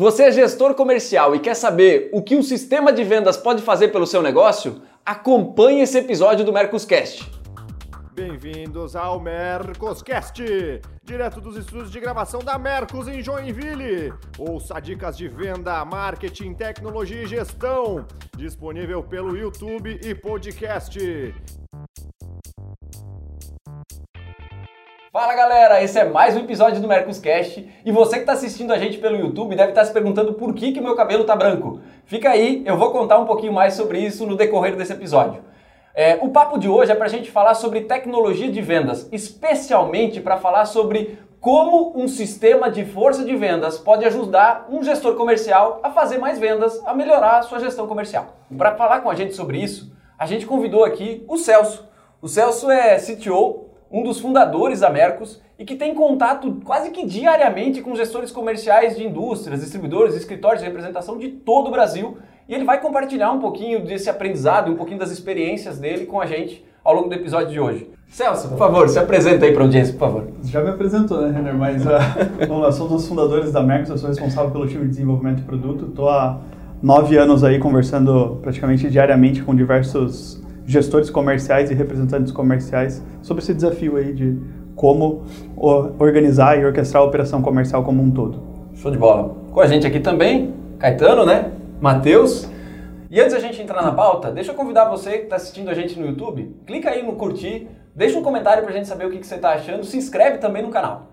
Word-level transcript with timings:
Você 0.00 0.22
é 0.22 0.32
gestor 0.32 0.74
comercial 0.74 1.36
e 1.36 1.38
quer 1.38 1.52
saber 1.52 2.08
o 2.10 2.22
que 2.22 2.34
um 2.34 2.42
sistema 2.42 2.90
de 2.90 3.04
vendas 3.04 3.36
pode 3.36 3.60
fazer 3.60 3.88
pelo 3.88 4.06
seu 4.06 4.22
negócio? 4.22 4.80
Acompanhe 5.04 5.82
esse 5.82 5.98
episódio 5.98 6.42
do 6.42 6.50
Mercoscast. 6.50 7.30
Bem-vindos 8.14 8.96
ao 8.96 9.20
Mercoscast, 9.20 10.42
direto 11.04 11.38
dos 11.42 11.54
estúdios 11.54 11.90
de 11.90 12.00
gravação 12.00 12.40
da 12.40 12.58
Mercos 12.58 13.08
em 13.08 13.20
Joinville. 13.20 14.14
Ouça 14.38 14.80
dicas 14.80 15.18
de 15.18 15.28
venda, 15.28 15.84
marketing, 15.84 16.54
tecnologia 16.54 17.24
e 17.24 17.26
gestão, 17.26 18.06
disponível 18.38 19.02
pelo 19.02 19.36
YouTube 19.36 20.00
e 20.02 20.14
podcast. 20.14 20.98
Fala 25.12 25.34
galera, 25.34 25.82
esse 25.82 25.98
é 25.98 26.04
mais 26.04 26.36
um 26.36 26.38
episódio 26.38 26.80
do 26.80 26.86
Mercoscast 26.86 27.68
e 27.84 27.90
você 27.90 28.14
que 28.14 28.20
está 28.20 28.32
assistindo 28.34 28.72
a 28.72 28.78
gente 28.78 28.96
pelo 28.98 29.16
YouTube 29.16 29.56
deve 29.56 29.70
estar 29.70 29.80
tá 29.80 29.86
se 29.88 29.92
perguntando 29.92 30.34
por 30.34 30.54
que, 30.54 30.70
que 30.70 30.80
meu 30.80 30.94
cabelo 30.94 31.24
tá 31.24 31.34
branco. 31.34 31.80
Fica 32.04 32.30
aí, 32.30 32.62
eu 32.64 32.76
vou 32.76 32.92
contar 32.92 33.18
um 33.18 33.26
pouquinho 33.26 33.52
mais 33.52 33.74
sobre 33.74 33.98
isso 33.98 34.24
no 34.24 34.36
decorrer 34.36 34.76
desse 34.76 34.92
episódio. 34.92 35.42
É, 35.96 36.16
o 36.22 36.28
papo 36.28 36.58
de 36.58 36.68
hoje 36.68 36.92
é 36.92 36.94
para 36.94 37.06
a 37.06 37.08
gente 37.08 37.28
falar 37.28 37.54
sobre 37.54 37.80
tecnologia 37.80 38.52
de 38.52 38.62
vendas, 38.62 39.08
especialmente 39.10 40.20
para 40.20 40.36
falar 40.36 40.64
sobre 40.64 41.18
como 41.40 41.92
um 42.00 42.06
sistema 42.06 42.70
de 42.70 42.84
força 42.84 43.24
de 43.24 43.34
vendas 43.34 43.78
pode 43.78 44.04
ajudar 44.04 44.68
um 44.70 44.80
gestor 44.80 45.16
comercial 45.16 45.80
a 45.82 45.90
fazer 45.90 46.18
mais 46.18 46.38
vendas, 46.38 46.80
a 46.86 46.94
melhorar 46.94 47.38
a 47.38 47.42
sua 47.42 47.58
gestão 47.58 47.88
comercial. 47.88 48.36
Para 48.56 48.76
falar 48.76 49.00
com 49.00 49.10
a 49.10 49.16
gente 49.16 49.34
sobre 49.34 49.58
isso, 49.58 49.92
a 50.16 50.24
gente 50.24 50.46
convidou 50.46 50.84
aqui 50.84 51.24
o 51.26 51.36
Celso. 51.36 51.90
O 52.22 52.28
Celso 52.28 52.70
é 52.70 52.96
CTO 52.98 53.69
um 53.90 54.04
dos 54.04 54.20
fundadores 54.20 54.80
da 54.80 54.90
Mercos 54.90 55.40
e 55.58 55.64
que 55.64 55.74
tem 55.74 55.94
contato 55.94 56.60
quase 56.64 56.90
que 56.90 57.04
diariamente 57.04 57.82
com 57.82 57.94
gestores 57.96 58.30
comerciais 58.30 58.96
de 58.96 59.04
indústrias, 59.04 59.60
distribuidores, 59.60 60.14
escritórios 60.14 60.62
de 60.62 60.66
representação 60.66 61.18
de 61.18 61.28
todo 61.28 61.68
o 61.68 61.70
Brasil. 61.70 62.16
E 62.48 62.54
ele 62.54 62.64
vai 62.64 62.80
compartilhar 62.80 63.32
um 63.32 63.40
pouquinho 63.40 63.84
desse 63.84 64.08
aprendizado, 64.08 64.70
um 64.70 64.76
pouquinho 64.76 64.98
das 64.98 65.10
experiências 65.10 65.78
dele 65.78 66.06
com 66.06 66.20
a 66.20 66.26
gente 66.26 66.64
ao 66.84 66.94
longo 66.94 67.08
do 67.08 67.14
episódio 67.14 67.50
de 67.50 67.60
hoje. 67.60 67.90
Celso, 68.08 68.48
por 68.48 68.58
favor, 68.58 68.88
se 68.88 68.98
apresenta 68.98 69.44
aí 69.44 69.52
para 69.52 69.62
a 69.62 69.66
audiência, 69.66 69.92
por 69.92 70.00
favor. 70.00 70.28
Já 70.44 70.60
me 70.60 70.70
apresentou, 70.70 71.20
né, 71.20 71.30
Renner? 71.30 71.54
Mas 71.54 71.84
uh, 71.84 71.90
vamos 72.48 72.62
lá, 72.62 72.72
sou 72.72 72.86
um 72.86 72.90
dos 72.90 73.06
fundadores 73.06 73.52
da 73.52 73.62
Mercos, 73.62 73.90
eu 73.90 73.98
sou 73.98 74.08
responsável 74.08 74.50
pelo 74.50 74.66
time 74.66 74.84
de 74.84 74.90
desenvolvimento 74.90 75.36
de 75.36 75.42
produto. 75.42 75.86
Estou 75.86 76.08
há 76.08 76.40
nove 76.82 77.16
anos 77.16 77.44
aí 77.44 77.58
conversando 77.58 78.38
praticamente 78.42 78.90
diariamente 78.90 79.42
com 79.42 79.54
diversos 79.54 80.42
gestores 80.70 81.10
comerciais 81.10 81.70
e 81.70 81.74
representantes 81.74 82.32
comerciais 82.32 83.02
sobre 83.22 83.42
esse 83.42 83.52
desafio 83.52 83.96
aí 83.96 84.12
de 84.12 84.38
como 84.76 85.24
organizar 85.56 86.58
e 86.58 86.64
orquestrar 86.64 87.02
a 87.02 87.06
operação 87.06 87.42
comercial 87.42 87.82
como 87.82 88.02
um 88.02 88.10
todo. 88.10 88.42
Show 88.74 88.90
de 88.90 88.96
bola. 88.96 89.36
Com 89.52 89.60
a 89.60 89.66
gente 89.66 89.86
aqui 89.86 90.00
também, 90.00 90.54
Caetano, 90.78 91.26
né? 91.26 91.52
Matheus. 91.80 92.48
E 93.10 93.20
antes 93.20 93.34
da 93.34 93.40
gente 93.40 93.60
entrar 93.60 93.82
na 93.82 93.92
pauta, 93.92 94.30
deixa 94.30 94.52
eu 94.52 94.54
convidar 94.54 94.84
você 94.84 95.18
que 95.18 95.24
está 95.24 95.36
assistindo 95.36 95.68
a 95.68 95.74
gente 95.74 95.98
no 95.98 96.06
YouTube, 96.06 96.56
clica 96.64 96.90
aí 96.90 97.02
no 97.02 97.14
curtir, 97.14 97.68
deixa 97.94 98.16
um 98.16 98.22
comentário 98.22 98.62
para 98.62 98.72
a 98.72 98.76
gente 98.76 98.86
saber 98.86 99.06
o 99.06 99.10
que, 99.10 99.18
que 99.18 99.26
você 99.26 99.34
está 99.34 99.50
achando, 99.50 99.82
se 99.84 99.96
inscreve 99.96 100.38
também 100.38 100.62
no 100.62 100.70
canal. 100.70 101.08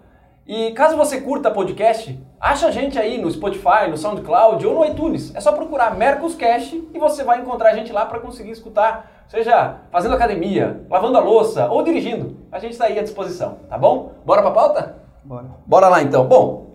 E 0.47 0.71
caso 0.71 0.95
você 0.95 1.19
curta 1.19 1.51
podcast, 1.51 2.17
acha 2.39 2.67
a 2.67 2.71
gente 2.71 2.97
aí 2.97 3.19
no 3.19 3.29
Spotify, 3.29 3.89
no 3.89 3.97
SoundCloud 3.97 4.65
ou 4.65 4.75
no 4.75 4.85
iTunes. 4.85 5.35
É 5.35 5.41
só 5.41 5.51
procurar 5.51 5.97
Mercoscast 5.97 6.87
e 6.93 6.97
você 6.97 7.23
vai 7.23 7.41
encontrar 7.41 7.71
a 7.71 7.75
gente 7.75 7.91
lá 7.91 8.05
para 8.05 8.19
conseguir 8.19 8.51
escutar 8.51 9.16
seja 9.27 9.77
fazendo 9.91 10.15
academia, 10.15 10.81
lavando 10.89 11.17
a 11.17 11.21
louça 11.21 11.67
ou 11.67 11.83
dirigindo. 11.83 12.37
A 12.51 12.59
gente 12.59 12.73
está 12.73 12.85
aí 12.85 12.97
à 12.97 13.03
disposição, 13.03 13.59
tá 13.69 13.77
bom? 13.77 14.13
Bora 14.25 14.41
para 14.41 14.51
a 14.51 14.53
pauta? 14.53 14.95
Bora. 15.23 15.45
Bora 15.65 15.87
lá 15.89 16.01
então. 16.01 16.25
Bom, 16.25 16.67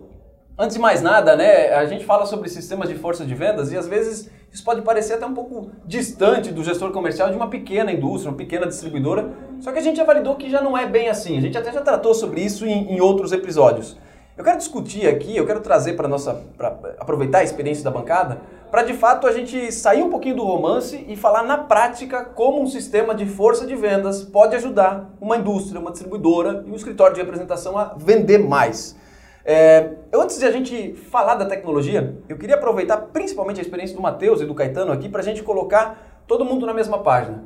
antes 0.59 0.77
de 0.77 0.83
mais 0.83 1.01
nada, 1.01 1.35
né, 1.35 1.75
a 1.75 1.87
gente 1.87 2.05
fala 2.05 2.27
sobre 2.27 2.49
sistemas 2.49 2.89
de 2.89 2.95
força 2.95 3.25
de 3.25 3.35
vendas 3.35 3.73
e 3.73 3.77
às 3.77 3.89
vezes 3.89 4.31
isso 4.53 4.63
pode 4.63 4.83
parecer 4.83 5.15
até 5.15 5.25
um 5.25 5.33
pouco 5.33 5.71
distante 5.87 6.53
do 6.53 6.63
gestor 6.63 6.93
comercial 6.93 7.31
de 7.31 7.37
uma 7.37 7.49
pequena 7.49 7.91
indústria, 7.91 8.31
uma 8.31 8.37
pequena 8.37 8.67
distribuidora. 8.67 9.33
Só 9.61 9.73
que 9.73 9.79
a 9.79 9.83
gente 9.83 9.97
já 9.97 10.05
validou 10.05 10.37
que 10.37 10.51
já 10.51 10.61
não 10.61 10.77
é 10.77 10.87
bem 10.87 11.09
assim. 11.09 11.39
A 11.39 11.41
gente 11.41 11.57
até 11.57 11.73
já 11.73 11.81
tratou 11.81 12.13
sobre 12.13 12.43
isso 12.43 12.67
em, 12.67 12.95
em 12.95 13.01
outros 13.01 13.33
episódios. 13.33 13.97
Eu 14.37 14.45
quero 14.45 14.59
discutir 14.59 15.07
aqui, 15.07 15.37
eu 15.37 15.47
quero 15.47 15.61
trazer 15.61 15.95
para 15.95 16.07
nossa, 16.09 16.35
para 16.57 16.69
aproveitar 16.99 17.39
a 17.39 17.43
experiência 17.45 17.85
da 17.85 17.91
bancada, 17.91 18.41
para 18.73 18.85
de 18.85 18.95
fato 18.95 19.27
a 19.27 19.33
gente 19.33 19.71
sair 19.71 20.03
um 20.03 20.09
pouquinho 20.09 20.35
do 20.35 20.45
romance 20.45 21.05
e 21.07 21.15
falar 21.15 21.43
na 21.43 21.59
prática 21.59 22.25
como 22.25 22.59
um 22.59 22.67
sistema 22.67 23.15
de 23.15 23.27
força 23.27 23.67
de 23.67 23.77
vendas 23.77 24.23
pode 24.23 24.57
ajudar 24.57 25.11
uma 25.21 25.37
indústria, 25.37 25.79
uma 25.79 25.91
distribuidora 25.91 26.65
e 26.67 26.71
um 26.71 26.75
escritório 26.75 27.15
de 27.15 27.21
representação 27.21 27.77
a 27.77 27.93
vender 27.99 28.39
mais. 28.39 28.97
É, 29.45 29.91
antes 30.11 30.39
de 30.39 30.47
a 30.47 30.51
gente 30.51 30.95
falar 30.95 31.35
da 31.35 31.45
tecnologia, 31.45 32.17
eu 32.27 32.39
queria 32.39 32.55
aproveitar 32.55 32.97
principalmente 32.97 33.59
a 33.59 33.63
experiência 33.63 33.95
do 33.95 34.01
Matheus 34.01 34.41
e 34.41 34.47
do 34.47 34.55
Caetano 34.55 34.91
aqui 34.91 35.07
para 35.07 35.21
a 35.21 35.25
gente 35.25 35.43
colocar 35.43 36.25
todo 36.27 36.43
mundo 36.43 36.65
na 36.65 36.73
mesma 36.73 37.03
página. 37.03 37.45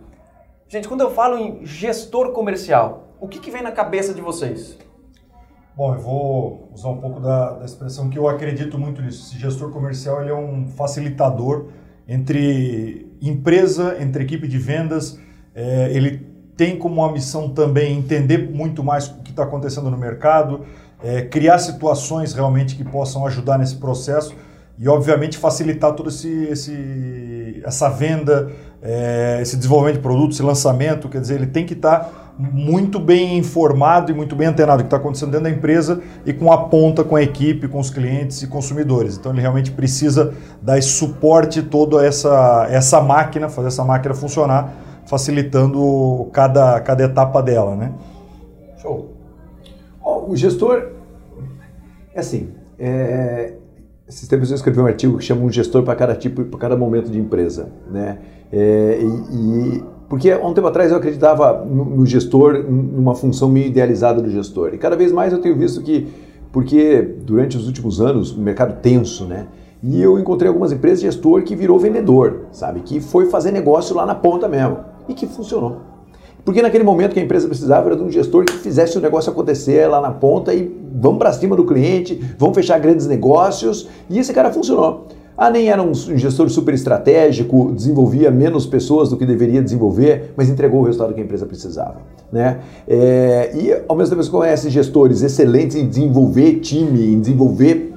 Gente, 0.68 0.86
quando 0.86 1.00
eu 1.00 1.10
falo 1.10 1.36
em 1.36 1.66
gestor 1.66 2.30
comercial, 2.30 3.08
o 3.20 3.26
que, 3.26 3.40
que 3.40 3.50
vem 3.50 3.62
na 3.62 3.72
cabeça 3.72 4.14
de 4.14 4.20
vocês? 4.20 4.78
Bom, 5.76 5.92
eu 5.92 6.00
vou 6.00 6.70
usar 6.72 6.88
um 6.88 6.96
pouco 6.96 7.20
da, 7.20 7.52
da, 7.52 7.64
expressão 7.66 8.08
que 8.08 8.18
eu 8.18 8.26
acredito 8.26 8.78
muito 8.78 9.02
nisso. 9.02 9.26
Esse 9.26 9.38
gestor 9.38 9.70
comercial 9.70 10.22
ele 10.22 10.30
é 10.30 10.34
um 10.34 10.66
facilitador 10.68 11.66
entre 12.08 13.14
empresa, 13.20 13.94
entre 14.00 14.24
equipe 14.24 14.48
de 14.48 14.56
vendas. 14.56 15.20
É, 15.54 15.90
ele 15.92 16.26
tem 16.56 16.78
como 16.78 17.02
uma 17.02 17.12
missão 17.12 17.50
também 17.50 17.98
entender 17.98 18.50
muito 18.50 18.82
mais 18.82 19.08
o 19.08 19.16
que 19.16 19.28
está 19.28 19.42
acontecendo 19.42 19.90
no 19.90 19.98
mercado, 19.98 20.64
é, 21.04 21.20
criar 21.20 21.58
situações 21.58 22.32
realmente 22.32 22.74
que 22.74 22.82
possam 22.82 23.26
ajudar 23.26 23.58
nesse 23.58 23.76
processo 23.76 24.34
e, 24.78 24.88
obviamente, 24.88 25.36
facilitar 25.36 25.92
toda 25.92 26.08
esse, 26.08 26.44
esse, 26.44 27.60
essa 27.62 27.90
venda, 27.90 28.50
é, 28.80 29.40
esse 29.42 29.54
desenvolvimento 29.58 29.96
de 29.96 30.02
produtos, 30.02 30.36
esse 30.38 30.42
lançamento. 30.42 31.06
Quer 31.06 31.20
dizer, 31.20 31.34
ele 31.34 31.48
tem 31.48 31.66
que 31.66 31.74
estar. 31.74 31.98
Tá 31.98 32.25
muito 32.38 32.98
bem 32.98 33.38
informado 33.38 34.10
e 34.10 34.14
muito 34.14 34.36
bem 34.36 34.48
antenado 34.48 34.78
do 34.78 34.82
que 34.82 34.86
está 34.88 34.98
acontecendo 34.98 35.30
dentro 35.30 35.44
da 35.44 35.50
empresa 35.50 36.02
e 36.24 36.32
com 36.32 36.52
a 36.52 36.64
ponta 36.66 37.02
com 37.02 37.16
a 37.16 37.22
equipe, 37.22 37.66
com 37.66 37.78
os 37.78 37.88
clientes 37.88 38.42
e 38.42 38.46
consumidores. 38.46 39.16
Então 39.16 39.32
ele 39.32 39.40
realmente 39.40 39.70
precisa 39.70 40.34
dar 40.60 40.78
esse 40.78 40.88
suporte 40.88 41.62
toda 41.62 42.04
essa 42.04 42.66
essa 42.70 43.00
máquina, 43.00 43.48
fazer 43.48 43.68
essa 43.68 43.84
máquina 43.84 44.14
funcionar, 44.14 44.72
facilitando 45.06 46.28
cada, 46.32 46.78
cada 46.80 47.04
etapa 47.04 47.42
dela, 47.42 47.74
né? 47.74 47.92
Show. 48.82 49.12
Oh, 50.04 50.30
o 50.30 50.36
gestor, 50.36 50.90
é 52.14 52.20
assim, 52.20 52.50
é, 52.78 53.54
esses 54.06 54.28
tempos 54.28 54.50
eu 54.50 54.56
escrevi 54.56 54.78
um 54.78 54.86
artigo 54.86 55.16
que 55.16 55.24
chama 55.24 55.42
um 55.42 55.50
gestor 55.50 55.82
para 55.82 55.96
cada 55.96 56.14
tipo, 56.14 56.44
para 56.44 56.60
cada 56.60 56.76
momento 56.76 57.10
de 57.10 57.18
empresa, 57.18 57.70
né? 57.90 58.18
É, 58.52 59.00
e 59.32 59.95
porque 60.08 60.30
há 60.30 60.38
um 60.38 60.54
tempo 60.54 60.66
atrás 60.66 60.90
eu 60.90 60.98
acreditava 60.98 61.64
no, 61.64 62.06
gestor, 62.06 62.64
numa 62.68 63.14
função 63.14 63.48
meio 63.48 63.66
idealizada 63.66 64.20
do 64.20 64.30
gestor. 64.30 64.70
E 64.72 64.78
cada 64.78 64.96
vez 64.96 65.10
mais 65.10 65.32
eu 65.32 65.40
tenho 65.40 65.56
visto 65.56 65.82
que, 65.82 66.06
porque 66.52 67.02
durante 67.24 67.56
os 67.56 67.66
últimos 67.66 68.00
anos, 68.00 68.32
o 68.32 68.40
mercado 68.40 68.80
tenso, 68.80 69.24
né? 69.24 69.48
E 69.82 70.00
eu 70.00 70.18
encontrei 70.18 70.48
algumas 70.48 70.72
empresas 70.72 71.00
de 71.00 71.06
gestor 71.06 71.42
que 71.42 71.54
virou 71.54 71.78
vendedor, 71.78 72.46
sabe? 72.52 72.80
Que 72.80 73.00
foi 73.00 73.26
fazer 73.26 73.50
negócio 73.50 73.94
lá 73.94 74.06
na 74.06 74.14
ponta 74.14 74.48
mesmo. 74.48 74.78
E 75.08 75.14
que 75.14 75.26
funcionou. 75.26 75.80
Porque 76.44 76.62
naquele 76.62 76.84
momento 76.84 77.12
que 77.12 77.20
a 77.20 77.22
empresa 77.22 77.48
precisava 77.48 77.88
era 77.88 77.96
de 77.96 78.02
um 78.04 78.10
gestor 78.10 78.44
que 78.44 78.52
fizesse 78.52 78.96
o 78.96 79.00
negócio 79.00 79.32
acontecer 79.32 79.88
lá 79.88 80.00
na 80.00 80.12
ponta 80.12 80.54
e 80.54 80.72
vamos 80.94 81.18
para 81.18 81.32
cima 81.32 81.56
do 81.56 81.64
cliente, 81.64 82.20
vamos 82.38 82.54
fechar 82.54 82.78
grandes 82.78 83.06
negócios. 83.08 83.88
E 84.08 84.18
esse 84.18 84.32
cara 84.32 84.52
funcionou. 84.52 85.08
Ah, 85.36 85.50
nem 85.50 85.68
era 85.68 85.82
um 85.82 85.92
gestor 85.94 86.48
super 86.48 86.72
estratégico, 86.72 87.70
desenvolvia 87.72 88.30
menos 88.30 88.64
pessoas 88.64 89.10
do 89.10 89.18
que 89.18 89.26
deveria 89.26 89.62
desenvolver, 89.62 90.32
mas 90.34 90.48
entregou 90.48 90.80
o 90.80 90.84
resultado 90.84 91.12
que 91.12 91.20
a 91.20 91.24
empresa 91.24 91.44
precisava. 91.44 91.96
Né? 92.32 92.60
É, 92.88 93.52
e 93.54 93.82
ao 93.86 93.94
mesmo 93.94 94.10
tempo 94.10 94.24
você 94.24 94.30
conhece 94.30 94.70
gestores 94.70 95.22
excelentes 95.22 95.76
em 95.76 95.86
desenvolver 95.86 96.54
time, 96.60 97.12
em 97.12 97.20
desenvolver 97.20 97.92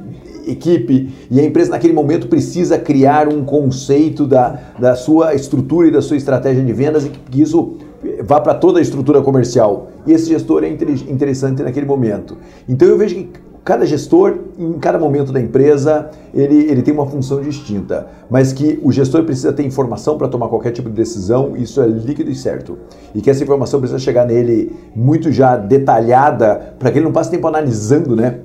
equipe, 0.45 1.13
e 1.31 1.39
a 1.39 1.43
empresa 1.43 1.71
naquele 1.71 1.93
momento 1.93 2.27
precisa 2.27 2.77
criar 2.77 3.27
um 3.27 3.45
conceito 3.45 4.25
da, 4.25 4.59
da 4.77 4.95
sua 4.95 5.33
estrutura 5.33 5.87
e 5.87 5.91
da 5.91 6.01
sua 6.01 6.17
estratégia 6.17 6.63
de 6.63 6.73
vendas 6.73 7.05
e 7.05 7.09
que 7.09 7.41
isso 7.41 7.77
vá 8.23 8.41
para 8.41 8.53
toda 8.53 8.79
a 8.79 8.81
estrutura 8.81 9.21
comercial. 9.21 9.89
E 10.05 10.11
esse 10.11 10.29
gestor 10.29 10.63
é 10.63 10.69
interessante 10.69 11.61
naquele 11.61 11.85
momento. 11.85 12.37
Então 12.67 12.87
eu 12.87 12.97
vejo 12.97 13.15
que 13.15 13.48
cada 13.69 13.85
gestor, 13.85 14.35
em 14.57 14.79
cada 14.79 14.97
momento 14.97 15.31
da 15.31 15.39
empresa, 15.39 16.09
ele, 16.33 16.55
ele 16.55 16.81
tem 16.81 16.91
uma 16.91 17.05
função 17.05 17.39
distinta, 17.39 18.07
mas 18.27 18.51
que 18.51 18.79
o 18.81 18.91
gestor 18.91 19.23
precisa 19.23 19.53
ter 19.53 19.63
informação 19.63 20.17
para 20.17 20.27
tomar 20.27 20.47
qualquer 20.47 20.71
tipo 20.71 20.89
de 20.89 20.95
decisão, 20.95 21.55
isso 21.55 21.79
é 21.79 21.85
líquido 21.85 22.31
e 22.31 22.35
certo. 22.35 22.79
E 23.13 23.21
que 23.21 23.29
essa 23.29 23.43
informação 23.43 23.79
precisa 23.79 23.99
chegar 23.99 24.25
nele 24.25 24.75
muito 24.95 25.31
já 25.31 25.55
detalhada, 25.55 26.73
para 26.79 26.89
que 26.89 26.97
ele 26.97 27.05
não 27.05 27.11
passe 27.11 27.29
tempo 27.29 27.45
analisando, 27.45 28.15
né? 28.15 28.39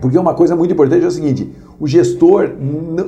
Porque 0.00 0.18
uma 0.18 0.34
coisa 0.34 0.54
muito 0.54 0.72
importante 0.72 1.04
é 1.04 1.08
o 1.08 1.10
seguinte: 1.10 1.50
o 1.80 1.86
gestor 1.86 2.50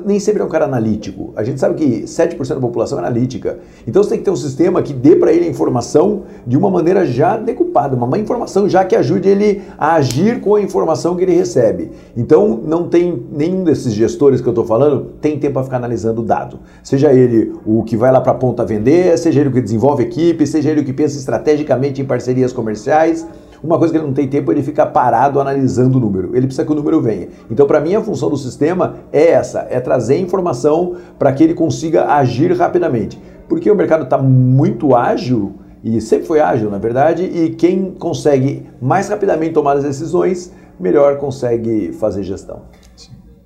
nem 0.04 0.18
sempre 0.18 0.42
é 0.42 0.44
um 0.44 0.48
cara 0.48 0.64
analítico. 0.64 1.32
A 1.36 1.44
gente 1.44 1.60
sabe 1.60 1.74
que 1.74 2.02
7% 2.04 2.54
da 2.54 2.60
população 2.60 2.98
é 2.98 3.02
analítica. 3.02 3.58
Então 3.86 4.02
você 4.02 4.10
tem 4.10 4.18
que 4.18 4.24
ter 4.24 4.30
um 4.30 4.36
sistema 4.36 4.82
que 4.82 4.92
dê 4.92 5.16
para 5.16 5.32
ele 5.32 5.46
a 5.46 5.48
informação 5.48 6.22
de 6.46 6.56
uma 6.56 6.70
maneira 6.70 7.06
já 7.06 7.36
decupada, 7.36 7.96
uma 7.96 8.18
informação 8.18 8.68
já 8.68 8.84
que 8.84 8.96
ajude 8.96 9.28
ele 9.28 9.62
a 9.76 9.94
agir 9.94 10.40
com 10.40 10.54
a 10.54 10.60
informação 10.60 11.16
que 11.16 11.22
ele 11.22 11.34
recebe. 11.34 11.90
Então 12.16 12.60
não 12.64 12.88
tem 12.88 13.22
nenhum 13.30 13.64
desses 13.64 13.92
gestores 13.92 14.40
que 14.40 14.46
eu 14.46 14.52
estou 14.52 14.64
falando 14.64 15.12
tem 15.20 15.38
tempo 15.38 15.54
para 15.54 15.64
ficar 15.64 15.76
analisando 15.76 16.22
o 16.22 16.24
dado. 16.24 16.60
Seja 16.82 17.12
ele 17.12 17.52
o 17.66 17.82
que 17.82 17.96
vai 17.96 18.10
lá 18.10 18.20
para 18.20 18.32
a 18.32 18.34
ponta 18.34 18.64
vender, 18.64 19.16
seja 19.18 19.40
ele 19.40 19.50
o 19.50 19.52
que 19.52 19.60
desenvolve 19.60 20.02
equipe, 20.04 20.46
seja 20.46 20.70
ele 20.70 20.80
o 20.80 20.84
que 20.84 20.92
pensa 20.92 21.18
estrategicamente 21.18 22.00
em 22.00 22.04
parcerias 22.04 22.52
comerciais. 22.52 23.26
Uma 23.62 23.78
coisa 23.78 23.92
que 23.92 23.98
ele 23.98 24.06
não 24.06 24.12
tem 24.12 24.28
tempo 24.28 24.50
é 24.50 24.54
ele 24.54 24.62
ficar 24.62 24.86
parado 24.86 25.40
analisando 25.40 25.98
o 25.98 26.00
número. 26.00 26.36
Ele 26.36 26.46
precisa 26.46 26.64
que 26.64 26.72
o 26.72 26.74
número 26.74 27.00
venha. 27.00 27.28
Então, 27.50 27.66
para 27.66 27.80
mim, 27.80 27.94
a 27.94 28.00
função 28.00 28.30
do 28.30 28.36
sistema 28.36 28.96
é 29.12 29.28
essa: 29.30 29.66
é 29.70 29.80
trazer 29.80 30.18
informação 30.18 30.96
para 31.18 31.32
que 31.32 31.42
ele 31.42 31.54
consiga 31.54 32.06
agir 32.06 32.52
rapidamente. 32.56 33.20
Porque 33.48 33.70
o 33.70 33.74
mercado 33.74 34.04
está 34.04 34.18
muito 34.18 34.94
ágil 34.94 35.54
e 35.82 36.00
sempre 36.00 36.26
foi 36.26 36.40
ágil, 36.40 36.70
na 36.70 36.78
verdade, 36.78 37.22
e 37.24 37.50
quem 37.50 37.92
consegue 37.92 38.66
mais 38.80 39.08
rapidamente 39.08 39.54
tomar 39.54 39.76
as 39.76 39.84
decisões, 39.84 40.52
melhor 40.78 41.18
consegue 41.18 41.92
fazer 41.92 42.22
gestão. 42.22 42.62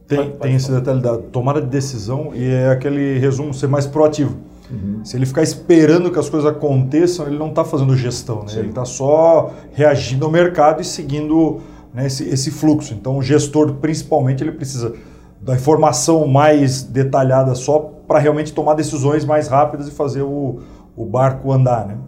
Tem, 0.07 0.31
tem 0.31 0.55
esse 0.55 0.71
detalhe 0.71 1.01
da 1.01 1.17
tomada 1.17 1.61
de 1.61 1.69
decisão 1.69 2.33
e 2.35 2.45
é 2.45 2.71
aquele 2.71 3.19
resumo 3.19 3.55
ser 3.55 3.67
mais 3.67 3.87
proativo. 3.87 4.37
Uhum. 4.71 5.05
Se 5.05 5.17
ele 5.17 5.27
ficar 5.27 5.43
esperando 5.43 6.11
que 6.11 6.19
as 6.19 6.29
coisas 6.29 6.49
aconteçam, 6.49 7.27
ele 7.27 7.39
não 7.39 7.49
está 7.49 7.65
fazendo 7.65 7.97
gestão, 7.97 8.45
né? 8.45 8.53
ele 8.57 8.69
está 8.69 8.85
só 8.85 9.53
reagindo 9.73 10.25
ao 10.25 10.31
mercado 10.31 10.81
e 10.81 10.85
seguindo 10.85 11.61
né, 11.93 12.07
esse, 12.07 12.29
esse 12.29 12.51
fluxo. 12.51 12.95
Então, 12.95 13.19
o 13.19 13.23
gestor, 13.23 13.75
principalmente, 13.75 14.43
ele 14.43 14.53
precisa 14.53 14.95
da 15.41 15.55
informação 15.55 16.27
mais 16.27 16.83
detalhada 16.83 17.55
só 17.55 17.79
para 18.07 18.19
realmente 18.19 18.53
tomar 18.53 18.75
decisões 18.75 19.25
mais 19.25 19.49
rápidas 19.49 19.89
e 19.89 19.91
fazer 19.91 20.23
o, 20.23 20.61
o 20.97 21.05
barco 21.05 21.51
andar. 21.51 21.87
Né? 21.87 21.99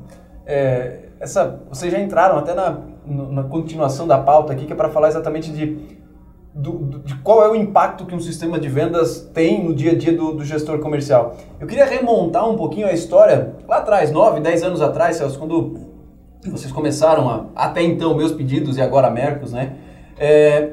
É, 0.47 1.01
essa, 1.19 1.61
vocês 1.69 1.91
já 1.91 1.99
entraram 1.99 2.39
até 2.39 2.55
na, 2.55 2.79
na 3.07 3.43
continuação 3.43 4.07
da 4.07 4.19
pauta 4.19 4.53
aqui, 4.53 4.67
que 4.67 4.73
é 4.73 4.77
para 4.77 4.89
falar 4.89 5.09
exatamente 5.09 5.51
de 5.51 5.99
do, 6.55 6.73
do, 6.73 6.99
de 7.01 7.17
qual 7.17 7.45
é 7.45 7.51
o 7.51 7.57
impacto 7.57 8.07
que 8.07 8.15
um 8.15 8.21
sistema 8.21 8.61
de 8.61 8.69
vendas 8.69 9.29
tem 9.35 9.63
no 9.63 9.75
dia 9.75 9.91
a 9.91 9.95
dia 9.97 10.17
do, 10.17 10.35
do, 10.35 10.45
gestor 10.45 10.79
comercial. 10.79 11.37
Eu 11.59 11.67
queria 11.67 11.85
remontar 11.85 12.49
um 12.49 12.57
pouquinho 12.57 12.87
a 12.87 12.93
história 12.93 13.57
lá 13.67 13.79
atrás, 13.79 14.13
9, 14.13 14.41
10 14.41 14.63
anos 14.63 14.81
atrás, 14.81 15.17
Celso, 15.17 15.37
quando 15.37 15.77
vocês 16.47 16.71
começaram 16.71 17.29
a, 17.29 17.47
até 17.57 17.83
então 17.83 18.15
meus 18.15 18.31
pedidos 18.31 18.77
e 18.77 18.83
agora 18.83 19.11
Mercos, 19.11 19.53
né? 19.53 19.75
É, 20.17 20.71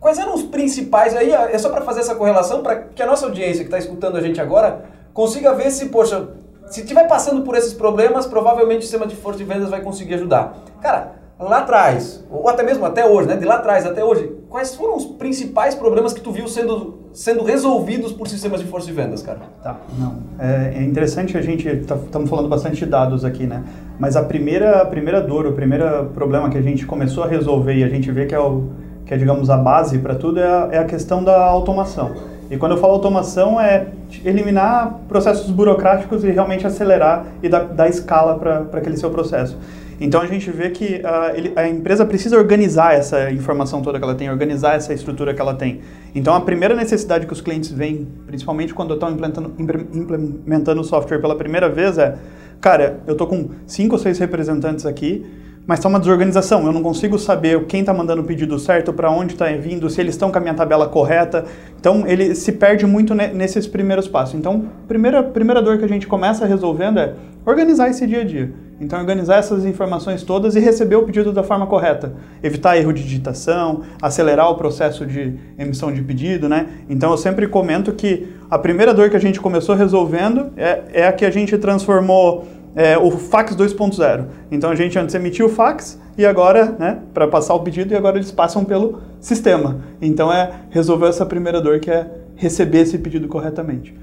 quais 0.00 0.18
eram 0.18 0.34
os 0.34 0.44
principais? 0.44 1.14
Aí 1.14 1.30
é 1.30 1.58
só 1.58 1.68
para 1.68 1.82
fazer 1.82 2.00
essa 2.00 2.14
correlação 2.14 2.62
para 2.62 2.76
que 2.76 3.02
a 3.02 3.06
nossa 3.06 3.26
audiência 3.26 3.64
que 3.64 3.68
está 3.68 3.78
escutando 3.78 4.16
a 4.16 4.20
gente 4.22 4.40
agora 4.40 4.86
consiga 5.12 5.52
ver 5.52 5.70
se, 5.70 5.90
poxa, 5.90 6.30
se 6.70 6.80
estiver 6.80 7.06
passando 7.06 7.42
por 7.42 7.54
esses 7.54 7.74
problemas, 7.74 8.24
provavelmente 8.24 8.78
o 8.78 8.82
sistema 8.82 9.06
de 9.06 9.14
força 9.14 9.38
de 9.38 9.44
vendas 9.44 9.68
vai 9.68 9.82
conseguir 9.82 10.14
ajudar. 10.14 10.56
Cara, 10.80 11.21
lá 11.48 11.58
atrás, 11.58 12.24
ou 12.30 12.48
até 12.48 12.62
mesmo 12.62 12.84
até 12.84 13.08
hoje, 13.08 13.28
né, 13.28 13.36
de 13.36 13.44
lá 13.44 13.56
atrás 13.56 13.84
até 13.86 14.04
hoje, 14.04 14.30
quais 14.48 14.74
foram 14.74 14.96
os 14.96 15.04
principais 15.04 15.74
problemas 15.74 16.12
que 16.12 16.20
tu 16.20 16.30
viu 16.30 16.46
sendo, 16.46 16.98
sendo 17.12 17.42
resolvidos 17.42 18.12
por 18.12 18.28
sistemas 18.28 18.60
de 18.60 18.66
força 18.66 18.86
de 18.86 18.92
vendas, 18.92 19.22
cara? 19.22 19.40
Tá, 19.62 19.76
não. 19.98 20.16
É, 20.38 20.74
é 20.76 20.82
interessante 20.82 21.36
a 21.36 21.42
gente, 21.42 21.68
estamos 21.68 22.10
tá, 22.10 22.20
falando 22.26 22.48
bastante 22.48 22.76
de 22.76 22.86
dados 22.86 23.24
aqui, 23.24 23.46
né? 23.46 23.62
Mas 23.98 24.16
a 24.16 24.22
primeira, 24.22 24.82
a 24.82 24.86
primeira 24.86 25.20
dor, 25.20 25.46
o 25.46 25.52
primeiro 25.52 26.06
problema 26.14 26.50
que 26.50 26.58
a 26.58 26.62
gente 26.62 26.86
começou 26.86 27.24
a 27.24 27.26
resolver 27.26 27.74
e 27.74 27.84
a 27.84 27.88
gente 27.88 28.10
vê 28.10 28.26
que 28.26 28.34
é, 28.34 28.40
o, 28.40 28.64
que 29.06 29.14
é 29.14 29.16
digamos, 29.16 29.48
a 29.50 29.56
base 29.56 29.98
para 29.98 30.14
tudo 30.14 30.38
é 30.40 30.46
a, 30.46 30.68
é 30.72 30.78
a 30.78 30.84
questão 30.84 31.24
da 31.24 31.44
automação. 31.44 32.12
E 32.50 32.56
quando 32.58 32.72
eu 32.72 32.78
falo 32.78 32.92
automação, 32.92 33.58
é 33.58 33.86
eliminar 34.26 35.00
processos 35.08 35.50
burocráticos 35.50 36.22
e 36.22 36.30
realmente 36.30 36.66
acelerar 36.66 37.24
e 37.42 37.48
dar, 37.48 37.64
dar 37.64 37.88
escala 37.88 38.38
para 38.38 38.78
aquele 38.78 38.98
seu 38.98 39.08
processo. 39.10 39.56
Então 40.02 40.20
a 40.20 40.26
gente 40.26 40.50
vê 40.50 40.68
que 40.70 41.00
a, 41.04 41.26
ah, 41.26 41.32
ele, 41.32 41.52
a, 41.54 41.68
empresa 41.68 42.04
precisa 42.04 42.36
organizar 42.36 42.92
essa 42.92 43.30
informação 43.30 43.80
toda 43.82 43.98
que 43.98 44.04
ela 44.04 44.16
tem, 44.16 44.28
organizar 44.28 44.74
essa 44.74 44.92
estrutura 44.92 45.32
que 45.32 45.40
ela 45.40 45.54
tem. 45.54 45.80
Então 46.12 46.34
a 46.34 46.40
primeira 46.40 46.74
necessidade 46.74 47.24
que 47.24 47.32
os 47.32 47.40
clientes 47.40 47.70
veem, 47.70 48.08
principalmente 48.26 48.74
quando 48.74 48.94
estão 48.94 49.12
implementando, 49.12 49.54
implementando 49.58 50.80
o 50.80 50.84
software 50.84 51.20
pela 51.20 51.36
primeira 51.36 51.68
vez, 51.68 51.98
é: 51.98 52.16
cara, 52.60 52.98
eu 53.06 53.12
estou 53.12 53.28
com 53.28 53.50
cinco 53.64 53.94
ou 53.94 53.98
seis 53.98 54.18
representantes 54.18 54.84
aqui, 54.86 55.24
mas 55.64 55.78
está 55.78 55.88
uma 55.88 56.00
desorganização. 56.00 56.66
Eu 56.66 56.72
não 56.72 56.82
consigo 56.82 57.16
saber 57.16 57.64
quem 57.66 57.80
está 57.80 57.94
mandando 57.94 58.22
o 58.22 58.24
pedido 58.24 58.58
certo, 58.58 58.92
para 58.92 59.08
onde 59.08 59.34
está 59.34 59.46
vindo, 59.52 59.88
se 59.88 60.00
eles 60.00 60.14
estão 60.14 60.32
com 60.32 60.38
a 60.38 60.40
minha 60.40 60.54
tabela 60.54 60.88
correta. 60.88 61.44
Então 61.78 62.04
ele 62.08 62.34
se 62.34 62.50
perde 62.50 62.86
muito 62.86 63.14
nesses 63.14 63.68
primeiros 63.68 64.08
passos. 64.08 64.34
Então, 64.34 64.64
a 64.84 64.88
primeira, 64.88 65.22
primeira 65.22 65.62
dor 65.62 65.78
que 65.78 65.84
a 65.84 65.88
gente 65.88 66.08
começa 66.08 66.44
resolvendo 66.44 66.98
é 66.98 67.14
organizar 67.46 67.88
esse 67.88 68.04
dia 68.04 68.22
a 68.22 68.24
dia. 68.24 68.52
Então, 68.82 68.98
organizar 68.98 69.36
essas 69.36 69.64
informações 69.64 70.24
todas 70.24 70.56
e 70.56 70.60
receber 70.60 70.96
o 70.96 71.04
pedido 71.04 71.32
da 71.32 71.44
forma 71.44 71.68
correta. 71.68 72.14
Evitar 72.42 72.76
erro 72.76 72.92
de 72.92 73.00
digitação, 73.00 73.82
acelerar 74.02 74.50
o 74.50 74.56
processo 74.56 75.06
de 75.06 75.34
emissão 75.56 75.92
de 75.92 76.02
pedido, 76.02 76.48
né? 76.48 76.66
Então, 76.90 77.12
eu 77.12 77.16
sempre 77.16 77.46
comento 77.46 77.92
que 77.92 78.26
a 78.50 78.58
primeira 78.58 78.92
dor 78.92 79.08
que 79.08 79.16
a 79.16 79.20
gente 79.20 79.40
começou 79.40 79.76
resolvendo 79.76 80.52
é, 80.56 80.82
é 80.92 81.06
a 81.06 81.12
que 81.12 81.24
a 81.24 81.30
gente 81.30 81.56
transformou 81.58 82.44
é, 82.74 82.98
o 82.98 83.12
fax 83.12 83.54
2.0. 83.54 84.24
Então, 84.50 84.68
a 84.68 84.74
gente 84.74 84.98
antes 84.98 85.14
emitia 85.14 85.46
o 85.46 85.48
fax 85.48 85.96
e 86.18 86.26
agora, 86.26 86.74
né, 86.76 86.98
para 87.14 87.28
passar 87.28 87.54
o 87.54 87.60
pedido, 87.60 87.94
e 87.94 87.96
agora 87.96 88.16
eles 88.16 88.32
passam 88.32 88.64
pelo 88.64 88.98
sistema. 89.20 89.78
Então, 90.00 90.32
é 90.32 90.50
resolver 90.70 91.06
essa 91.06 91.24
primeira 91.24 91.60
dor 91.60 91.78
que 91.78 91.90
é 91.90 92.10
receber 92.34 92.80
esse 92.80 92.98
pedido 92.98 93.28
corretamente. 93.28 93.94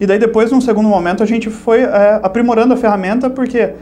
E 0.00 0.06
daí 0.06 0.18
depois, 0.18 0.52
num 0.52 0.60
segundo 0.60 0.88
momento, 0.88 1.24
a 1.24 1.26
gente 1.26 1.50
foi 1.50 1.80
é, 1.80 2.20
aprimorando 2.22 2.72
a 2.72 2.76
ferramenta, 2.76 3.28
porque 3.28 3.74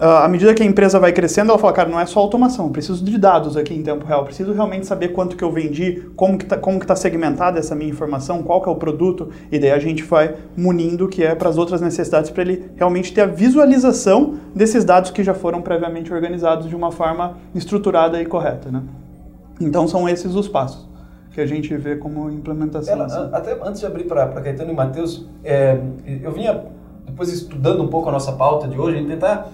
à 0.00 0.26
medida 0.28 0.54
que 0.54 0.62
a 0.62 0.66
empresa 0.66 0.98
vai 0.98 1.12
crescendo, 1.12 1.50
ela 1.50 1.58
fala, 1.58 1.72
cara, 1.74 1.88
não 1.88 2.00
é 2.00 2.06
só 2.06 2.20
automação, 2.20 2.66
eu 2.66 2.72
preciso 2.72 3.04
de 3.04 3.18
dados 3.18 3.56
aqui 3.56 3.74
em 3.74 3.82
tempo 3.82 4.06
real, 4.06 4.24
preciso 4.24 4.52
realmente 4.52 4.86
saber 4.86 5.08
quanto 5.08 5.36
que 5.36 5.44
eu 5.44 5.52
vendi, 5.52 6.10
como 6.16 6.38
que 6.38 6.44
está 6.44 6.56
tá 6.56 6.96
segmentada 6.96 7.58
essa 7.58 7.74
minha 7.74 7.90
informação, 7.90 8.42
qual 8.42 8.62
que 8.62 8.68
é 8.68 8.72
o 8.72 8.76
produto, 8.76 9.28
e 9.52 9.58
daí 9.58 9.70
a 9.70 9.78
gente 9.78 10.02
vai 10.02 10.36
munindo 10.56 11.06
que 11.06 11.22
é 11.22 11.34
para 11.34 11.50
as 11.50 11.58
outras 11.58 11.82
necessidades, 11.82 12.30
para 12.30 12.42
ele 12.42 12.70
realmente 12.76 13.12
ter 13.12 13.20
a 13.20 13.26
visualização 13.26 14.36
desses 14.54 14.84
dados 14.84 15.10
que 15.10 15.22
já 15.22 15.34
foram 15.34 15.60
previamente 15.60 16.12
organizados 16.12 16.66
de 16.66 16.74
uma 16.74 16.90
forma 16.90 17.36
estruturada 17.54 18.20
e 18.22 18.24
correta, 18.24 18.70
né? 18.70 18.82
Então 19.60 19.86
são 19.86 20.08
esses 20.08 20.34
os 20.34 20.48
passos 20.48 20.88
que 21.32 21.40
a 21.40 21.46
gente 21.46 21.76
vê 21.76 21.96
como 21.96 22.30
implementação. 22.30 22.94
Ela, 22.94 23.04
assim. 23.04 23.28
Até 23.32 23.56
antes 23.62 23.80
de 23.80 23.86
abrir 23.86 24.04
para 24.04 24.26
Caetano 24.28 24.72
e 24.72 24.74
Matheus, 24.74 25.26
é, 25.44 25.78
eu 26.22 26.32
vinha 26.32 26.64
depois 27.06 27.32
estudando 27.32 27.82
um 27.82 27.88
pouco 27.88 28.08
a 28.08 28.12
nossa 28.12 28.32
pauta 28.32 28.66
de 28.66 28.78
hoje, 28.78 29.04
tentar 29.04 29.50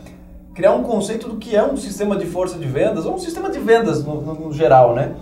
criar 0.56 0.72
um 0.72 0.82
conceito 0.82 1.28
do 1.28 1.36
que 1.36 1.54
é 1.54 1.62
um 1.62 1.76
sistema 1.76 2.16
de 2.16 2.26
força 2.26 2.58
de 2.58 2.66
vendas, 2.66 3.04
ou 3.04 3.14
um 3.14 3.18
sistema 3.18 3.50
de 3.50 3.58
vendas 3.58 4.02
no, 4.02 4.22
no, 4.22 4.34
no 4.34 4.52
geral, 4.52 4.94
né? 4.94 5.14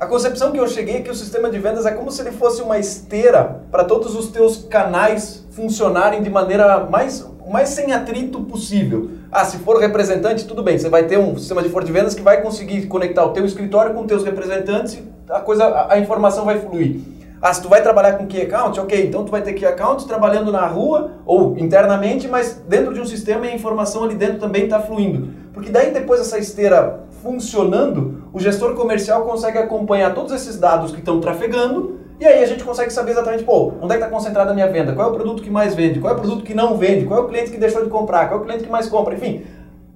A 0.00 0.06
concepção 0.06 0.50
que 0.50 0.58
eu 0.58 0.66
cheguei 0.66 0.96
é 0.96 1.00
que 1.02 1.10
o 1.10 1.14
sistema 1.14 1.50
de 1.50 1.58
vendas 1.58 1.84
é 1.84 1.92
como 1.92 2.10
se 2.10 2.22
ele 2.22 2.32
fosse 2.32 2.62
uma 2.62 2.78
esteira 2.78 3.62
para 3.70 3.84
todos 3.84 4.16
os 4.16 4.28
teus 4.28 4.64
canais 4.64 5.46
funcionarem 5.50 6.22
de 6.22 6.30
maneira 6.30 6.86
mais, 6.86 7.24
mais 7.48 7.68
sem 7.68 7.92
atrito 7.92 8.40
possível. 8.40 9.10
Ah, 9.30 9.44
se 9.44 9.58
for 9.58 9.78
representante, 9.78 10.46
tudo 10.46 10.62
bem, 10.62 10.78
você 10.78 10.88
vai 10.88 11.04
ter 11.04 11.18
um 11.18 11.36
sistema 11.36 11.62
de 11.62 11.68
força 11.68 11.86
de 11.86 11.92
vendas 11.92 12.14
que 12.14 12.22
vai 12.22 12.40
conseguir 12.40 12.86
conectar 12.86 13.24
o 13.24 13.30
teu 13.30 13.44
escritório 13.44 13.94
com 13.94 14.00
os 14.00 14.06
teus 14.06 14.24
representantes 14.24 14.98
a, 15.28 15.40
coisa, 15.40 15.64
a, 15.66 15.94
a 15.94 15.98
informação 15.98 16.46
vai 16.46 16.58
fluir. 16.58 17.00
Ah, 17.42 17.52
se 17.52 17.60
tu 17.60 17.68
vai 17.68 17.82
trabalhar 17.82 18.12
com 18.12 18.26
key 18.28 18.42
account, 18.42 18.78
ok, 18.78 19.04
então 19.04 19.24
tu 19.24 19.32
vai 19.32 19.42
ter 19.42 19.54
key 19.54 19.66
account 19.66 20.06
trabalhando 20.06 20.52
na 20.52 20.64
rua 20.64 21.10
ou 21.26 21.58
internamente, 21.58 22.28
mas 22.28 22.62
dentro 22.68 22.94
de 22.94 23.00
um 23.00 23.04
sistema 23.04 23.44
e 23.46 23.50
a 23.50 23.54
informação 23.56 24.04
ali 24.04 24.14
dentro 24.14 24.38
também 24.38 24.62
está 24.62 24.78
fluindo. 24.78 25.28
Porque 25.52 25.68
daí 25.68 25.90
depois 25.90 26.20
essa 26.20 26.38
esteira 26.38 27.00
funcionando, 27.20 28.22
o 28.32 28.38
gestor 28.38 28.76
comercial 28.76 29.22
consegue 29.22 29.58
acompanhar 29.58 30.14
todos 30.14 30.32
esses 30.32 30.56
dados 30.56 30.92
que 30.92 31.00
estão 31.00 31.20
trafegando 31.20 31.98
e 32.20 32.24
aí 32.24 32.44
a 32.44 32.46
gente 32.46 32.62
consegue 32.62 32.92
saber 32.92 33.10
exatamente, 33.10 33.42
pô, 33.42 33.72
onde 33.80 33.92
é 33.92 33.98
que 33.98 34.04
está 34.04 34.08
concentrada 34.08 34.52
a 34.52 34.54
minha 34.54 34.68
venda, 34.68 34.92
qual 34.92 35.08
é 35.08 35.10
o 35.10 35.14
produto 35.14 35.42
que 35.42 35.50
mais 35.50 35.74
vende, 35.74 35.98
qual 35.98 36.14
é 36.14 36.16
o 36.16 36.20
produto 36.20 36.44
que 36.44 36.54
não 36.54 36.76
vende, 36.76 37.06
qual 37.06 37.22
é 37.22 37.22
o 37.24 37.28
cliente 37.28 37.50
que 37.50 37.58
deixou 37.58 37.82
de 37.82 37.90
comprar, 37.90 38.28
qual 38.28 38.38
é 38.38 38.42
o 38.42 38.46
cliente 38.46 38.62
que 38.62 38.70
mais 38.70 38.88
compra, 38.88 39.14
enfim, 39.14 39.42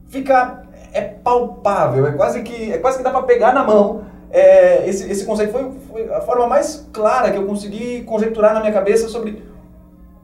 fica 0.09 0.63
é 0.93 1.01
palpável, 1.01 2.09
é 2.09 2.13
quase 2.13 2.43
que 2.43 2.73
é 2.73 2.79
quase 2.79 2.99
que 2.99 3.05
dá 3.05 3.11
para 3.11 3.23
pegar 3.23 3.53
na 3.53 3.63
mão 3.63 4.01
é, 4.31 4.89
esse, 4.89 5.11
esse 5.11 5.25
conceito 5.25 5.53
foi, 5.53 5.71
foi, 5.91 6.13
a 6.13 6.21
forma 6.21 6.47
mais 6.47 6.89
clara 6.93 7.31
que 7.31 7.39
eu 7.39 7.47
consegui 7.47 8.03
conjecturar 8.03 8.55
na 8.55 8.61
minha 8.61 8.73
cabeça 8.73 9.09
sobre 9.09 9.43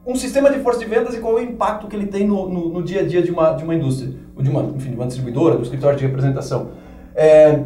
um 0.05 0.15
sistema 0.15 0.49
de 0.51 0.59
força 0.59 0.79
de 0.79 0.85
vendas 0.85 1.15
e 1.15 1.19
qual 1.19 1.39
é 1.39 1.41
o 1.41 1.43
impacto 1.43 1.87
que 1.87 1.95
ele 1.95 2.07
tem 2.07 2.27
no, 2.27 2.49
no, 2.49 2.69
no 2.69 2.83
dia 2.83 3.01
a 3.01 3.03
dia 3.03 3.21
de 3.21 3.31
uma, 3.31 3.53
de 3.53 3.63
uma 3.63 3.73
indústria, 3.73 4.13
ou 4.35 4.43
de 4.43 4.49
uma, 4.49 4.63
enfim, 4.63 4.89
de 4.89 4.95
uma 4.95 5.05
distribuidora, 5.05 5.55
do 5.55 5.63
escritório 5.63 5.97
de 5.97 6.05
representação. 6.05 6.71
É, 7.15 7.61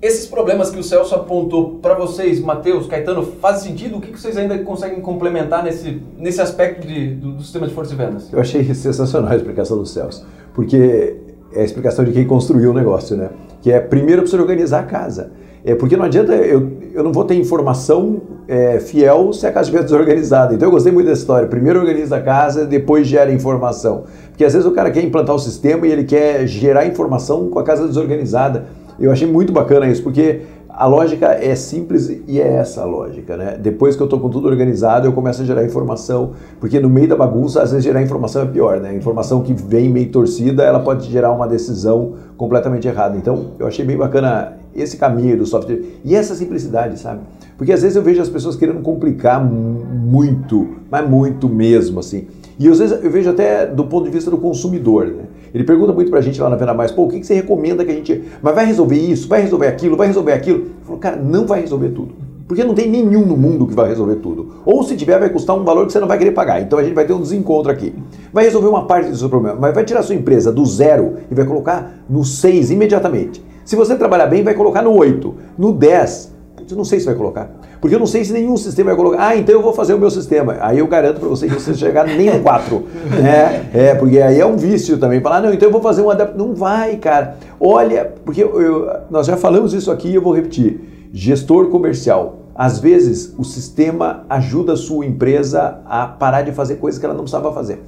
esses 0.00 0.26
problemas 0.26 0.70
que 0.70 0.78
o 0.78 0.84
Celso 0.84 1.14
apontou 1.14 1.78
para 1.80 1.94
vocês, 1.94 2.38
Matheus, 2.38 2.86
Caetano, 2.86 3.22
faz 3.22 3.60
sentido? 3.60 3.96
O 3.96 4.00
que 4.00 4.10
vocês 4.10 4.36
ainda 4.36 4.58
conseguem 4.58 5.00
complementar 5.00 5.64
nesse, 5.64 6.02
nesse 6.16 6.40
aspecto 6.40 6.86
de, 6.86 7.14
do, 7.14 7.32
do 7.32 7.42
sistema 7.42 7.66
de 7.66 7.74
força 7.74 7.90
de 7.90 7.96
vendas? 7.96 8.32
Eu 8.32 8.38
achei 8.38 8.62
sensacional 8.74 9.32
a 9.32 9.36
explicação 9.36 9.78
do 9.78 9.86
Celso, 9.86 10.26
porque 10.54 11.16
é 11.52 11.62
a 11.62 11.64
explicação 11.64 12.04
de 12.04 12.12
quem 12.12 12.26
construiu 12.26 12.70
o 12.70 12.74
negócio, 12.74 13.16
né? 13.16 13.30
Que 13.66 13.72
é 13.72 13.80
primeiro 13.80 14.22
precisa 14.22 14.40
organizar 14.40 14.78
a 14.78 14.82
casa. 14.84 15.32
É 15.64 15.74
porque 15.74 15.96
não 15.96 16.04
adianta, 16.04 16.32
eu, 16.32 16.70
eu 16.94 17.02
não 17.02 17.12
vou 17.12 17.24
ter 17.24 17.34
informação 17.34 18.22
é, 18.46 18.78
fiel 18.78 19.32
se 19.32 19.44
a 19.44 19.50
casa 19.50 19.62
estiver 19.64 19.82
desorganizada. 19.82 20.54
Então 20.54 20.68
eu 20.68 20.70
gostei 20.70 20.92
muito 20.92 21.08
dessa 21.08 21.22
história. 21.22 21.48
Primeiro 21.48 21.80
organiza 21.80 22.18
a 22.18 22.20
casa, 22.20 22.64
depois 22.64 23.08
gera 23.08 23.32
informação. 23.32 24.04
Porque 24.28 24.44
às 24.44 24.52
vezes 24.52 24.68
o 24.68 24.70
cara 24.70 24.88
quer 24.92 25.02
implantar 25.02 25.34
o 25.34 25.38
sistema 25.40 25.84
e 25.84 25.90
ele 25.90 26.04
quer 26.04 26.46
gerar 26.46 26.86
informação 26.86 27.48
com 27.48 27.58
a 27.58 27.64
casa 27.64 27.88
desorganizada. 27.88 28.66
Eu 29.00 29.10
achei 29.10 29.26
muito 29.26 29.52
bacana 29.52 29.88
isso, 29.88 30.00
porque 30.00 30.42
a 30.76 30.86
lógica 30.86 31.28
é 31.28 31.54
simples 31.54 32.08
e 32.28 32.38
é 32.38 32.46
essa 32.46 32.82
a 32.82 32.84
lógica, 32.84 33.34
né? 33.34 33.56
Depois 33.58 33.96
que 33.96 34.02
eu 34.02 34.04
estou 34.04 34.20
com 34.20 34.28
tudo 34.28 34.46
organizado, 34.46 35.06
eu 35.06 35.12
começo 35.12 35.40
a 35.40 35.44
gerar 35.44 35.64
informação, 35.64 36.32
porque 36.60 36.78
no 36.78 36.90
meio 36.90 37.08
da 37.08 37.16
bagunça, 37.16 37.62
às 37.62 37.70
vezes 37.70 37.82
gerar 37.82 38.02
informação 38.02 38.42
é 38.42 38.44
pior, 38.44 38.78
né? 38.78 38.94
Informação 38.94 39.42
que 39.42 39.54
vem 39.54 39.88
meio 39.88 40.10
torcida, 40.10 40.62
ela 40.62 40.80
pode 40.80 41.10
gerar 41.10 41.32
uma 41.32 41.48
decisão 41.48 42.12
completamente 42.36 42.86
errada. 42.86 43.16
Então, 43.16 43.52
eu 43.58 43.66
achei 43.66 43.86
bem 43.86 43.96
bacana 43.96 44.58
esse 44.74 44.98
caminho 44.98 45.38
do 45.38 45.46
software 45.46 45.80
e 46.04 46.14
essa 46.14 46.34
simplicidade, 46.34 46.98
sabe? 46.98 47.20
Porque 47.56 47.72
às 47.72 47.80
vezes 47.80 47.96
eu 47.96 48.02
vejo 48.02 48.20
as 48.20 48.28
pessoas 48.28 48.54
querendo 48.54 48.82
complicar 48.82 49.42
muito, 49.42 50.76
mas 50.90 51.08
muito 51.08 51.48
mesmo, 51.48 52.00
assim. 52.00 52.26
E 52.58 52.68
às 52.68 52.78
vezes 52.78 53.02
eu 53.02 53.10
vejo 53.10 53.30
até 53.30 53.64
do 53.64 53.84
ponto 53.84 54.04
de 54.04 54.10
vista 54.10 54.30
do 54.30 54.36
consumidor, 54.36 55.06
né? 55.06 55.24
Ele 55.54 55.64
pergunta 55.64 55.92
muito 55.92 56.10
pra 56.10 56.20
gente 56.20 56.40
lá 56.40 56.48
na 56.48 56.56
Venda 56.56 56.74
Mais, 56.74 56.90
pô, 56.90 57.04
o 57.04 57.08
que, 57.08 57.20
que 57.20 57.26
você 57.26 57.34
recomenda 57.34 57.84
que 57.84 57.90
a 57.90 57.94
gente. 57.94 58.22
Mas 58.42 58.54
vai 58.54 58.66
resolver 58.66 58.96
isso, 58.96 59.28
vai 59.28 59.42
resolver 59.42 59.66
aquilo, 59.66 59.96
vai 59.96 60.06
resolver 60.06 60.32
aquilo. 60.32 60.58
Eu 60.58 60.86
falo, 60.86 60.98
cara, 60.98 61.16
não 61.16 61.46
vai 61.46 61.60
resolver 61.60 61.90
tudo. 61.90 62.26
Porque 62.46 62.62
não 62.62 62.74
tem 62.74 62.88
nenhum 62.88 63.26
no 63.26 63.36
mundo 63.36 63.66
que 63.66 63.74
vai 63.74 63.88
resolver 63.88 64.16
tudo. 64.16 64.54
Ou 64.64 64.84
se 64.84 64.96
tiver, 64.96 65.18
vai 65.18 65.28
custar 65.30 65.56
um 65.56 65.64
valor 65.64 65.84
que 65.86 65.92
você 65.92 65.98
não 65.98 66.06
vai 66.06 66.16
querer 66.16 66.30
pagar. 66.30 66.60
Então 66.60 66.78
a 66.78 66.82
gente 66.82 66.94
vai 66.94 67.04
ter 67.04 67.12
um 67.12 67.20
desencontro 67.20 67.72
aqui. 67.72 67.92
Vai 68.32 68.44
resolver 68.44 68.68
uma 68.68 68.86
parte 68.86 69.10
do 69.10 69.16
seu 69.16 69.28
problema, 69.28 69.58
mas 69.60 69.74
vai 69.74 69.84
tirar 69.84 70.02
sua 70.02 70.14
empresa 70.14 70.52
do 70.52 70.64
zero 70.64 71.14
e 71.28 71.34
vai 71.34 71.44
colocar 71.44 72.04
no 72.08 72.24
6 72.24 72.70
imediatamente. 72.70 73.44
Se 73.64 73.74
você 73.74 73.96
trabalhar 73.96 74.26
bem, 74.26 74.44
vai 74.44 74.54
colocar 74.54 74.80
no 74.80 74.92
8. 74.92 75.34
No 75.58 75.72
10, 75.72 76.35
eu 76.72 76.76
não 76.76 76.84
sei 76.84 77.00
se 77.00 77.06
vai 77.06 77.14
colocar. 77.14 77.50
Porque 77.80 77.94
eu 77.94 77.98
não 77.98 78.06
sei 78.06 78.24
se 78.24 78.32
nenhum 78.32 78.56
sistema 78.56 78.90
vai 78.90 78.96
colocar. 78.96 79.28
Ah, 79.28 79.36
então 79.36 79.54
eu 79.54 79.62
vou 79.62 79.72
fazer 79.72 79.94
o 79.94 79.98
meu 79.98 80.10
sistema. 80.10 80.56
Aí 80.60 80.78
eu 80.78 80.86
garanto 80.86 81.20
para 81.20 81.28
você 81.28 81.46
que 81.46 81.54
você 81.54 81.74
chegar 81.74 82.06
nem 82.06 82.30
no 82.30 82.40
4. 82.40 82.82
né? 83.22 83.70
É, 83.72 83.94
porque 83.94 84.18
aí 84.18 84.40
é 84.40 84.46
um 84.46 84.56
vício 84.56 84.98
também. 84.98 85.20
Falar, 85.20 85.40
não, 85.40 85.52
então 85.52 85.68
eu 85.68 85.72
vou 85.72 85.80
fazer 85.80 86.02
um 86.02 86.10
adaptador. 86.10 86.46
Não 86.46 86.54
vai, 86.54 86.96
cara. 86.96 87.36
Olha, 87.60 88.12
porque 88.24 88.42
eu, 88.42 88.60
eu, 88.60 88.90
nós 89.10 89.26
já 89.26 89.36
falamos 89.36 89.72
isso 89.72 89.90
aqui 89.90 90.08
e 90.08 90.14
eu 90.14 90.22
vou 90.22 90.34
repetir. 90.34 91.08
Gestor 91.12 91.68
comercial. 91.68 92.38
Às 92.54 92.78
vezes 92.78 93.34
o 93.36 93.44
sistema 93.44 94.24
ajuda 94.28 94.72
a 94.72 94.76
sua 94.76 95.04
empresa 95.04 95.80
a 95.86 96.06
parar 96.06 96.42
de 96.42 96.52
fazer 96.52 96.76
coisas 96.76 96.98
que 96.98 97.04
ela 97.04 97.14
não 97.14 97.22
precisava 97.22 97.52
fazer. 97.52 97.82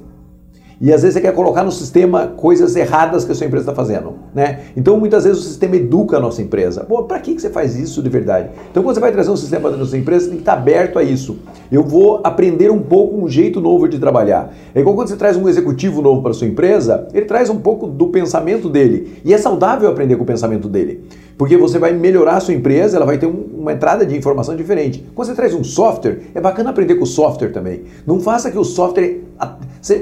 E 0.81 0.93
às 0.93 1.01
vezes 1.01 1.15
você 1.15 1.21
quer 1.21 1.33
colocar 1.33 1.63
no 1.63 1.71
sistema 1.71 2.27
coisas 2.27 2.73
erradas 2.75 3.25
que 3.25 3.31
a 3.31 3.35
sua 3.35 3.45
empresa 3.45 3.63
está 3.63 3.75
fazendo. 3.75 4.15
Né? 4.33 4.61
Então 4.77 4.97
muitas 4.97 5.25
vezes 5.25 5.39
o 5.39 5.43
sistema 5.43 5.75
educa 5.75 6.17
a 6.17 6.19
nossa 6.19 6.41
empresa. 6.41 6.85
Pô, 6.85 7.03
para 7.03 7.19
que, 7.19 7.35
que 7.35 7.41
você 7.41 7.49
faz 7.49 7.77
isso 7.77 8.01
de 8.01 8.09
verdade? 8.09 8.49
Então 8.71 8.81
quando 8.81 8.95
você 8.95 9.01
vai 9.01 9.11
trazer 9.11 9.29
um 9.29 9.35
sistema 9.35 9.69
para 9.69 9.81
a 9.81 9.85
sua 9.85 9.97
empresa, 9.97 10.25
você 10.25 10.29
tem 10.29 10.37
que 10.37 10.43
estar 10.43 10.53
aberto 10.53 10.97
a 10.97 11.03
isso. 11.03 11.39
Eu 11.69 11.83
vou 11.83 12.21
aprender 12.23 12.71
um 12.71 12.81
pouco 12.81 13.17
um 13.17 13.27
jeito 13.27 13.59
novo 13.59 13.89
de 13.89 13.99
trabalhar. 13.99 14.53
É 14.73 14.79
igual 14.79 14.95
quando 14.95 15.09
você 15.09 15.17
traz 15.17 15.35
um 15.35 15.49
executivo 15.49 16.01
novo 16.01 16.21
para 16.21 16.33
sua 16.33 16.47
empresa, 16.47 17.07
ele 17.13 17.25
traz 17.25 17.49
um 17.49 17.59
pouco 17.59 17.85
do 17.85 18.07
pensamento 18.07 18.69
dele. 18.69 19.21
E 19.25 19.33
é 19.33 19.37
saudável 19.37 19.89
aprender 19.89 20.15
com 20.15 20.23
o 20.23 20.27
pensamento 20.27 20.69
dele. 20.69 21.03
Porque 21.39 21.55
você 21.55 21.79
vai 21.79 21.93
melhorar 21.93 22.35
a 22.35 22.39
sua 22.41 22.53
empresa, 22.53 22.97
ela 22.97 23.05
vai 23.05 23.17
ter 23.17 23.25
um, 23.25 23.45
uma 23.59 23.71
entrada 23.71 24.05
de 24.05 24.13
informação 24.13 24.57
diferente. 24.57 25.05
Quando 25.15 25.29
você 25.29 25.33
traz 25.33 25.53
um 25.53 25.63
software, 25.63 26.19
é 26.35 26.41
bacana 26.41 26.69
aprender 26.69 26.95
com 26.95 27.05
o 27.05 27.07
software 27.07 27.53
também. 27.53 27.83
Não 28.05 28.19
faça 28.19 28.51
que 28.51 28.57
o 28.57 28.63
software 28.65 29.21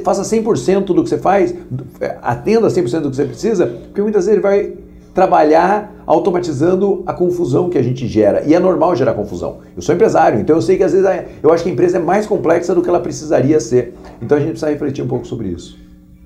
faça 0.04 0.24
100% 0.24 0.86
do 0.86 1.04
que 1.04 1.10
você 1.10 1.20
faz, 1.20 1.54
é, 2.02 2.18
atenda 2.24 2.68
100% 2.68 3.02
do 3.02 3.12
que 3.12 3.16
você 3.16 3.26
precisa, 3.26 3.68
porque 3.68 4.02
muitas 4.02 4.26
vezes 4.26 4.34
ele 4.34 4.42
vai 4.42 4.74
trabalhar 5.14 6.04
automatizando 6.08 7.04
a 7.06 7.14
confusão 7.14 7.70
que 7.70 7.78
a 7.78 7.84
gente 7.84 8.08
gera. 8.08 8.42
E 8.44 8.56
é 8.56 8.60
normal 8.60 8.96
gerar 8.96 9.14
confusão. 9.14 9.60
Eu 9.76 9.84
sou 9.84 9.94
empresário, 9.94 10.40
então 10.40 10.56
eu 10.56 10.62
sei 10.64 10.76
que 10.76 10.84
às 10.84 10.94
vezes 10.94 11.08
eu 11.44 11.54
acho 11.54 11.62
que 11.62 11.70
a 11.70 11.74
empresa 11.74 11.98
é 11.98 12.02
mais 12.02 12.26
complexa 12.26 12.74
do 12.74 12.82
que 12.82 12.90
ela 12.90 13.00
precisaria 13.00 13.60
ser. 13.60 13.94
Então 14.20 14.40
a 14.40 14.42
gente 14.42 14.52
precisa 14.52 14.72
refletir 14.72 15.04
um 15.04 15.08
pouco 15.08 15.28
sobre 15.28 15.50
isso. 15.50 15.78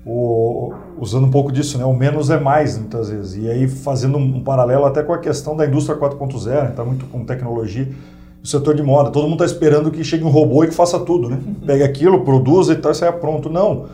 O, 0.04 0.72
usando 0.98 1.26
um 1.26 1.30
pouco 1.30 1.52
disso, 1.52 1.78
né? 1.78 1.84
o 1.84 1.94
menos 1.94 2.28
é 2.28 2.38
mais 2.38 2.76
muitas 2.76 3.08
vezes. 3.08 3.36
E 3.36 3.48
aí 3.48 3.68
fazendo 3.68 4.18
um 4.18 4.42
paralelo 4.42 4.84
até 4.84 5.02
com 5.02 5.12
a 5.12 5.18
questão 5.18 5.56
da 5.56 5.66
indústria 5.66 5.96
4.0, 5.96 6.70
está 6.70 6.84
muito 6.84 7.06
com 7.06 7.24
tecnologia 7.24 7.88
o 8.42 8.46
setor 8.46 8.74
de 8.74 8.82
moda. 8.82 9.10
Todo 9.10 9.28
mundo 9.28 9.44
está 9.44 9.54
esperando 9.54 9.90
que 9.90 10.02
chegue 10.02 10.24
um 10.24 10.28
robô 10.28 10.64
e 10.64 10.68
que 10.68 10.74
faça 10.74 10.98
tudo, 10.98 11.28
né? 11.28 11.38
Pegue 11.64 11.84
aquilo, 11.84 12.24
produza 12.24 12.72
e 12.72 12.76
tal, 12.76 12.90
e 12.90 12.94
saia 12.94 13.12
pronto. 13.12 13.48
Não, 13.48 13.86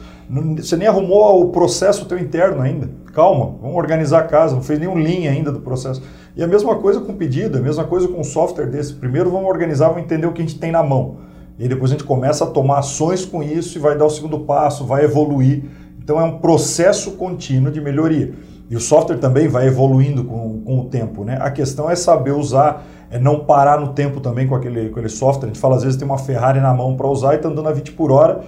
você 0.56 0.76
nem 0.76 0.88
arrumou 0.88 1.42
o 1.42 1.50
processo 1.50 2.06
teu 2.06 2.18
interno 2.18 2.62
ainda. 2.62 2.88
Calma, 3.12 3.56
vamos 3.60 3.76
organizar 3.76 4.20
a 4.20 4.22
casa, 4.22 4.54
não 4.54 4.62
fez 4.62 4.78
nenhum 4.78 4.98
linha 4.98 5.30
ainda 5.30 5.52
do 5.52 5.60
processo. 5.60 6.02
E 6.34 6.42
a 6.42 6.46
mesma 6.46 6.76
coisa 6.76 7.00
com 7.00 7.14
pedido, 7.14 7.58
a 7.58 7.60
mesma 7.60 7.84
coisa 7.84 8.08
com 8.08 8.24
software 8.24 8.66
desse. 8.66 8.94
Primeiro 8.94 9.30
vamos 9.30 9.48
organizar, 9.48 9.88
vamos 9.88 10.04
entender 10.04 10.26
o 10.26 10.32
que 10.32 10.40
a 10.40 10.44
gente 10.44 10.58
tem 10.58 10.72
na 10.72 10.82
mão. 10.82 11.16
E 11.58 11.68
depois 11.68 11.90
a 11.90 11.94
gente 11.94 12.04
começa 12.04 12.44
a 12.44 12.46
tomar 12.46 12.78
ações 12.78 13.26
com 13.26 13.42
isso 13.42 13.76
e 13.76 13.80
vai 13.80 13.98
dar 13.98 14.06
o 14.06 14.10
segundo 14.10 14.40
passo, 14.40 14.84
vai 14.84 15.04
evoluir. 15.04 15.64
Então 16.08 16.18
é 16.18 16.24
um 16.24 16.38
processo 16.38 17.10
contínuo 17.12 17.70
de 17.70 17.82
melhoria. 17.82 18.32
E 18.70 18.74
o 18.74 18.80
software 18.80 19.18
também 19.18 19.46
vai 19.46 19.66
evoluindo 19.66 20.24
com, 20.24 20.62
com 20.62 20.80
o 20.80 20.84
tempo. 20.86 21.22
Né? 21.22 21.36
A 21.38 21.50
questão 21.50 21.90
é 21.90 21.94
saber 21.94 22.30
usar 22.30 22.86
é 23.10 23.18
não 23.18 23.40
parar 23.40 23.78
no 23.78 23.88
tempo 23.88 24.18
também 24.18 24.46
com 24.46 24.54
aquele, 24.54 24.88
com 24.88 24.92
aquele 24.92 25.10
software. 25.10 25.44
A 25.44 25.52
gente 25.52 25.60
fala, 25.60 25.76
às 25.76 25.82
vezes, 25.82 25.98
tem 25.98 26.08
uma 26.08 26.16
Ferrari 26.16 26.60
na 26.60 26.72
mão 26.72 26.96
para 26.96 27.06
usar 27.06 27.34
e 27.34 27.36
está 27.36 27.50
andando 27.50 27.68
a 27.68 27.72
20 27.72 27.92
por 27.92 28.10
hora, 28.10 28.40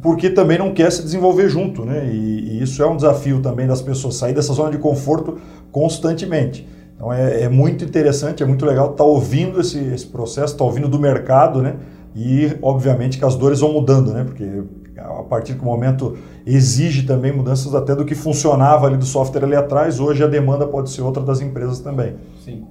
porque 0.00 0.30
também 0.30 0.56
não 0.56 0.72
quer 0.72 0.90
se 0.90 1.02
desenvolver 1.02 1.50
junto. 1.50 1.84
Né? 1.84 2.06
E, 2.10 2.56
e, 2.56 2.62
isso 2.62 2.82
é 2.82 2.86
um 2.86 2.96
desafio 2.96 3.42
também 3.42 3.66
das 3.66 3.82
pessoas, 3.82 4.14
sair 4.14 4.32
dessa 4.32 4.54
zona 4.54 4.70
de 4.70 4.78
conforto 4.78 5.36
constantemente. 5.70 6.66
Então 6.96 7.12
é, 7.12 7.42
é 7.42 7.48
muito 7.50 7.84
interessante, 7.84 8.42
é 8.42 8.46
muito 8.46 8.64
legal 8.64 8.86
estar 8.86 8.96
tá 8.96 9.04
ouvindo 9.04 9.60
esse, 9.60 9.78
esse 9.78 10.06
processo, 10.06 10.54
estar 10.54 10.58
tá 10.58 10.64
ouvindo 10.64 10.88
do 10.88 10.98
mercado, 10.98 11.60
né? 11.60 11.74
E, 12.16 12.56
obviamente, 12.62 13.18
que 13.18 13.24
as 13.24 13.34
dores 13.34 13.60
vão 13.60 13.70
mudando, 13.70 14.14
né? 14.14 14.24
Porque 14.24 14.62
a 15.04 15.22
partir 15.22 15.54
do 15.54 15.64
momento 15.64 16.16
exige 16.46 17.04
também 17.04 17.32
mudanças 17.32 17.74
até 17.74 17.94
do 17.94 18.04
que 18.04 18.14
funcionava 18.14 18.86
ali 18.86 18.96
do 18.96 19.04
software 19.04 19.44
ali 19.44 19.56
atrás, 19.56 20.00
hoje 20.00 20.22
a 20.22 20.26
demanda 20.26 20.66
pode 20.66 20.90
ser 20.90 21.02
outra 21.02 21.22
das 21.22 21.40
empresas 21.40 21.80
também. 21.80 22.16
Sim. 22.44 22.64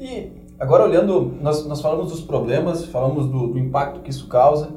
E 0.00 0.40
Agora, 0.60 0.84
olhando, 0.84 1.32
nós, 1.40 1.66
nós 1.66 1.80
falamos 1.80 2.12
dos 2.12 2.20
problemas, 2.20 2.84
falamos 2.84 3.26
do, 3.26 3.46
do 3.46 3.58
impacto 3.58 4.00
que 4.00 4.10
isso 4.10 4.28
causa, 4.28 4.68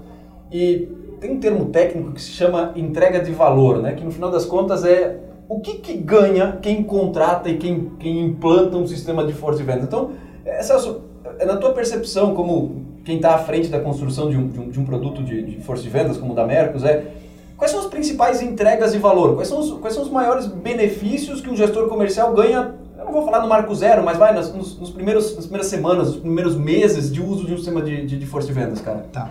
e 0.50 0.88
tem 1.19 1.31
um 1.31 1.39
termo 1.41 1.65
técnico 1.65 2.13
que 2.13 2.21
se 2.21 2.31
chama 2.31 2.71
entrega 2.73 3.19
de 3.19 3.33
valor, 3.33 3.81
né? 3.81 3.91
que 3.93 4.01
no 4.01 4.09
final 4.09 4.31
das 4.31 4.45
contas 4.45 4.85
é 4.85 5.19
o 5.50 5.59
que, 5.59 5.79
que 5.79 5.97
ganha 5.97 6.57
quem 6.62 6.81
contrata 6.83 7.50
e 7.50 7.57
quem, 7.57 7.91
quem 8.00 8.21
implanta 8.21 8.77
um 8.77 8.88
sistema 8.88 9.25
de 9.25 9.33
força 9.33 9.59
de 9.59 9.65
venda. 9.65 9.81
Então, 9.83 10.12
é, 10.45 10.63
Celso, 10.63 11.01
é 11.38 11.45
na 11.45 11.57
tua 11.57 11.73
percepção, 11.73 12.33
como 12.33 12.85
quem 13.03 13.17
está 13.17 13.36
à 13.36 13.38
frente 13.39 13.67
da 13.67 13.79
construção 13.79 14.29
de 14.29 14.38
um, 14.38 14.48
de 14.48 14.60
um, 14.60 14.69
de 14.69 14.79
um 14.79 14.86
produto 14.86 15.24
de, 15.24 15.43
de, 15.43 15.62
força 15.62 15.83
de 15.83 15.89
vendas, 15.89 16.17
como 16.17 16.33
o 16.33 16.36
da 16.36 16.45
Mercos, 16.45 16.83
é 16.83 17.05
quais 17.57 17.72
são 17.72 17.79
as 17.79 17.88
principais 17.88 18.41
entregas 18.41 18.93
de 18.93 18.98
valor? 18.98 19.36
Quais 19.36 19.48
são 19.48 19.60
os, 19.60 19.72
quais 19.79 19.93
são 19.93 20.03
os 20.03 20.10
maiores 20.10 20.48
benefícios 20.48 21.41
que 21.41 21.50
um 21.50 21.55
gestor 21.55 21.88
comercial 21.88 22.33
ganha 22.33 22.75
eu 23.03 23.05
não 23.05 23.12
vou 23.12 23.25
falar 23.25 23.41
no 23.41 23.50
marco 23.50 23.75
zero, 23.75 24.01
mas 24.01 24.17
vai 24.17 24.33
nos, 24.33 24.53
nos, 24.53 24.89
primeiros, 24.89 25.36
nas 25.36 25.43
primeiras 25.43 25.67
semanas, 25.67 26.07
nos 26.07 26.17
primeiros 26.17 26.55
meses 26.55 27.12
de 27.12 27.22
uso 27.22 27.45
de 27.45 27.53
um 27.53 27.57
sistema 27.57 27.81
de, 27.81 28.05
de, 28.05 28.17
de 28.17 28.25
força 28.25 28.48
de 28.48 28.53
vendas, 28.53 28.79
cara. 28.79 29.05
Tá. 29.12 29.29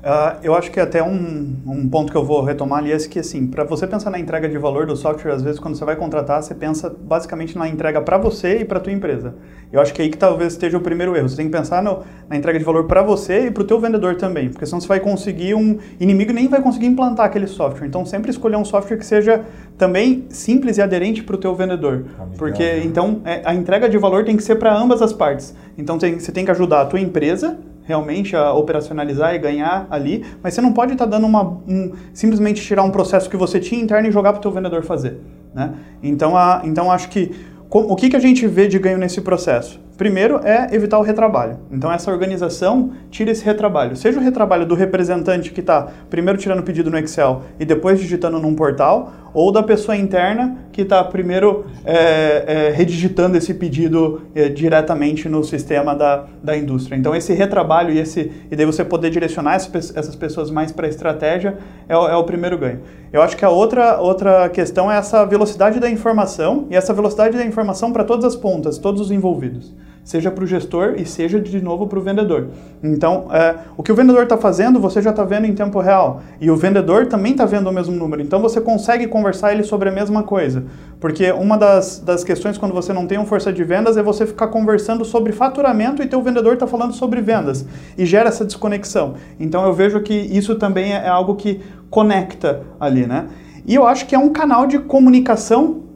Uh, 0.00 0.40
eu 0.42 0.54
acho 0.54 0.70
que 0.70 0.80
até 0.80 1.02
um, 1.02 1.56
um 1.66 1.86
ponto 1.88 2.10
que 2.10 2.16
eu 2.16 2.24
vou 2.24 2.42
retomar 2.42 2.78
ali 2.78 2.90
é 2.90 2.96
esse 2.96 3.06
que, 3.06 3.18
assim, 3.18 3.46
para 3.46 3.64
você 3.64 3.86
pensar 3.86 4.08
na 4.10 4.18
entrega 4.18 4.48
de 4.48 4.56
valor 4.56 4.86
do 4.86 4.96
software, 4.96 5.32
às 5.32 5.42
vezes 5.42 5.60
quando 5.60 5.74
você 5.76 5.84
vai 5.84 5.94
contratar, 5.94 6.42
você 6.42 6.54
pensa 6.54 6.88
basicamente 6.88 7.56
na 7.58 7.68
entrega 7.68 8.00
para 8.00 8.16
você 8.16 8.60
e 8.60 8.64
para 8.64 8.80
tua 8.80 8.92
empresa. 8.92 9.34
Eu 9.70 9.78
acho 9.78 9.92
que 9.92 10.00
aí 10.00 10.08
que 10.08 10.16
talvez 10.16 10.54
esteja 10.54 10.78
o 10.78 10.80
primeiro 10.80 11.14
erro. 11.14 11.28
Você 11.28 11.36
tem 11.36 11.46
que 11.46 11.52
pensar 11.52 11.82
no, 11.82 12.02
na 12.28 12.36
entrega 12.36 12.58
de 12.58 12.64
valor 12.64 12.84
para 12.84 13.02
você 13.02 13.46
e 13.46 13.50
para 13.50 13.62
o 13.62 13.66
teu 13.66 13.78
vendedor 13.78 14.16
também, 14.16 14.48
porque 14.48 14.64
senão 14.64 14.80
você 14.80 14.88
vai 14.88 15.00
conseguir 15.00 15.54
um 15.54 15.78
inimigo 16.00 16.32
nem 16.32 16.48
vai 16.48 16.62
conseguir 16.62 16.86
implantar 16.86 17.26
aquele 17.26 17.46
software. 17.46 17.86
Então 17.86 18.04
sempre 18.06 18.30
escolher 18.30 18.56
um 18.56 18.64
software 18.64 18.96
que 18.96 19.06
seja 19.06 19.44
também 19.76 20.24
simples 20.30 20.78
e 20.78 20.82
aderente 20.82 21.22
para 21.22 21.36
o 21.36 21.38
teu 21.38 21.54
vendedor, 21.54 22.06
Amigável. 22.18 22.34
porque 22.38 22.80
então 22.84 23.20
é, 23.24 23.42
a 23.44 23.54
entrega 23.54 23.88
de 23.88 23.98
valor 23.98 24.24
tem 24.24 24.36
que 24.36 24.42
ser 24.42 24.56
para 24.56 24.74
ambas 24.74 25.02
as 25.02 25.12
partes. 25.12 25.54
Então 25.76 25.98
tem, 25.98 26.18
você 26.18 26.32
tem 26.32 26.44
que 26.44 26.50
ajudar 26.50 26.80
a 26.80 26.86
tua 26.86 27.00
empresa 27.00 27.58
realmente 27.90 28.36
a 28.36 28.52
operacionalizar 28.52 29.34
e 29.34 29.38
ganhar 29.38 29.88
ali, 29.90 30.24
mas 30.40 30.54
você 30.54 30.60
não 30.60 30.72
pode 30.72 30.92
estar 30.92 31.06
tá 31.06 31.10
dando 31.10 31.26
uma 31.26 31.42
um, 31.42 31.92
simplesmente 32.14 32.62
tirar 32.62 32.84
um 32.84 32.90
processo 32.90 33.28
que 33.28 33.36
você 33.36 33.58
tinha 33.58 33.82
interno 33.82 34.08
e 34.08 34.12
jogar 34.12 34.32
para 34.32 34.38
o 34.38 34.42
teu 34.42 34.52
vendedor 34.52 34.84
fazer, 34.84 35.20
né? 35.52 35.74
Então, 36.00 36.36
a, 36.36 36.62
então 36.64 36.88
acho 36.88 37.08
que 37.08 37.34
o 37.72 37.94
que, 37.94 38.10
que 38.10 38.16
a 38.16 38.20
gente 38.20 38.46
vê 38.48 38.66
de 38.66 38.78
ganho 38.80 38.98
nesse 38.98 39.20
processo? 39.20 39.80
Primeiro 39.96 40.40
é 40.42 40.74
evitar 40.74 40.98
o 40.98 41.02
retrabalho. 41.02 41.58
Então 41.70 41.92
essa 41.92 42.10
organização 42.10 42.92
tira 43.10 43.30
esse 43.30 43.44
retrabalho. 43.44 43.94
Seja 43.96 44.18
o 44.18 44.22
retrabalho 44.22 44.66
do 44.66 44.74
representante 44.74 45.52
que 45.52 45.60
está 45.60 45.88
primeiro 46.08 46.38
tirando 46.38 46.62
pedido 46.62 46.90
no 46.90 46.98
Excel 46.98 47.42
e 47.60 47.64
depois 47.64 48.00
digitando 48.00 48.40
num 48.40 48.54
portal, 48.54 49.12
ou 49.32 49.52
da 49.52 49.62
pessoa 49.62 49.96
interna 49.96 50.58
que 50.72 50.82
está 50.82 51.02
primeiro 51.04 51.66
é, 51.84 52.44
é, 52.46 52.70
redigitando 52.70 53.36
esse 53.36 53.54
pedido 53.54 54.22
é, 54.34 54.48
diretamente 54.48 55.28
no 55.28 55.42
sistema 55.44 55.94
da, 55.94 56.26
da 56.42 56.56
indústria. 56.56 56.96
Então 56.96 57.14
esse 57.14 57.32
retrabalho 57.32 57.92
e, 57.92 57.98
esse, 57.98 58.32
e 58.50 58.56
daí 58.56 58.66
você 58.66 58.84
poder 58.84 59.10
direcionar 59.10 59.54
essas 59.56 60.16
pessoas 60.16 60.50
mais 60.50 60.72
para 60.72 60.86
a 60.86 60.90
estratégia 60.90 61.58
é 61.88 61.96
o, 61.96 62.08
é 62.08 62.16
o 62.16 62.24
primeiro 62.24 62.58
ganho. 62.58 62.80
Eu 63.12 63.22
acho 63.22 63.36
que 63.36 63.44
a 63.44 63.50
outra, 63.50 64.00
outra 64.00 64.48
questão 64.48 64.90
é 64.90 64.96
essa 64.96 65.24
velocidade 65.24 65.80
da 65.80 65.90
informação 65.90 66.66
e 66.70 66.76
essa 66.76 66.94
velocidade 66.94 67.36
da 67.36 67.44
informação 67.44 67.92
para 67.92 68.04
todas 68.04 68.24
as 68.24 68.36
pontas, 68.36 68.78
todos 68.78 69.00
os 69.00 69.10
envolvidos. 69.10 69.74
Seja 70.04 70.30
para 70.30 70.42
o 70.42 70.46
gestor 70.46 70.94
e 70.96 71.04
seja 71.04 71.40
de 71.40 71.60
novo 71.60 71.86
para 71.86 71.98
o 71.98 72.02
vendedor. 72.02 72.48
Então, 72.82 73.28
é, 73.32 73.56
o 73.76 73.82
que 73.82 73.92
o 73.92 73.94
vendedor 73.94 74.24
está 74.24 74.36
fazendo, 74.36 74.80
você 74.80 75.00
já 75.00 75.10
está 75.10 75.24
vendo 75.24 75.46
em 75.46 75.54
tempo 75.54 75.78
real. 75.80 76.22
E 76.40 76.50
o 76.50 76.56
vendedor 76.56 77.06
também 77.06 77.32
está 77.32 77.44
vendo 77.44 77.68
o 77.68 77.72
mesmo 77.72 77.94
número. 77.94 78.22
Então, 78.22 78.40
você 78.40 78.60
consegue 78.60 79.06
conversar 79.06 79.52
ele 79.52 79.62
sobre 79.62 79.88
a 79.88 79.92
mesma 79.92 80.22
coisa. 80.22 80.64
Porque 80.98 81.30
uma 81.32 81.56
das, 81.56 82.00
das 82.00 82.24
questões 82.24 82.58
quando 82.58 82.72
você 82.72 82.92
não 82.92 83.06
tem 83.06 83.18
uma 83.18 83.26
força 83.26 83.52
de 83.52 83.62
vendas 83.62 83.96
é 83.96 84.02
você 84.02 84.26
ficar 84.26 84.48
conversando 84.48 85.04
sobre 85.04 85.32
faturamento 85.32 86.02
e 86.02 86.06
teu 86.06 86.22
vendedor 86.22 86.54
está 86.54 86.66
falando 86.66 86.92
sobre 86.92 87.20
vendas. 87.20 87.64
E 87.96 88.04
gera 88.06 88.28
essa 88.28 88.44
desconexão. 88.44 89.14
Então, 89.38 89.64
eu 89.64 89.72
vejo 89.72 90.00
que 90.00 90.14
isso 90.14 90.56
também 90.56 90.92
é 90.92 91.08
algo 91.08 91.36
que 91.36 91.60
conecta 91.88 92.62
ali, 92.78 93.06
né? 93.06 93.26
E 93.66 93.74
eu 93.74 93.86
acho 93.86 94.06
que 94.06 94.14
é 94.14 94.18
um 94.18 94.30
canal 94.30 94.66
de 94.66 94.78
comunicação 94.78 95.89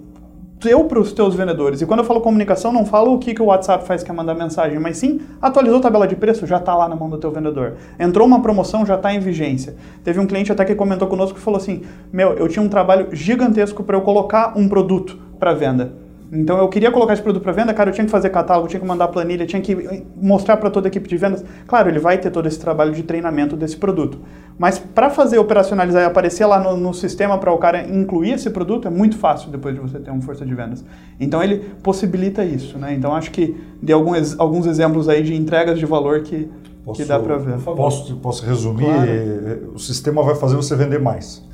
teu 0.64 0.83
para 0.85 0.99
os 0.99 1.12
teus 1.12 1.35
vendedores. 1.35 1.83
E 1.83 1.87
quando 1.87 2.00
eu 2.00 2.06
falo 2.06 2.23
comunicação, 2.23 2.73
não 2.73 2.87
falo 2.87 3.12
o 3.12 3.18
que, 3.18 3.35
que 3.35 3.42
o 3.42 3.47
WhatsApp 3.47 3.87
faz, 3.87 4.02
que 4.02 4.11
é 4.11 4.14
mandar 4.14 4.35
mensagem, 4.35 4.78
mas 4.78 4.97
sim 4.97 5.21
atualizou 5.40 5.78
a 5.78 5.83
tabela 5.83 6.09
de 6.09 6.16
preço, 6.16 6.47
já 6.47 6.56
está 6.56 6.75
lá 6.75 6.88
na 6.88 6.97
mão 6.97 7.11
do 7.11 7.18
teu 7.18 7.30
vendedor. 7.30 7.75
Entrou 8.00 8.26
uma 8.26 8.40
promoção, 8.40 8.87
já 8.87 8.94
está 8.94 9.12
em 9.12 9.21
vigência. 9.21 9.76
Teve 10.02 10.18
um 10.18 10.26
cliente 10.26 10.50
até 10.50 10.64
que 10.64 10.75
comentou 10.75 11.06
conosco 11.06 11.37
que 11.37 11.44
falou 11.44 11.59
assim: 11.59 11.83
Meu, 12.11 12.33
eu 12.33 12.49
tinha 12.49 12.62
um 12.62 12.68
trabalho 12.68 13.09
gigantesco 13.12 13.85
para 13.85 13.94
eu 13.94 14.00
colocar 14.00 14.54
um 14.56 14.66
produto 14.66 15.18
para 15.38 15.52
venda. 15.52 16.03
Então 16.35 16.59
eu 16.59 16.69
queria 16.69 16.91
colocar 16.91 17.12
esse 17.12 17.23
produto 17.23 17.43
para 17.43 17.53
venda, 17.53 17.73
cara, 17.73 17.91
eu 17.91 17.95
tinha 17.95 18.05
que 18.05 18.11
fazer 18.11 18.29
catálogo, 18.31 18.67
tinha 18.67 18.81
que 18.81 18.87
mandar 18.87 19.07
planilha, 19.09 19.47
tinha 19.47 19.62
que 19.62 20.05
mostrar 20.17 20.57
para 20.57 20.69
toda 20.69 20.88
a 20.88 20.91
equipe 20.91 21.09
de 21.09 21.17
vendas. 21.17 21.45
Claro, 21.67 21.88
ele 21.88 22.00
vai 22.00 22.19
ter 22.19 22.31
todo 22.31 22.47
esse 22.47 22.59
trabalho 22.59 22.93
de 22.93 23.05
treinamento 23.05 23.57
desse 23.57 23.76
produto. 23.76 24.19
Mas 24.59 24.79
para 24.79 25.11
fazer 25.11 25.38
operacionalizar 25.38 26.03
e 26.03 26.07
aparecer 26.07 26.45
lá 26.45 26.59
no, 26.59 26.76
no 26.76 26.93
sistema 26.93 27.38
para 27.38 27.53
o 27.53 27.59
cara 27.59 27.87
incluir 27.87 28.33
esse 28.33 28.50
produto 28.50 28.88
é 28.88 28.91
muito 28.91 29.17
fácil 29.17 29.50
depois 29.50 29.75
de 29.75 29.81
você 29.81 29.99
ter 30.00 30.11
uma 30.11 30.23
força 30.23 30.45
de 30.45 30.55
vendas. 30.55 30.85
Então 31.21 31.43
ele 31.43 31.59
possibilita 31.83 32.45
isso, 32.45 32.79
né? 32.79 32.95
Então 32.95 33.14
acho 33.14 33.31
que 33.31 33.57
de 33.81 33.93
alguns, 33.93 34.38
alguns 34.38 34.67
exemplos 34.67 35.09
aí 35.09 35.23
de 35.23 35.35
entregas 35.35 35.79
de 35.79 35.87
valor 35.87 36.23
que, 36.23 36.50
posso, 36.85 37.00
que 37.00 37.07
dá 37.07 37.19
para 37.21 37.37
ver. 37.37 37.59
Posso, 37.59 38.17
posso 38.17 38.45
resumir? 38.45 38.87
Claro. 38.87 39.73
O 39.75 39.79
sistema 39.79 40.23
vai 40.23 40.35
fazer 40.35 40.57
você 40.57 40.75
vender 40.75 40.99
mais. 40.99 41.45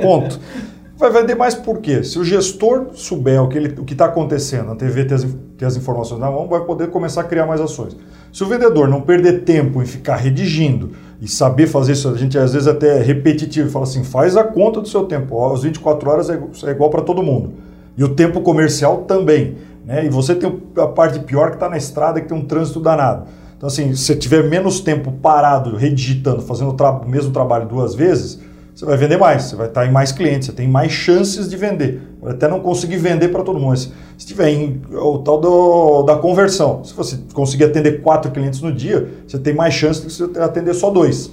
Ponto. 0.00 0.40
Vai 1.04 1.12
vender 1.12 1.34
mais 1.34 1.54
por 1.54 1.80
quê? 1.80 2.02
Se 2.02 2.18
o 2.18 2.24
gestor 2.24 2.86
souber 2.94 3.42
o 3.42 3.46
que 3.46 3.92
está 3.92 4.06
acontecendo 4.06 4.68
na 4.68 4.74
TV, 4.74 5.04
ter 5.04 5.16
as, 5.16 5.26
ter 5.58 5.66
as 5.66 5.76
informações 5.76 6.18
na 6.18 6.30
mão, 6.30 6.48
vai 6.48 6.64
poder 6.64 6.88
começar 6.88 7.20
a 7.20 7.24
criar 7.24 7.44
mais 7.44 7.60
ações. 7.60 7.94
Se 8.32 8.42
o 8.42 8.46
vendedor 8.46 8.88
não 8.88 9.02
perder 9.02 9.42
tempo 9.42 9.82
em 9.82 9.84
ficar 9.84 10.16
redigindo 10.16 10.92
e 11.20 11.28
saber 11.28 11.66
fazer 11.66 11.92
isso, 11.92 12.08
a 12.08 12.16
gente 12.16 12.38
às 12.38 12.54
vezes 12.54 12.66
até 12.66 13.00
é 13.00 13.02
repetitivo, 13.02 13.68
fala 13.68 13.84
assim, 13.84 14.02
faz 14.02 14.34
a 14.34 14.44
conta 14.44 14.80
do 14.80 14.88
seu 14.88 15.04
tempo. 15.04 15.52
As 15.52 15.62
24 15.62 16.10
horas 16.10 16.30
é, 16.30 16.40
é 16.64 16.70
igual 16.70 16.88
para 16.88 17.02
todo 17.02 17.22
mundo. 17.22 17.52
E 17.98 18.02
o 18.02 18.08
tempo 18.08 18.40
comercial 18.40 19.02
também. 19.02 19.58
Né? 19.84 20.06
E 20.06 20.08
você 20.08 20.34
tem 20.34 20.58
a 20.78 20.86
parte 20.86 21.18
pior 21.18 21.50
que 21.50 21.56
está 21.56 21.68
na 21.68 21.76
estrada, 21.76 22.18
que 22.18 22.26
tem 22.26 22.38
um 22.38 22.46
trânsito 22.46 22.80
danado. 22.80 23.26
Então, 23.58 23.66
assim, 23.66 23.94
se 23.94 24.04
você 24.04 24.16
tiver 24.16 24.42
menos 24.48 24.80
tempo 24.80 25.12
parado, 25.12 25.76
redigitando, 25.76 26.40
fazendo 26.40 26.70
o 26.70 26.74
tra 26.74 26.98
mesmo 27.06 27.30
trabalho 27.30 27.68
duas 27.68 27.94
vezes, 27.94 28.40
você 28.74 28.84
vai 28.84 28.96
vender 28.96 29.16
mais, 29.16 29.44
você 29.44 29.54
vai 29.56 29.68
estar 29.68 29.86
em 29.86 29.92
mais 29.92 30.10
clientes, 30.10 30.46
você 30.46 30.52
tem 30.52 30.66
mais 30.66 30.90
chances 30.90 31.48
de 31.48 31.56
vender. 31.56 32.02
Até 32.24 32.48
não 32.48 32.58
conseguir 32.58 32.96
vender 32.96 33.28
para 33.28 33.44
todo 33.44 33.60
mundo. 33.60 33.78
Se 33.78 33.92
tiver 34.26 34.48
em, 34.48 34.82
o 34.90 35.18
tal 35.18 35.40
do, 35.40 36.02
da 36.02 36.16
conversão, 36.16 36.82
se 36.82 36.92
você 36.92 37.18
conseguir 37.32 37.64
atender 37.64 38.02
quatro 38.02 38.32
clientes 38.32 38.60
no 38.60 38.72
dia, 38.72 39.08
você 39.26 39.38
tem 39.38 39.54
mais 39.54 39.74
chances 39.74 40.02
de 40.02 40.12
você 40.12 40.40
atender 40.40 40.74
só 40.74 40.90
dois. 40.90 41.30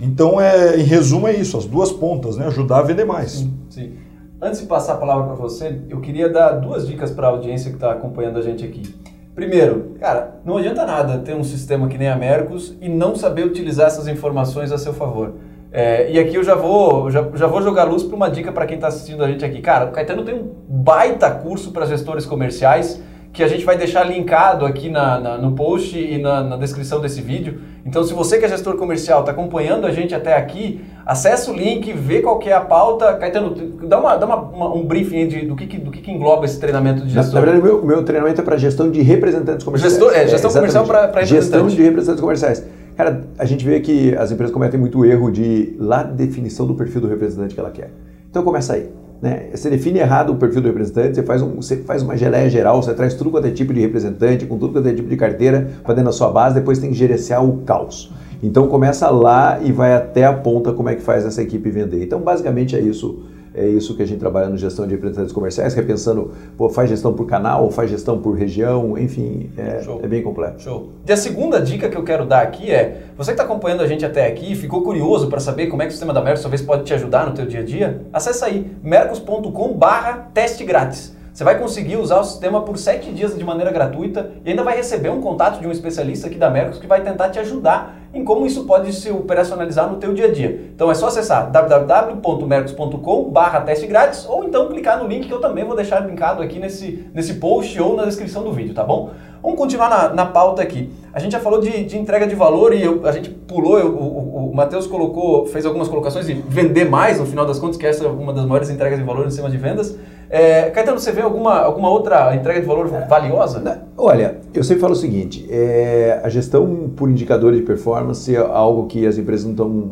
Então, 0.00 0.40
é, 0.40 0.76
em 0.76 0.84
resumo, 0.84 1.26
é 1.26 1.34
isso, 1.34 1.56
as 1.56 1.66
duas 1.66 1.90
pontas, 1.90 2.36
né? 2.36 2.46
Ajudar 2.46 2.78
a 2.78 2.82
vender 2.82 3.04
mais. 3.04 3.32
Sim, 3.32 3.54
sim. 3.70 3.92
Antes 4.40 4.60
de 4.60 4.66
passar 4.66 4.94
a 4.94 4.96
palavra 4.96 5.24
para 5.24 5.34
você, 5.34 5.80
eu 5.88 6.00
queria 6.00 6.28
dar 6.28 6.52
duas 6.52 6.86
dicas 6.86 7.10
para 7.10 7.26
a 7.26 7.30
audiência 7.30 7.70
que 7.70 7.76
está 7.76 7.90
acompanhando 7.90 8.38
a 8.38 8.42
gente 8.42 8.64
aqui. 8.64 8.94
Primeiro, 9.34 9.96
cara, 9.98 10.36
não 10.44 10.58
adianta 10.58 10.86
nada 10.86 11.18
ter 11.18 11.34
um 11.34 11.42
sistema 11.42 11.88
que 11.88 11.98
nem 11.98 12.08
a 12.08 12.14
Mercos 12.14 12.76
e 12.80 12.88
não 12.88 13.16
saber 13.16 13.44
utilizar 13.44 13.88
essas 13.88 14.06
informações 14.06 14.70
a 14.70 14.78
seu 14.78 14.92
favor. 14.92 15.34
É, 15.76 16.08
e 16.08 16.20
aqui 16.20 16.36
eu 16.36 16.44
já 16.44 16.54
vou, 16.54 17.10
já, 17.10 17.26
já 17.34 17.48
vou 17.48 17.60
jogar 17.60 17.82
luz 17.82 18.04
para 18.04 18.14
uma 18.14 18.30
dica 18.30 18.52
para 18.52 18.64
quem 18.64 18.76
está 18.76 18.86
assistindo 18.86 19.24
a 19.24 19.26
gente 19.26 19.44
aqui. 19.44 19.60
Cara, 19.60 19.86
o 19.86 19.90
Caetano 19.90 20.22
tem 20.22 20.32
um 20.32 20.48
baita 20.68 21.28
curso 21.28 21.72
para 21.72 21.84
gestores 21.84 22.24
comerciais 22.24 23.02
que 23.32 23.42
a 23.42 23.48
gente 23.48 23.64
vai 23.64 23.76
deixar 23.76 24.04
linkado 24.04 24.64
aqui 24.64 24.88
na, 24.88 25.18
na 25.18 25.36
no 25.36 25.56
post 25.56 25.98
e 25.98 26.18
na, 26.18 26.44
na, 26.44 26.56
descrição 26.56 27.00
desse 27.00 27.20
vídeo. 27.20 27.58
Então, 27.84 28.04
se 28.04 28.14
você 28.14 28.38
que 28.38 28.44
é 28.44 28.48
gestor 28.48 28.76
comercial 28.76 29.20
está 29.20 29.32
acompanhando 29.32 29.84
a 29.88 29.90
gente 29.90 30.14
até 30.14 30.36
aqui, 30.36 30.80
acessa 31.04 31.50
o 31.50 31.54
link, 31.54 31.92
vê 31.92 32.22
qual 32.22 32.38
que 32.38 32.48
é 32.48 32.52
a 32.52 32.60
pauta. 32.60 33.12
Caetano, 33.14 33.52
dá, 33.88 33.98
uma, 33.98 34.16
dá 34.16 34.26
uma, 34.26 34.36
uma, 34.36 34.74
um 34.76 34.86
briefing 34.86 35.26
de, 35.26 35.40
do, 35.44 35.56
que, 35.56 35.76
do 35.76 35.90
que, 35.90 36.00
que, 36.00 36.12
engloba 36.12 36.44
esse 36.44 36.60
treinamento 36.60 37.04
de 37.04 37.12
gestão. 37.12 37.34
Na, 37.34 37.40
na 37.40 37.46
verdade, 37.46 37.60
o 37.60 37.64
meu, 37.64 37.84
meu 37.84 38.04
treinamento 38.04 38.40
é 38.40 38.44
para 38.44 38.56
gestão 38.56 38.88
de 38.88 39.02
representantes 39.02 39.64
comerciais. 39.64 39.92
Gestor, 39.94 40.12
é, 40.14 40.28
gestão 40.28 40.52
é, 40.52 40.54
comercial 40.54 40.86
para 40.86 41.06
representantes. 41.06 41.44
Gestão 41.44 41.66
de 41.66 41.82
representantes 41.82 42.20
comerciais. 42.20 42.64
Cara, 42.96 43.24
a 43.38 43.44
gente 43.44 43.64
vê 43.64 43.80
que 43.80 44.14
as 44.16 44.30
empresas 44.30 44.52
cometem 44.52 44.78
muito 44.78 45.04
erro 45.04 45.30
de 45.30 45.74
lá 45.78 46.02
definição 46.02 46.66
do 46.66 46.74
perfil 46.74 47.00
do 47.00 47.08
representante 47.08 47.54
que 47.54 47.60
ela 47.60 47.70
quer. 47.70 47.90
Então 48.30 48.42
começa 48.42 48.74
aí. 48.74 48.88
Né? 49.20 49.48
Você 49.52 49.70
define 49.70 49.98
errado 50.00 50.30
o 50.30 50.36
perfil 50.36 50.60
do 50.60 50.68
representante, 50.68 51.16
você 51.16 51.22
faz, 51.22 51.40
um, 51.40 51.56
você 51.56 51.78
faz 51.78 52.02
uma 52.02 52.16
geleia 52.16 52.48
geral, 52.50 52.82
você 52.82 52.92
traz 52.92 53.14
tudo 53.14 53.30
quanto 53.30 53.46
é 53.46 53.50
tipo 53.50 53.72
de 53.72 53.80
representante, 53.80 54.44
com 54.44 54.58
tudo 54.58 54.74
quanto 54.74 54.88
é 54.88 54.92
tipo 54.92 55.08
de 55.08 55.16
carteira 55.16 55.70
para 55.82 55.94
dentro 55.94 56.10
da 56.10 56.12
sua 56.12 56.30
base, 56.30 56.54
depois 56.56 56.78
tem 56.78 56.90
que 56.90 56.96
gerenciar 56.96 57.44
o 57.44 57.58
caos. 57.62 58.12
Então 58.42 58.68
começa 58.68 59.08
lá 59.08 59.58
e 59.62 59.72
vai 59.72 59.94
até 59.94 60.26
a 60.26 60.32
ponta 60.32 60.72
como 60.72 60.88
é 60.88 60.94
que 60.94 61.02
faz 61.02 61.24
essa 61.24 61.42
equipe 61.42 61.70
vender. 61.70 62.04
Então 62.04 62.20
basicamente 62.20 62.76
é 62.76 62.80
isso 62.80 63.24
é 63.54 63.66
isso 63.66 63.96
que 63.96 64.02
a 64.02 64.06
gente 64.06 64.18
trabalha 64.18 64.48
no 64.48 64.56
gestão 64.56 64.86
de 64.86 64.92
representantes 64.92 65.32
comerciais, 65.32 65.74
repensando, 65.74 66.32
pô, 66.56 66.68
faz 66.68 66.90
gestão 66.90 67.14
por 67.14 67.26
canal, 67.26 67.70
faz 67.70 67.88
gestão 67.88 68.18
por 68.20 68.36
região, 68.36 68.98
enfim, 68.98 69.50
é, 69.56 69.80
é 70.02 70.08
bem 70.08 70.22
completo. 70.22 70.60
Show. 70.60 70.90
E 71.06 71.12
a 71.12 71.16
segunda 71.16 71.60
dica 71.60 71.88
que 71.88 71.96
eu 71.96 72.02
quero 72.02 72.26
dar 72.26 72.42
aqui 72.42 72.70
é, 72.70 73.02
você 73.16 73.30
que 73.30 73.34
está 73.34 73.44
acompanhando 73.44 73.82
a 73.82 73.86
gente 73.86 74.04
até 74.04 74.26
aqui, 74.26 74.54
ficou 74.56 74.82
curioso 74.82 75.28
para 75.28 75.38
saber 75.38 75.68
como 75.68 75.82
é 75.82 75.86
que 75.86 75.90
o 75.90 75.92
sistema 75.92 76.12
da 76.12 76.20
Mercos 76.20 76.42
talvez 76.42 76.60
pode 76.60 76.84
te 76.84 76.92
ajudar 76.94 77.26
no 77.26 77.34
teu 77.34 77.46
dia 77.46 77.60
a 77.60 77.64
dia? 77.64 78.02
Acesse 78.12 78.44
aí, 78.44 78.76
mercos.com 78.82 79.72
barra 79.74 80.30
teste 80.34 80.64
grátis. 80.64 81.14
Você 81.34 81.42
vai 81.42 81.58
conseguir 81.58 81.96
usar 81.96 82.20
o 82.20 82.24
sistema 82.24 82.62
por 82.62 82.78
7 82.78 83.10
dias 83.10 83.36
de 83.36 83.42
maneira 83.42 83.72
gratuita 83.72 84.30
e 84.44 84.50
ainda 84.50 84.62
vai 84.62 84.76
receber 84.76 85.10
um 85.10 85.20
contato 85.20 85.60
de 85.60 85.66
um 85.66 85.72
especialista 85.72 86.28
aqui 86.28 86.38
da 86.38 86.48
Mercos 86.48 86.78
que 86.78 86.86
vai 86.86 87.02
tentar 87.02 87.28
te 87.30 87.40
ajudar 87.40 87.98
em 88.14 88.22
como 88.24 88.46
isso 88.46 88.64
pode 88.66 88.92
se 88.92 89.10
operacionalizar 89.10 89.90
no 89.90 89.96
teu 89.96 90.14
dia 90.14 90.26
a 90.26 90.32
dia. 90.32 90.70
Então 90.72 90.92
é 90.92 90.94
só 90.94 91.08
acessar 91.08 91.50
www.mercos.com 91.50 93.30
barra 93.30 93.62
teste 93.62 93.88
grátis 93.88 94.24
ou 94.28 94.44
então 94.44 94.68
clicar 94.68 95.02
no 95.02 95.08
link 95.08 95.26
que 95.26 95.34
eu 95.34 95.40
também 95.40 95.64
vou 95.64 95.74
deixar 95.74 96.06
linkado 96.06 96.40
aqui 96.40 96.60
nesse, 96.60 97.04
nesse 97.12 97.34
post 97.34 97.80
ou 97.80 97.96
na 97.96 98.04
descrição 98.04 98.44
do 98.44 98.52
vídeo, 98.52 98.72
tá 98.72 98.84
bom? 98.84 99.10
Vamos 99.42 99.58
continuar 99.58 99.90
na, 99.90 100.08
na 100.10 100.26
pauta 100.26 100.62
aqui. 100.62 100.90
A 101.12 101.18
gente 101.18 101.32
já 101.32 101.40
falou 101.40 101.60
de, 101.60 101.84
de 101.84 101.98
entrega 101.98 102.28
de 102.28 102.34
valor 102.36 102.72
e 102.72 102.82
eu, 102.82 103.06
a 103.06 103.12
gente 103.12 103.28
pulou, 103.28 103.78
eu, 103.78 103.88
o, 103.88 104.50
o 104.50 104.54
Matheus 104.54 104.86
colocou, 104.86 105.46
fez 105.46 105.66
algumas 105.66 105.88
colocações 105.88 106.26
de 106.26 106.32
vender 106.32 106.88
mais, 106.88 107.18
no 107.18 107.26
final 107.26 107.44
das 107.44 107.58
contas, 107.58 107.76
que 107.76 107.84
essa 107.84 108.04
é 108.04 108.08
uma 108.08 108.32
das 108.32 108.46
maiores 108.46 108.70
entregas 108.70 108.98
de 108.98 109.04
valor 109.04 109.26
em 109.26 109.30
cima 109.30 109.50
de 109.50 109.58
vendas. 109.58 109.98
É, 110.34 110.68
Caetano, 110.70 110.98
você 110.98 111.12
vê 111.12 111.20
alguma, 111.20 111.60
alguma 111.60 111.88
outra 111.88 112.34
entrega 112.34 112.60
de 112.60 112.66
valor 112.66 112.88
valiosa? 113.08 113.60
Olha, 113.96 114.38
eu 114.52 114.64
sempre 114.64 114.80
falo 114.80 114.92
o 114.92 114.96
seguinte: 114.96 115.46
é, 115.48 116.20
a 116.24 116.28
gestão 116.28 116.90
por 116.96 117.08
indicadores 117.08 117.60
de 117.60 117.64
performance 117.64 118.34
é 118.34 118.38
algo 118.40 118.88
que 118.88 119.06
as 119.06 119.16
empresas 119.16 119.44
não 119.44 119.52
estão. 119.52 119.90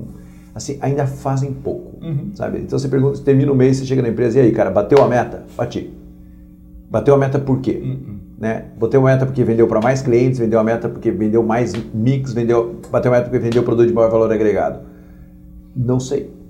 Assim, 0.52 0.78
ainda 0.80 1.06
fazem 1.06 1.52
pouco, 1.52 2.04
uhum. 2.04 2.32
sabe? 2.34 2.58
Então 2.58 2.76
você 2.76 2.88
pergunta, 2.88 3.20
termina 3.20 3.52
o 3.52 3.54
mês, 3.54 3.76
você 3.76 3.86
chega 3.86 4.02
na 4.02 4.08
empresa 4.08 4.40
e 4.40 4.42
aí, 4.42 4.50
cara, 4.50 4.68
bateu 4.68 5.00
a 5.00 5.06
meta? 5.06 5.44
Bati. 5.56 5.94
Bateu 6.90 7.14
a 7.14 7.18
meta 7.18 7.38
por 7.38 7.60
quê? 7.60 7.80
Uhum. 7.80 8.16
Né? 8.36 8.64
Bateu 8.76 9.00
a 9.00 9.04
meta 9.12 9.24
porque 9.24 9.44
vendeu 9.44 9.68
para 9.68 9.80
mais 9.80 10.02
clientes, 10.02 10.40
vendeu 10.40 10.58
a 10.58 10.64
meta 10.64 10.88
porque 10.88 11.12
vendeu 11.12 11.44
mais 11.44 11.72
mix, 11.94 12.32
vendeu, 12.32 12.80
bateu 12.90 13.12
a 13.12 13.14
meta 13.14 13.30
porque 13.30 13.38
vendeu 13.38 13.62
produto 13.62 13.86
de 13.86 13.94
maior 13.94 14.10
valor 14.10 14.32
agregado. 14.32 14.80
Não 15.74 16.00
sei. 16.00 16.41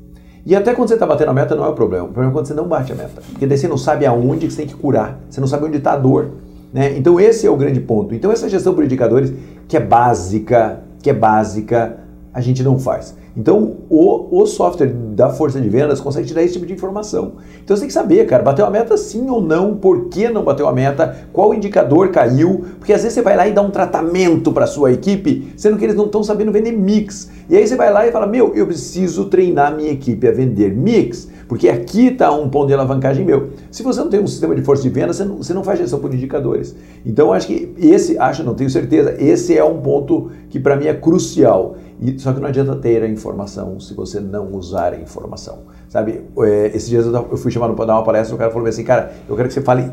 E 0.44 0.57
até 0.57 0.74
quando 0.74 0.88
você 0.88 0.94
está 0.94 1.07
batendo 1.07 1.31
a 1.31 1.35
meta 1.35 1.55
não 1.55 1.64
é 1.64 1.68
o 1.68 1.72
problema. 1.72 2.05
O 2.05 2.09
problema 2.09 2.33
é 2.33 2.35
quando 2.35 2.46
você 2.46 2.55
não 2.55 2.66
bate 2.66 2.92
a 2.92 2.94
meta. 2.94 3.22
Porque 3.31 3.46
daí 3.46 3.57
você 3.57 3.68
não 3.68 3.78
sabe 3.78 4.05
aonde 4.05 4.46
que 4.46 4.52
você 4.52 4.59
tem 4.59 4.66
que 4.66 4.74
curar. 4.74 5.20
Você 5.31 5.40
não 5.40 5.46
sabe 5.46 5.66
onde 5.66 5.76
está 5.76 5.92
a 5.92 5.96
dor. 5.96 6.31
Né? 6.72 6.96
Então 6.96 7.20
esse 7.20 7.46
é 7.46 7.50
o 7.50 7.57
grande 7.57 7.81
ponto. 7.81 8.14
Então 8.14 8.33
essa 8.33 8.48
gestão 8.48 8.74
por 8.74 8.85
indicadores, 8.85 9.33
que 9.68 9.76
é 9.76 9.81
básica, 9.81 10.81
que 11.00 11.11
é 11.11 11.14
básica, 11.14 11.98
a 12.35 12.40
gente 12.40 12.62
não 12.62 12.78
faz. 12.78 13.14
Então, 13.37 13.77
o, 13.88 14.42
o 14.42 14.47
software 14.47 14.88
da 14.88 15.31
força 15.31 15.61
de 15.61 15.68
vendas 15.68 16.01
consegue 16.01 16.27
te 16.27 16.35
dar 16.35 16.42
esse 16.42 16.55
tipo 16.55 16.66
de 16.66 16.73
informação. 16.73 17.35
Então, 17.62 17.77
você 17.77 17.83
tem 17.83 17.88
que 17.88 17.95
saber, 17.95 18.27
cara, 18.27 18.42
bateu 18.42 18.66
a 18.66 18.71
meta 18.71 18.97
sim 18.97 19.29
ou 19.31 19.40
não, 19.40 19.75
por 19.75 20.09
que 20.09 20.29
não 20.29 20.45
bateu 20.45 20.68
a 20.68 20.73
meta, 20.73 21.16
qual 21.33 21.55
indicador 21.55 22.11
caiu, 22.11 22.64
porque 22.79 22.92
às 22.92 23.03
vezes 23.03 23.14
você 23.14 23.23
vai 23.23 23.37
lá 23.37 23.49
e 23.49 23.53
dá 23.53 23.62
um 23.62 23.71
tratamento 23.71 24.53
para 24.53 24.66
sua 24.66 24.92
equipe, 24.92 25.53
sendo 25.57 25.79
que 25.79 25.85
eles 25.85 25.97
não 25.97 26.07
estão 26.07 26.23
sabendo 26.23 26.53
vender 26.53 26.73
mix. 26.73 27.31
E 27.49 27.57
aí 27.57 27.66
você 27.66 27.77
vai 27.77 27.92
lá 27.92 28.07
e 28.07 28.12
fala, 28.12 28.27
meu, 28.27 28.55
eu 28.55 28.66
preciso 28.66 29.27
treinar 29.27 29.75
minha 29.75 29.90
equipe 29.90 30.29
a 30.29 30.33
vender 30.33 30.75
mix, 30.75 31.29
porque 31.53 31.69
aqui 31.69 32.07
está 32.07 32.33
um 32.33 32.49
ponto 32.49 32.69
de 32.69 32.73
alavancagem 32.73 33.27
meu. 33.27 33.51
Se 33.71 33.83
você 33.83 34.01
não 34.01 34.09
tem 34.09 34.19
um 34.19 34.27
sistema 34.27 34.55
de 34.55 34.62
força 34.62 34.83
de 34.83 34.88
vendas, 34.88 35.17
você 35.17 35.25
não, 35.27 35.37
você 35.37 35.53
não 35.53 35.62
faz 35.62 35.79
gestão 35.79 35.99
por 35.99 36.15
indicadores. 36.15 36.75
Então, 37.05 37.31
acho 37.31 37.47
que 37.47 37.75
esse, 37.77 38.19
acho, 38.19 38.43
não 38.43 38.55
tenho 38.55 38.71
certeza, 38.71 39.15
esse 39.23 39.55
é 39.55 39.62
um 39.62 39.79
ponto 39.83 40.31
que 40.49 40.59
para 40.59 40.77
mim 40.77 40.87
é 40.87 40.95
crucial. 40.95 41.77
E, 42.01 42.19
só 42.19 42.33
que 42.33 42.41
não 42.41 42.49
adianta 42.49 42.75
ter 42.77 43.03
a 43.03 43.07
informação 43.07 43.79
se 43.79 43.93
você 43.93 44.19
não 44.19 44.51
usar 44.55 44.95
a 44.95 44.97
informação. 44.97 45.59
Sabe, 45.91 46.23
é, 46.38 46.69
esses 46.69 46.88
dias 46.88 47.05
eu 47.05 47.37
fui 47.37 47.51
chamado 47.51 47.75
para 47.75 47.85
dar 47.85 47.97
uma 47.97 48.03
palestra, 48.03 48.35
o 48.35 48.38
cara 48.38 48.51
falou 48.51 48.67
assim, 48.67 48.83
cara, 48.83 49.12
eu 49.29 49.37
quero 49.37 49.47
que 49.47 49.53
você 49.53 49.61
fale 49.61 49.91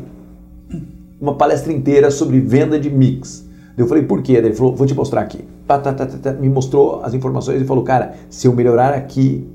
uma 1.20 1.34
palestra 1.34 1.70
inteira 1.70 2.10
sobre 2.10 2.40
venda 2.40 2.80
de 2.80 2.88
mix. 2.88 3.46
Eu 3.76 3.86
falei, 3.86 4.04
por 4.04 4.22
quê? 4.22 4.32
Ele 4.32 4.54
falou, 4.54 4.74
vou 4.74 4.86
te 4.86 4.94
mostrar 4.94 5.20
aqui. 5.20 5.44
Tá, 5.66 5.78
tá, 5.78 5.92
tá, 5.92 6.32
me 6.32 6.48
mostrou 6.48 7.02
as 7.04 7.12
informações 7.12 7.60
e 7.60 7.66
falou, 7.66 7.84
cara, 7.84 8.14
se 8.30 8.48
eu 8.48 8.54
melhorar 8.54 8.94
aqui, 8.94 9.46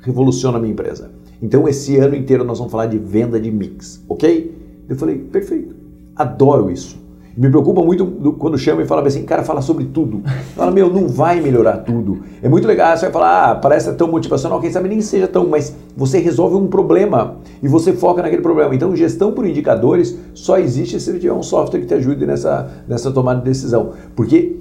revoluciona 0.00 0.58
a 0.58 0.60
minha 0.60 0.72
empresa. 0.72 1.21
Então, 1.42 1.68
esse 1.68 1.96
ano 1.98 2.14
inteiro 2.14 2.44
nós 2.44 2.58
vamos 2.58 2.70
falar 2.70 2.86
de 2.86 2.96
venda 2.96 3.40
de 3.40 3.50
mix, 3.50 4.00
ok? 4.08 4.54
Eu 4.88 4.94
falei, 4.94 5.18
perfeito. 5.18 5.74
Adoro 6.14 6.70
isso. 6.70 7.02
Me 7.36 7.48
preocupa 7.48 7.82
muito 7.82 8.06
quando 8.38 8.58
chama 8.58 8.82
e 8.82 8.86
fala 8.86 9.06
assim, 9.06 9.24
cara, 9.24 9.42
fala 9.42 9.62
sobre 9.62 9.86
tudo. 9.86 10.20
Fala, 10.54 10.70
meu, 10.70 10.92
não 10.92 11.08
vai 11.08 11.40
melhorar 11.40 11.78
tudo. 11.78 12.20
É 12.42 12.48
muito 12.48 12.68
legal, 12.68 12.94
você 12.94 13.06
vai 13.06 13.12
falar, 13.12 13.50
ah, 13.50 13.54
parece 13.54 13.92
tão 13.94 14.06
motivacional, 14.06 14.60
quem 14.60 14.70
sabe 14.70 14.88
nem 14.88 15.00
seja 15.00 15.26
tão, 15.26 15.48
mas 15.48 15.74
você 15.96 16.18
resolve 16.18 16.56
um 16.56 16.66
problema 16.66 17.36
e 17.62 17.68
você 17.68 17.94
foca 17.94 18.22
naquele 18.22 18.42
problema. 18.42 18.74
Então, 18.74 18.94
gestão 18.94 19.32
por 19.32 19.46
indicadores 19.46 20.16
só 20.34 20.58
existe 20.58 21.00
se 21.00 21.12
tiver 21.18 21.32
um 21.32 21.42
software 21.42 21.80
que 21.80 21.86
te 21.86 21.94
ajude 21.94 22.26
nessa, 22.26 22.70
nessa 22.86 23.10
tomada 23.10 23.40
de 23.40 23.46
decisão. 23.46 23.92
Porque 24.14 24.56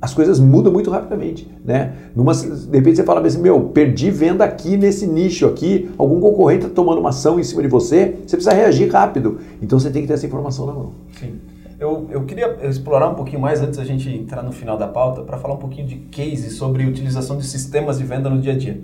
as 0.00 0.14
coisas 0.14 0.40
mudam 0.40 0.72
muito 0.72 0.90
rapidamente, 0.90 1.46
né? 1.64 1.92
Numa, 2.16 2.32
de 2.32 2.76
repente 2.76 2.96
você 2.96 3.04
fala 3.04 3.24
assim, 3.26 3.40
meu, 3.40 3.60
perdi 3.64 4.10
venda 4.10 4.44
aqui 4.44 4.76
nesse 4.76 5.06
nicho 5.06 5.46
aqui, 5.46 5.90
algum 5.98 6.20
concorrente 6.20 6.64
está 6.64 6.74
tomando 6.74 7.00
uma 7.00 7.10
ação 7.10 7.38
em 7.38 7.42
cima 7.42 7.60
de 7.62 7.68
você, 7.68 8.16
você 8.26 8.36
precisa 8.36 8.54
reagir 8.54 8.90
rápido. 8.90 9.38
Então 9.60 9.78
você 9.78 9.90
tem 9.90 10.02
que 10.02 10.08
ter 10.08 10.14
essa 10.14 10.26
informação 10.26 10.66
na 10.66 10.72
mão. 10.72 10.92
Sim. 11.18 11.34
Eu, 11.78 12.06
eu 12.10 12.24
queria 12.24 12.58
explorar 12.68 13.08
um 13.08 13.14
pouquinho 13.14 13.40
mais 13.40 13.60
antes 13.60 13.78
da 13.78 13.84
gente 13.84 14.08
entrar 14.10 14.42
no 14.42 14.52
final 14.52 14.76
da 14.76 14.86
pauta 14.86 15.22
para 15.22 15.38
falar 15.38 15.54
um 15.54 15.58
pouquinho 15.58 15.86
de 15.86 15.96
case 15.96 16.50
sobre 16.50 16.84
utilização 16.84 17.36
de 17.38 17.46
sistemas 17.46 17.98
de 17.98 18.04
venda 18.04 18.28
no 18.28 18.38
dia 18.38 18.52
a 18.52 18.56
dia. 18.56 18.80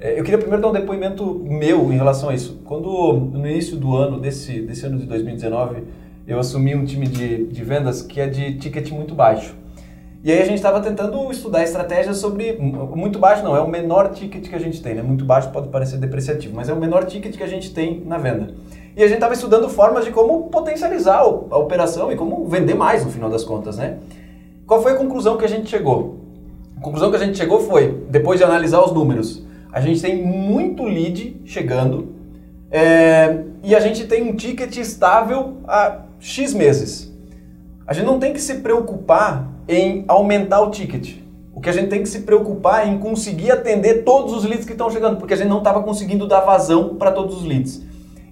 É, 0.00 0.18
eu 0.18 0.22
queria 0.22 0.38
primeiro 0.38 0.62
dar 0.62 0.68
um 0.68 0.72
depoimento 0.72 1.44
meu 1.44 1.92
em 1.92 1.96
relação 1.96 2.28
a 2.28 2.34
isso. 2.34 2.60
Quando 2.64 2.88
no 3.14 3.46
início 3.46 3.76
do 3.76 3.96
ano, 3.96 4.20
desse, 4.20 4.62
desse 4.62 4.86
ano 4.86 4.98
de 4.98 5.06
2019, 5.06 5.82
eu 6.26 6.38
assumi 6.38 6.74
um 6.74 6.84
time 6.84 7.06
de, 7.06 7.44
de 7.46 7.64
vendas 7.64 8.00
que 8.00 8.20
é 8.20 8.26
de 8.26 8.58
ticket 8.58 8.92
muito 8.92 9.14
baixo. 9.14 9.54
E 10.22 10.32
aí 10.32 10.42
a 10.42 10.44
gente 10.44 10.56
estava 10.56 10.80
tentando 10.80 11.30
estudar 11.30 11.62
estratégias 11.62 12.16
sobre 12.16 12.52
muito 12.52 13.20
baixo 13.20 13.44
não, 13.44 13.54
é 13.54 13.60
o 13.60 13.68
menor 13.68 14.10
ticket 14.10 14.48
que 14.48 14.54
a 14.54 14.58
gente 14.58 14.82
tem, 14.82 14.94
né? 14.94 15.02
Muito 15.02 15.24
baixo 15.24 15.50
pode 15.50 15.68
parecer 15.68 15.96
depreciativo, 15.96 16.56
mas 16.56 16.68
é 16.68 16.72
o 16.72 16.76
menor 16.76 17.04
ticket 17.04 17.36
que 17.36 17.42
a 17.42 17.46
gente 17.46 17.72
tem 17.72 18.02
na 18.04 18.18
venda. 18.18 18.52
E 18.96 19.02
a 19.02 19.06
gente 19.06 19.18
estava 19.18 19.34
estudando 19.34 19.68
formas 19.68 20.04
de 20.04 20.10
como 20.10 20.48
potencializar 20.48 21.18
a 21.20 21.56
operação 21.56 22.10
e 22.10 22.16
como 22.16 22.48
vender 22.48 22.74
mais 22.74 23.04
no 23.04 23.12
final 23.12 23.30
das 23.30 23.44
contas, 23.44 23.76
né? 23.76 23.98
Qual 24.66 24.82
foi 24.82 24.92
a 24.92 24.96
conclusão 24.96 25.36
que 25.36 25.44
a 25.44 25.48
gente 25.48 25.70
chegou? 25.70 26.18
A 26.76 26.80
conclusão 26.80 27.10
que 27.10 27.16
a 27.16 27.20
gente 27.20 27.38
chegou 27.38 27.60
foi, 27.60 28.04
depois 28.10 28.38
de 28.40 28.44
analisar 28.44 28.82
os 28.82 28.92
números, 28.92 29.44
a 29.72 29.80
gente 29.80 30.02
tem 30.02 30.20
muito 30.20 30.82
lead 30.82 31.40
chegando 31.44 32.08
é, 32.70 33.44
e 33.62 33.74
a 33.74 33.80
gente 33.80 34.04
tem 34.06 34.22
um 34.28 34.34
ticket 34.34 34.76
estável 34.76 35.58
há 35.66 36.00
X 36.18 36.52
meses. 36.52 37.12
A 37.88 37.94
gente 37.94 38.04
não 38.04 38.18
tem 38.18 38.34
que 38.34 38.40
se 38.40 38.56
preocupar 38.56 39.48
em 39.66 40.04
aumentar 40.06 40.60
o 40.60 40.70
ticket. 40.70 41.22
O 41.54 41.60
que 41.62 41.70
a 41.70 41.72
gente 41.72 41.88
tem 41.88 42.02
que 42.02 42.08
se 42.08 42.20
preocupar 42.20 42.86
é 42.86 42.90
em 42.90 42.98
conseguir 42.98 43.50
atender 43.50 44.04
todos 44.04 44.34
os 44.34 44.44
leads 44.44 44.66
que 44.66 44.72
estão 44.72 44.90
chegando, 44.90 45.16
porque 45.16 45.32
a 45.32 45.36
gente 45.38 45.48
não 45.48 45.56
estava 45.56 45.82
conseguindo 45.82 46.28
dar 46.28 46.40
vazão 46.40 46.96
para 46.96 47.10
todos 47.10 47.38
os 47.38 47.44
leads. 47.44 47.82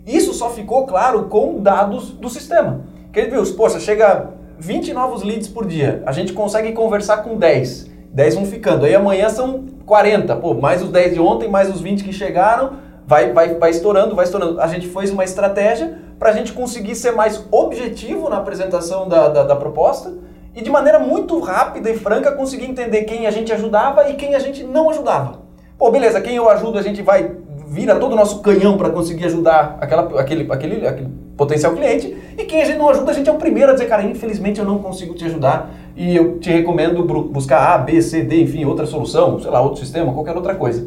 Isso 0.06 0.34
só 0.34 0.50
ficou 0.50 0.84
claro 0.84 1.24
com 1.24 1.62
dados 1.62 2.10
do 2.10 2.28
sistema. 2.28 2.82
Que 3.10 3.20
ele 3.20 3.30
viu, 3.30 3.42
poxa, 3.54 3.80
chega 3.80 4.28
20 4.58 4.92
novos 4.92 5.22
leads 5.22 5.48
por 5.48 5.66
dia, 5.66 6.02
a 6.04 6.12
gente 6.12 6.34
consegue 6.34 6.72
conversar 6.72 7.22
com 7.22 7.38
10, 7.38 7.90
10 8.12 8.34
vão 8.34 8.44
ficando, 8.44 8.84
aí 8.84 8.94
amanhã 8.94 9.30
são 9.30 9.64
40, 9.86 10.36
pô, 10.36 10.52
mais 10.52 10.82
os 10.82 10.90
10 10.90 11.14
de 11.14 11.20
ontem, 11.20 11.48
mais 11.48 11.74
os 11.74 11.80
20 11.80 12.04
que 12.04 12.12
chegaram, 12.12 12.74
vai, 13.06 13.32
vai, 13.32 13.54
vai 13.54 13.70
estourando, 13.70 14.14
vai 14.14 14.26
estourando. 14.26 14.60
A 14.60 14.66
gente 14.66 14.86
fez 14.86 15.10
uma 15.10 15.24
estratégia 15.24 15.98
para 16.18 16.30
a 16.30 16.32
gente 16.32 16.52
conseguir 16.52 16.94
ser 16.94 17.12
mais 17.12 17.44
objetivo 17.50 18.28
na 18.28 18.38
apresentação 18.38 19.08
da, 19.08 19.28
da, 19.28 19.44
da 19.44 19.56
proposta 19.56 20.14
e 20.54 20.62
de 20.62 20.70
maneira 20.70 20.98
muito 20.98 21.38
rápida 21.40 21.90
e 21.90 21.98
franca 21.98 22.32
conseguir 22.32 22.64
entender 22.64 23.02
quem 23.04 23.26
a 23.26 23.30
gente 23.30 23.52
ajudava 23.52 24.08
e 24.08 24.14
quem 24.14 24.34
a 24.34 24.38
gente 24.38 24.64
não 24.64 24.88
ajudava. 24.90 25.40
Pô, 25.78 25.90
beleza, 25.90 26.20
quem 26.20 26.36
eu 26.36 26.48
ajudo 26.48 26.78
a 26.78 26.82
gente 26.82 27.02
vai 27.02 27.36
vira 27.68 27.96
todo 27.96 28.12
o 28.12 28.16
nosso 28.16 28.40
canhão 28.40 28.78
para 28.78 28.90
conseguir 28.90 29.26
ajudar 29.26 29.76
aquela, 29.80 30.20
aquele, 30.20 30.50
aquele, 30.50 30.86
aquele 30.86 31.08
potencial 31.36 31.74
cliente. 31.74 32.16
E 32.38 32.44
quem 32.44 32.62
a 32.62 32.64
gente 32.64 32.78
não 32.78 32.88
ajuda, 32.88 33.10
a 33.10 33.14
gente 33.14 33.28
é 33.28 33.32
o 33.32 33.36
primeiro 33.36 33.70
a 33.70 33.74
dizer, 33.74 33.86
cara, 33.86 34.02
infelizmente 34.04 34.60
eu 34.60 34.64
não 34.64 34.78
consigo 34.78 35.14
te 35.14 35.24
ajudar 35.24 35.70
e 35.96 36.14
eu 36.14 36.38
te 36.38 36.50
recomendo 36.50 37.02
buscar 37.02 37.74
A, 37.74 37.78
B, 37.78 38.00
C, 38.00 38.22
D, 38.22 38.42
enfim, 38.42 38.64
outra 38.64 38.86
solução, 38.86 39.40
sei 39.40 39.50
lá, 39.50 39.60
outro 39.60 39.80
sistema, 39.80 40.12
qualquer 40.12 40.36
outra 40.36 40.54
coisa. 40.54 40.86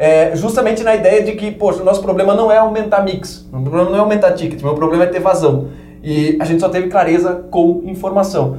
É, 0.00 0.34
justamente 0.34 0.82
na 0.82 0.96
ideia 0.96 1.22
de 1.22 1.32
que, 1.32 1.50
poxa, 1.50 1.82
o 1.82 1.84
nosso 1.84 2.00
problema 2.00 2.34
não 2.34 2.50
é 2.50 2.56
aumentar 2.56 3.02
mix, 3.02 3.46
o 3.52 3.60
problema 3.60 3.90
não 3.90 3.96
é 3.96 4.00
aumentar 4.00 4.32
ticket, 4.32 4.58
o 4.62 4.64
meu 4.64 4.74
problema 4.74 5.04
é 5.04 5.06
ter 5.06 5.20
vazão. 5.20 5.68
E 6.02 6.38
a 6.40 6.46
gente 6.46 6.58
só 6.58 6.70
teve 6.70 6.88
clareza 6.88 7.44
com 7.50 7.82
informação. 7.84 8.56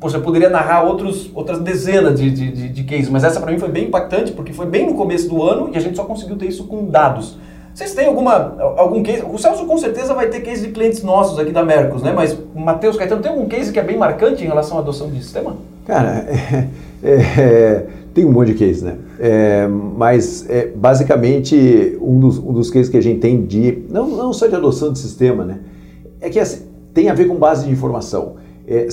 Poxa, 0.00 0.16
eu 0.16 0.22
poderia 0.22 0.48
narrar 0.48 0.84
outros, 0.84 1.30
outras 1.34 1.58
dezenas 1.58 2.18
de, 2.18 2.30
de, 2.30 2.50
de, 2.50 2.68
de 2.70 2.84
cases, 2.84 3.10
mas 3.10 3.22
essa 3.22 3.38
para 3.38 3.52
mim 3.52 3.58
foi 3.58 3.68
bem 3.68 3.88
impactante, 3.88 4.32
porque 4.32 4.50
foi 4.54 4.64
bem 4.64 4.86
no 4.86 4.94
começo 4.94 5.28
do 5.28 5.42
ano 5.42 5.68
e 5.74 5.76
a 5.76 5.80
gente 5.80 5.94
só 5.94 6.04
conseguiu 6.04 6.38
ter 6.38 6.46
isso 6.46 6.64
com 6.64 6.86
dados. 6.86 7.36
Vocês 7.74 7.92
têm 7.92 8.06
alguma, 8.06 8.56
algum 8.78 9.02
case? 9.02 9.22
O 9.30 9.36
Celso 9.36 9.66
com 9.66 9.76
certeza 9.76 10.14
vai 10.14 10.28
ter 10.28 10.40
case 10.40 10.68
de 10.68 10.72
clientes 10.72 11.02
nossos 11.02 11.38
aqui 11.38 11.52
da 11.52 11.62
Mercos, 11.62 12.02
né? 12.02 12.14
Mas 12.16 12.34
Matheus 12.54 12.96
Caetano, 12.96 13.20
tem 13.20 13.30
algum 13.30 13.46
case 13.46 13.70
que 13.72 13.78
é 13.78 13.82
bem 13.82 13.98
marcante 13.98 14.42
em 14.42 14.46
relação 14.46 14.78
à 14.78 14.80
adoção 14.80 15.10
de 15.10 15.22
sistema? 15.22 15.54
Cara, 15.86 16.24
é, 17.04 17.12
é, 17.12 17.86
tem 18.14 18.24
um 18.24 18.32
monte 18.32 18.52
de 18.52 18.54
case, 18.54 18.84
né? 18.84 18.96
É, 19.18 19.68
mas 19.68 20.48
é, 20.48 20.68
basicamente 20.74 21.96
um 22.00 22.18
dos, 22.18 22.38
um 22.38 22.52
dos 22.52 22.70
cases 22.70 22.88
que 22.88 22.96
a 22.96 23.00
gente 23.00 23.20
tem 23.20 23.44
de, 23.44 23.84
não, 23.90 24.08
não 24.08 24.32
só 24.32 24.46
de 24.46 24.54
adoção 24.54 24.92
de 24.92 24.98
sistema, 24.98 25.44
né? 25.44 25.60
É 26.20 26.28
que 26.28 26.38
assim, 26.38 26.64
tem 26.92 27.08
a 27.08 27.14
ver 27.14 27.26
com 27.26 27.36
base 27.36 27.66
de 27.66 27.72
informação. 27.72 28.36
É, 28.66 28.86
é 28.86 28.88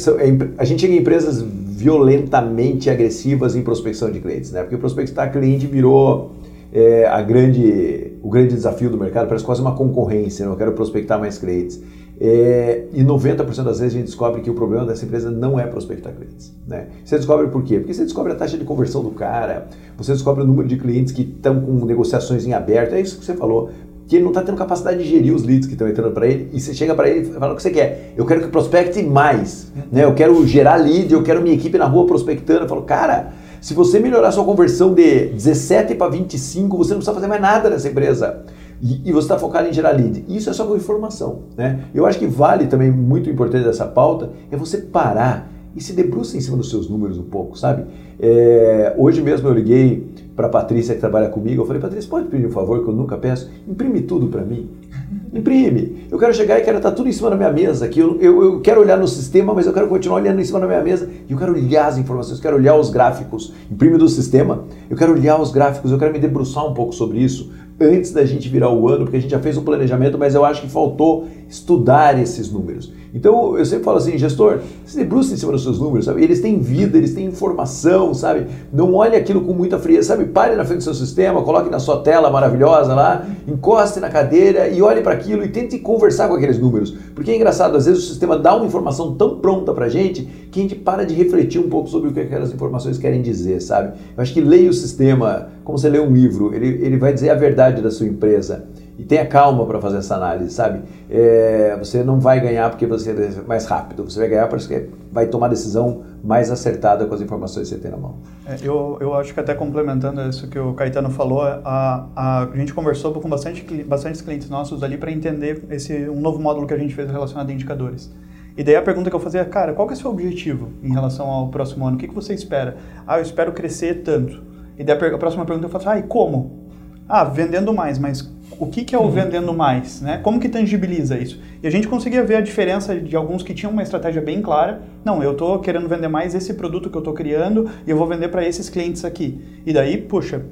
a 0.57 0.63
gente 0.63 0.81
chega 0.81 0.93
em 0.93 0.97
empresas 0.97 1.41
violentamente 1.41 2.89
agressivas 2.89 3.55
em 3.55 3.61
prospecção 3.61 4.11
de 4.11 4.19
clientes, 4.19 4.51
né? 4.51 4.61
Porque 4.61 4.77
prospectar 4.77 5.31
cliente 5.31 5.67
virou 5.67 6.31
é, 6.71 7.05
a 7.05 7.21
grande, 7.21 8.11
o 8.21 8.29
grande 8.29 8.53
desafio 8.53 8.89
do 8.89 8.97
mercado, 8.97 9.27
parece 9.27 9.45
quase 9.45 9.61
uma 9.61 9.75
concorrência, 9.75 10.45
né? 10.45 10.51
eu 10.51 10.57
quero 10.57 10.73
prospectar 10.73 11.19
mais 11.19 11.37
clientes. 11.37 11.81
É, 12.19 12.85
e 12.93 13.03
90% 13.03 13.63
das 13.63 13.79
vezes 13.79 13.95
a 13.95 13.97
gente 13.97 14.05
descobre 14.05 14.41
que 14.41 14.49
o 14.49 14.53
problema 14.53 14.85
dessa 14.85 15.03
empresa 15.05 15.29
não 15.29 15.59
é 15.59 15.65
prospectar 15.65 16.13
clientes. 16.13 16.53
Né? 16.65 16.87
Você 17.03 17.17
descobre 17.17 17.47
por 17.47 17.63
quê? 17.63 17.79
Porque 17.79 17.93
você 17.93 18.03
descobre 18.03 18.31
a 18.31 18.35
taxa 18.35 18.57
de 18.57 18.63
conversão 18.63 19.03
do 19.03 19.11
cara, 19.11 19.67
você 19.97 20.13
descobre 20.13 20.43
o 20.43 20.47
número 20.47 20.67
de 20.67 20.77
clientes 20.77 21.11
que 21.11 21.23
estão 21.23 21.59
com 21.59 21.85
negociações 21.85 22.45
em 22.45 22.53
aberto, 22.53 22.93
é 22.93 23.01
isso 23.01 23.19
que 23.19 23.25
você 23.25 23.33
falou 23.33 23.69
que 24.07 24.15
ele 24.15 24.23
não 24.23 24.31
está 24.31 24.43
tendo 24.43 24.57
capacidade 24.57 25.01
de 25.01 25.09
gerir 25.09 25.33
os 25.33 25.43
leads 25.43 25.65
que 25.65 25.73
estão 25.73 25.87
entrando 25.87 26.13
para 26.13 26.27
ele, 26.27 26.49
e 26.53 26.59
você 26.59 26.73
chega 26.73 26.93
para 26.93 27.09
ele 27.09 27.27
e 27.27 27.33
fala 27.33 27.53
o 27.53 27.55
que 27.55 27.63
você 27.63 27.71
quer. 27.71 28.13
Eu 28.15 28.25
quero 28.25 28.41
que 28.41 28.47
prospecte 28.49 29.01
mais, 29.01 29.71
né? 29.91 30.03
eu 30.03 30.13
quero 30.13 30.45
gerar 30.45 30.75
lead, 30.75 31.11
eu 31.11 31.23
quero 31.23 31.41
minha 31.41 31.55
equipe 31.55 31.77
na 31.77 31.85
rua 31.85 32.05
prospectando. 32.05 32.61
Eu 32.61 32.69
falo, 32.69 32.83
cara, 32.83 33.33
se 33.59 33.73
você 33.73 33.99
melhorar 33.99 34.31
sua 34.31 34.43
conversão 34.43 34.93
de 34.93 35.29
17 35.29 35.95
para 35.95 36.11
25, 36.11 36.77
você 36.77 36.91
não 36.91 36.97
precisa 36.97 37.15
fazer 37.15 37.27
mais 37.27 37.41
nada 37.41 37.67
nessa 37.67 37.89
empresa. 37.89 38.43
E, 38.81 39.09
e 39.09 39.11
você 39.11 39.25
está 39.25 39.37
focado 39.37 39.67
em 39.67 39.73
gerar 39.73 39.91
lead. 39.91 40.25
Isso 40.27 40.49
é 40.49 40.53
só 40.53 40.65
com 40.65 40.75
informação. 40.75 41.43
Né? 41.57 41.85
Eu 41.93 42.05
acho 42.05 42.19
que 42.19 42.27
vale 42.27 42.67
também, 42.67 42.91
muito 42.91 43.29
importante 43.29 43.63
dessa 43.63 43.85
pauta, 43.85 44.31
é 44.51 44.57
você 44.57 44.77
parar 44.77 45.51
e 45.75 45.81
se 45.81 45.93
debruça 45.93 46.37
em 46.37 46.41
cima 46.41 46.55
dos 46.55 46.69
seus 46.69 46.89
números 46.89 47.17
um 47.17 47.23
pouco, 47.23 47.57
sabe? 47.57 47.85
É, 48.17 48.95
hoje 48.97 49.21
mesmo 49.21 49.47
eu 49.49 49.53
liguei 49.53 50.07
para 50.33 50.47
a 50.47 50.49
Patrícia 50.49 50.95
que 50.95 51.01
trabalha 51.01 51.27
comigo, 51.27 51.61
eu 51.61 51.65
falei, 51.65 51.81
Patrícia, 51.81 52.09
pode 52.09 52.27
pedir 52.27 52.45
um 52.45 52.51
favor 52.51 52.81
que 52.81 52.89
eu 52.89 52.93
nunca 52.93 53.17
peço? 53.17 53.49
Imprime 53.67 54.01
tudo 54.01 54.27
para 54.27 54.41
mim. 54.41 54.69
Imprime. 55.33 56.07
Eu 56.09 56.17
quero 56.17 56.33
chegar 56.33 56.59
e 56.59 56.61
quero 56.61 56.77
estar 56.77 56.91
tudo 56.91 57.09
em 57.09 57.11
cima 57.11 57.29
da 57.29 57.35
minha 57.35 57.51
mesa 57.51 57.85
aqui. 57.85 57.99
Eu, 57.99 58.17
eu, 58.21 58.43
eu, 58.43 58.61
quero 58.61 58.79
olhar 58.79 58.97
no 58.97 59.07
sistema, 59.07 59.53
mas 59.53 59.65
eu 59.65 59.73
quero 59.73 59.87
continuar 59.87 60.21
olhando 60.21 60.39
em 60.39 60.45
cima 60.45 60.61
da 60.61 60.67
minha 60.67 60.81
mesa. 60.81 61.09
E 61.27 61.33
eu 61.33 61.37
quero 61.37 61.53
olhar 61.53 61.87
as 61.87 61.97
informações, 61.97 62.37
eu 62.37 62.41
quero 62.41 62.55
olhar 62.55 62.75
os 62.75 62.89
gráficos. 62.89 63.53
Imprime 63.69 63.97
do 63.97 64.07
sistema. 64.07 64.63
Eu 64.89 64.95
quero 64.95 65.11
olhar 65.11 65.39
os 65.39 65.51
gráficos, 65.51 65.91
eu 65.91 65.97
quero 65.97 66.13
me 66.13 66.19
debruçar 66.19 66.65
um 66.65 66.73
pouco 66.73 66.93
sobre 66.93 67.19
isso 67.19 67.51
antes 67.79 68.11
da 68.11 68.25
gente 68.25 68.47
virar 68.49 68.69
o 68.69 68.87
ano, 68.87 69.05
porque 69.05 69.17
a 69.17 69.19
gente 69.19 69.31
já 69.31 69.39
fez 69.39 69.57
um 69.57 69.63
planejamento, 69.63 70.17
mas 70.17 70.35
eu 70.35 70.45
acho 70.45 70.61
que 70.61 70.69
faltou 70.69 71.27
estudar 71.49 72.19
esses 72.19 72.51
números. 72.51 72.91
Então 73.15 73.57
eu 73.57 73.65
sempre 73.65 73.85
falo 73.85 73.97
assim, 73.97 74.17
gestor, 74.17 74.59
se 74.85 74.97
debruça 74.97 75.33
em 75.33 75.37
cima 75.37 75.53
dos 75.53 75.63
seus 75.63 75.79
números, 75.79 76.03
sabe? 76.03 76.21
Eles 76.21 76.41
têm 76.41 76.59
vida, 76.59 76.97
eles 76.97 77.13
têm 77.13 77.25
informação, 77.25 78.13
sabe? 78.13 78.47
Não 78.73 78.93
olhe 78.93 79.15
aquilo 79.15 79.39
com 79.39 79.53
muita 79.53 79.79
frieza, 79.79 80.09
sabe? 80.09 80.25
Pare 80.25 80.53
na 80.57 80.65
frente 80.65 80.79
do 80.79 80.83
seu 80.83 80.93
sistema, 80.93 81.41
coloque 81.41 81.69
na 81.69 81.79
sua 81.79 82.01
tela 82.01 82.29
maravilhosa 82.29 82.93
lá, 82.93 83.25
encoste 83.47 84.01
na 84.01 84.09
cadeira 84.09 84.67
e 84.67 84.81
olhe 84.81 85.01
para 85.01 85.13
aquilo 85.13 85.45
e 85.45 85.47
tente 85.47 85.79
conversar 85.79 86.27
com 86.27 86.33
aqueles 86.33 86.59
números. 86.59 86.93
Porque 87.15 87.31
é 87.31 87.35
engraçado, 87.37 87.77
às 87.77 87.85
vezes 87.85 88.03
o 88.03 88.07
sistema 88.07 88.37
dá 88.37 88.53
uma 88.53 88.65
informação 88.65 89.15
tão 89.15 89.39
pronta 89.39 89.73
pra 89.73 89.87
gente 89.87 90.25
que 90.51 90.59
a 90.59 90.63
gente 90.63 90.75
para 90.75 91.05
de 91.05 91.13
refletir 91.13 91.59
um 91.59 91.69
pouco 91.69 91.87
sobre 91.87 92.09
o 92.09 92.13
que 92.13 92.19
aquelas 92.19 92.53
informações 92.53 92.97
querem 92.97 93.21
dizer, 93.21 93.61
sabe? 93.61 93.93
Eu 94.17 94.21
acho 94.21 94.33
que 94.33 94.41
leia 94.41 94.69
o 94.69 94.73
sistema 94.73 95.47
como 95.63 95.77
você 95.77 95.89
lê 95.89 95.99
um 95.99 96.13
livro, 96.13 96.53
ele, 96.53 96.67
ele 96.85 96.97
vai 96.97 97.13
dizer 97.13 97.29
a 97.29 97.35
verdade 97.35 97.81
da 97.81 97.89
sua 97.89 98.05
empresa 98.05 98.67
e 98.97 99.03
tenha 99.03 99.25
calma 99.25 99.65
para 99.65 99.79
fazer 99.79 99.97
essa 99.97 100.15
análise, 100.15 100.51
sabe? 100.51 100.81
É, 101.09 101.75
você 101.77 102.03
não 102.03 102.19
vai 102.19 102.39
ganhar 102.39 102.69
porque 102.69 102.85
você 102.85 103.11
é 103.11 103.47
mais 103.47 103.65
rápido, 103.65 104.03
você 104.03 104.19
vai 104.19 104.29
ganhar 104.29 104.47
porque 104.47 104.89
vai 105.11 105.27
tomar 105.27 105.49
decisão 105.49 106.03
mais 106.23 106.49
acertada 106.49 107.05
com 107.05 107.13
as 107.13 107.21
informações 107.21 107.69
que 107.69 107.75
você 107.75 107.81
tem 107.81 107.91
na 107.91 107.97
mão. 107.97 108.15
É, 108.45 108.55
eu, 108.61 108.97
eu 109.01 109.13
acho 109.13 109.33
que 109.33 109.39
até 109.39 109.53
complementando 109.53 110.21
isso 110.29 110.47
que 110.47 110.57
o 110.57 110.73
Caetano 110.73 111.09
falou, 111.09 111.41
a, 111.41 112.07
a, 112.15 112.43
a 112.43 112.57
gente 112.57 112.73
conversou 112.73 113.13
com 113.13 113.27
bastante, 113.27 113.61
bastante 113.83 114.23
clientes 114.23 114.49
nossos 114.49 114.81
ali 114.81 114.97
para 114.97 115.11
entender 115.11 115.63
esse 115.69 116.09
um 116.09 116.21
novo 116.21 116.39
módulo 116.39 116.65
que 116.65 116.73
a 116.73 116.77
gente 116.77 116.95
fez 116.95 117.11
relacionado 117.11 117.49
a 117.49 117.53
indicadores. 117.53 118.13
E 118.57 118.63
daí 118.63 118.77
a 118.77 118.81
pergunta 118.81 119.09
que 119.09 119.15
eu 119.15 119.19
fazia, 119.19 119.43
cara, 119.43 119.73
qual 119.73 119.85
que 119.85 119.93
é 119.93 119.97
o 119.97 119.99
seu 119.99 120.09
objetivo 120.09 120.69
em 120.81 120.93
relação 120.93 121.29
ao 121.29 121.49
próximo 121.49 121.85
ano? 121.85 121.97
O 121.97 121.99
que, 121.99 122.07
que 122.07 122.15
você 122.15 122.33
espera? 122.33 122.77
Ah, 123.05 123.17
eu 123.17 123.21
espero 123.21 123.51
crescer 123.51 123.95
tanto. 124.03 124.41
E 124.77 124.83
daí 124.83 124.95
a, 124.95 125.17
próxima 125.17 125.45
pergunta 125.45 125.67
eu 125.67 125.71
faço, 125.71 125.89
ah, 125.89 125.99
e 125.99 126.03
como? 126.03 126.69
Ah, 127.07 127.25
vendendo 127.25 127.73
mais, 127.73 127.99
mas 127.99 128.33
o 128.59 128.67
que, 128.67 128.83
que 128.83 128.95
é 128.95 128.97
o 128.97 129.03
uhum. 129.03 129.11
vendendo 129.11 129.53
mais? 129.53 130.01
Né? 130.01 130.19
Como 130.23 130.39
que 130.39 130.47
tangibiliza 130.47 131.17
isso? 131.17 131.39
E 131.61 131.67
a 131.67 131.69
gente 131.69 131.87
conseguia 131.87 132.23
ver 132.23 132.35
a 132.35 132.41
diferença 132.41 132.95
de 132.95 133.15
alguns 133.15 133.43
que 133.43 133.53
tinham 133.53 133.71
uma 133.71 133.83
estratégia 133.83 134.21
bem 134.21 134.41
clara. 134.41 134.81
Não, 135.03 135.21
eu 135.21 135.33
estou 135.33 135.59
querendo 135.59 135.87
vender 135.87 136.07
mais 136.07 136.33
esse 136.33 136.53
produto 136.53 136.89
que 136.89 136.95
eu 136.95 136.99
estou 136.99 137.13
criando 137.13 137.69
e 137.85 137.89
eu 137.89 137.97
vou 137.97 138.07
vender 138.07 138.29
para 138.29 138.45
esses 138.45 138.69
clientes 138.69 139.03
aqui. 139.03 139.39
E 139.65 139.73
daí, 139.73 139.97
puxa, 139.97 140.45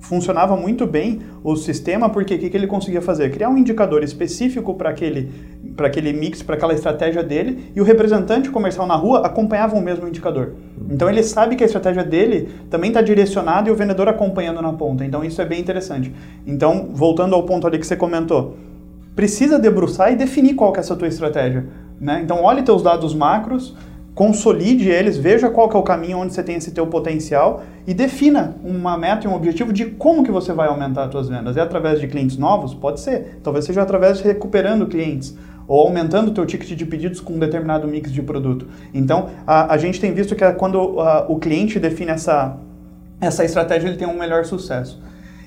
funcionava 0.00 0.56
muito 0.56 0.86
bem 0.86 1.20
o 1.44 1.54
sistema, 1.56 2.08
porque 2.08 2.34
o 2.34 2.38
que, 2.38 2.50
que 2.50 2.56
ele 2.56 2.66
conseguia 2.66 3.00
fazer? 3.00 3.30
Criar 3.30 3.48
um 3.48 3.56
indicador 3.56 4.02
específico 4.02 4.74
para 4.74 4.90
aquele, 4.90 5.30
aquele 5.78 6.12
mix, 6.12 6.42
para 6.42 6.56
aquela 6.56 6.72
estratégia 6.72 7.22
dele, 7.22 7.70
e 7.76 7.80
o 7.80 7.84
representante 7.84 8.50
comercial 8.50 8.86
na 8.86 8.96
rua 8.96 9.26
acompanhava 9.26 9.76
o 9.76 9.80
mesmo 9.80 10.08
indicador. 10.08 10.54
Então 10.90 11.08
ele 11.08 11.22
sabe 11.22 11.54
que 11.54 11.62
a 11.62 11.66
estratégia 11.66 12.02
dele 12.02 12.48
também 12.68 12.90
está 12.90 13.02
direcionada 13.02 13.68
e 13.68 13.72
o 13.72 13.76
vendedor 13.76 14.08
acompanhando 14.08 14.60
na 14.62 14.72
ponta. 14.72 15.04
Então 15.04 15.22
isso 15.22 15.40
é 15.40 15.44
bem 15.44 15.60
interessante. 15.60 16.12
Então, 16.46 16.88
voltando 16.92 17.34
ao 17.34 17.44
ponto 17.44 17.66
ali 17.66 17.78
que 17.78 17.86
você 17.86 17.96
comentou, 17.96 18.56
precisa 19.14 19.58
debruçar 19.58 20.12
e 20.12 20.16
definir 20.16 20.54
qual 20.54 20.72
que 20.72 20.78
é 20.78 20.80
essa 20.80 20.96
tua 20.96 21.08
estratégia. 21.08 21.66
Né? 22.00 22.22
Então 22.24 22.42
olhe 22.42 22.62
teus 22.62 22.82
dados 22.82 23.14
macros, 23.14 23.76
consolide 24.20 24.86
eles, 24.86 25.16
veja 25.16 25.48
qual 25.48 25.66
que 25.66 25.74
é 25.74 25.78
o 25.78 25.82
caminho 25.82 26.18
onde 26.18 26.34
você 26.34 26.42
tem 26.42 26.56
esse 26.56 26.72
teu 26.72 26.86
potencial 26.86 27.62
e 27.86 27.94
defina 27.94 28.54
uma 28.62 28.98
meta 28.98 29.26
e 29.26 29.30
um 29.30 29.34
objetivo 29.34 29.72
de 29.72 29.86
como 29.86 30.22
que 30.22 30.30
você 30.30 30.52
vai 30.52 30.68
aumentar 30.68 31.04
as 31.04 31.10
suas 31.10 31.30
vendas. 31.30 31.56
É 31.56 31.62
através 31.62 31.98
de 31.98 32.06
clientes 32.06 32.36
novos? 32.36 32.74
Pode 32.74 33.00
ser. 33.00 33.38
Talvez 33.42 33.64
seja 33.64 33.80
através 33.80 34.18
de 34.18 34.24
recuperando 34.24 34.86
clientes 34.86 35.34
ou 35.66 35.86
aumentando 35.86 36.30
o 36.30 36.34
teu 36.34 36.44
ticket 36.44 36.76
de 36.76 36.84
pedidos 36.84 37.18
com 37.18 37.32
um 37.32 37.38
determinado 37.38 37.88
mix 37.88 38.12
de 38.12 38.20
produto. 38.20 38.66
Então, 38.92 39.30
a, 39.46 39.72
a 39.72 39.78
gente 39.78 39.98
tem 39.98 40.12
visto 40.12 40.36
que 40.36 40.52
quando 40.52 41.00
a, 41.00 41.24
o 41.26 41.38
cliente 41.38 41.80
define 41.80 42.10
essa, 42.10 42.58
essa 43.22 43.42
estratégia, 43.42 43.88
ele 43.88 43.96
tem 43.96 44.06
um 44.06 44.18
melhor 44.18 44.44
sucesso. 44.44 45.00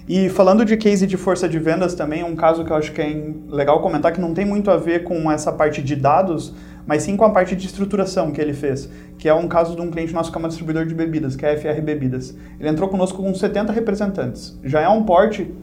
E 0.09 0.29
falando 0.29 0.65
de 0.65 0.75
case 0.77 1.05
de 1.05 1.15
força 1.15 1.47
de 1.47 1.59
vendas 1.59 1.93
também, 1.93 2.23
um 2.23 2.35
caso 2.35 2.65
que 2.65 2.71
eu 2.71 2.75
acho 2.75 2.91
que 2.91 3.01
é 3.01 3.23
legal 3.47 3.81
comentar, 3.81 4.11
que 4.11 4.19
não 4.19 4.33
tem 4.33 4.43
muito 4.43 4.71
a 4.71 4.77
ver 4.77 5.03
com 5.03 5.31
essa 5.31 5.51
parte 5.51 5.79
de 5.81 5.95
dados, 5.95 6.53
mas 6.85 7.03
sim 7.03 7.15
com 7.15 7.25
a 7.25 7.29
parte 7.29 7.55
de 7.55 7.65
estruturação 7.65 8.31
que 8.31 8.41
ele 8.41 8.53
fez, 8.53 8.89
que 9.17 9.29
é 9.29 9.33
um 9.33 9.47
caso 9.47 9.75
de 9.75 9.81
um 9.81 9.89
cliente 9.89 10.13
nosso 10.13 10.31
que 10.31 10.37
é 10.37 10.39
uma 10.39 10.47
distribuidor 10.47 10.85
de 10.85 10.93
bebidas, 10.93 11.35
que 11.35 11.45
é 11.45 11.53
a 11.53 11.57
FR 11.57 11.81
Bebidas. 11.81 12.35
Ele 12.59 12.69
entrou 12.69 12.89
conosco 12.89 13.21
com 13.21 13.33
70 13.33 13.71
representantes, 13.71 14.59
já 14.63 14.81
é 14.81 14.89
um 14.89 15.03
porte, 15.03 15.53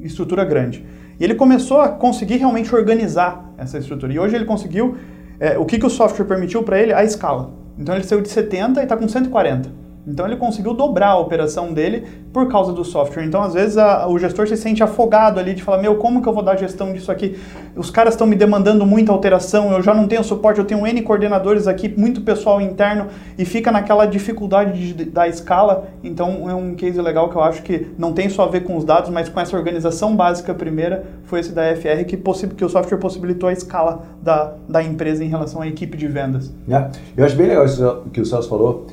estrutura 0.00 0.44
grande. 0.44 0.84
E 1.20 1.24
ele 1.24 1.34
começou 1.34 1.80
a 1.80 1.88
conseguir 1.88 2.36
realmente 2.36 2.74
organizar 2.74 3.52
essa 3.56 3.78
estrutura. 3.78 4.12
E 4.12 4.18
hoje 4.18 4.34
ele 4.34 4.44
conseguiu, 4.44 4.96
é, 5.38 5.58
o 5.58 5.64
que, 5.64 5.78
que 5.78 5.86
o 5.86 5.90
software 5.90 6.24
permitiu 6.24 6.62
para 6.62 6.80
ele? 6.80 6.92
A 6.92 7.04
escala. 7.04 7.52
Então 7.78 7.94
ele 7.94 8.04
saiu 8.04 8.20
de 8.20 8.28
70 8.28 8.80
e 8.80 8.82
está 8.84 8.96
com 8.96 9.08
140. 9.08 9.81
Então 10.06 10.26
ele 10.26 10.36
conseguiu 10.36 10.74
dobrar 10.74 11.10
a 11.10 11.18
operação 11.18 11.72
dele 11.72 12.04
por 12.32 12.48
causa 12.48 12.72
do 12.72 12.84
software. 12.84 13.24
Então 13.24 13.42
às 13.42 13.54
vezes 13.54 13.78
a, 13.78 14.08
o 14.08 14.18
gestor 14.18 14.48
se 14.48 14.56
sente 14.56 14.82
afogado 14.82 15.38
ali 15.38 15.54
de 15.54 15.62
falar, 15.62 15.78
meu, 15.80 15.96
como 15.96 16.20
que 16.20 16.28
eu 16.28 16.32
vou 16.32 16.42
dar 16.42 16.56
gestão 16.56 16.92
disso 16.92 17.12
aqui? 17.12 17.38
Os 17.76 17.90
caras 17.90 18.14
estão 18.14 18.26
me 18.26 18.34
demandando 18.34 18.84
muita 18.84 19.12
alteração, 19.12 19.72
eu 19.72 19.82
já 19.82 19.94
não 19.94 20.08
tenho 20.08 20.24
suporte, 20.24 20.58
eu 20.58 20.64
tenho 20.64 20.86
N 20.86 21.02
coordenadores 21.02 21.68
aqui, 21.68 21.88
muito 21.88 22.22
pessoal 22.22 22.60
interno 22.60 23.06
e 23.38 23.44
fica 23.44 23.70
naquela 23.70 24.06
dificuldade 24.06 24.92
de, 24.92 25.04
da 25.04 25.28
escala. 25.28 25.88
Então 26.02 26.50
é 26.50 26.54
um 26.54 26.74
case 26.74 27.00
legal 27.00 27.28
que 27.28 27.36
eu 27.36 27.42
acho 27.42 27.62
que 27.62 27.88
não 27.96 28.12
tem 28.12 28.28
só 28.28 28.44
a 28.44 28.48
ver 28.48 28.64
com 28.64 28.76
os 28.76 28.84
dados, 28.84 29.10
mas 29.10 29.28
com 29.28 29.38
essa 29.38 29.56
organização 29.56 30.16
básica 30.16 30.52
primeira, 30.52 31.04
foi 31.24 31.40
esse 31.40 31.52
da 31.52 31.62
FR 31.76 32.04
que, 32.06 32.16
que 32.16 32.64
o 32.64 32.68
software 32.68 32.98
possibilitou 32.98 33.48
a 33.48 33.52
escala 33.52 34.02
da, 34.20 34.54
da 34.68 34.82
empresa 34.82 35.24
em 35.24 35.28
relação 35.28 35.62
à 35.62 35.68
equipe 35.68 35.96
de 35.96 36.08
vendas. 36.08 36.52
É, 36.68 36.88
eu 37.16 37.24
acho 37.24 37.36
bem 37.36 37.46
legal 37.46 37.64
isso 37.64 38.02
que 38.12 38.20
o 38.20 38.26
Celso 38.26 38.48
falou 38.48 38.86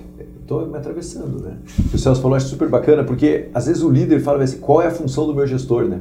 estou 0.50 0.68
me 0.68 0.78
atravessando, 0.78 1.44
né? 1.44 1.58
O 1.94 1.98
Celso 1.98 2.22
falou, 2.22 2.36
acho 2.36 2.48
super 2.48 2.68
bacana, 2.68 3.04
porque 3.04 3.50
às 3.54 3.68
vezes 3.68 3.84
o 3.84 3.90
líder 3.90 4.20
fala 4.20 4.44
assim, 4.44 4.58
qual 4.58 4.82
é 4.82 4.88
a 4.88 4.92
função 4.92 5.28
do 5.28 5.34
meu 5.34 5.46
gestor, 5.46 5.86
né? 5.86 6.00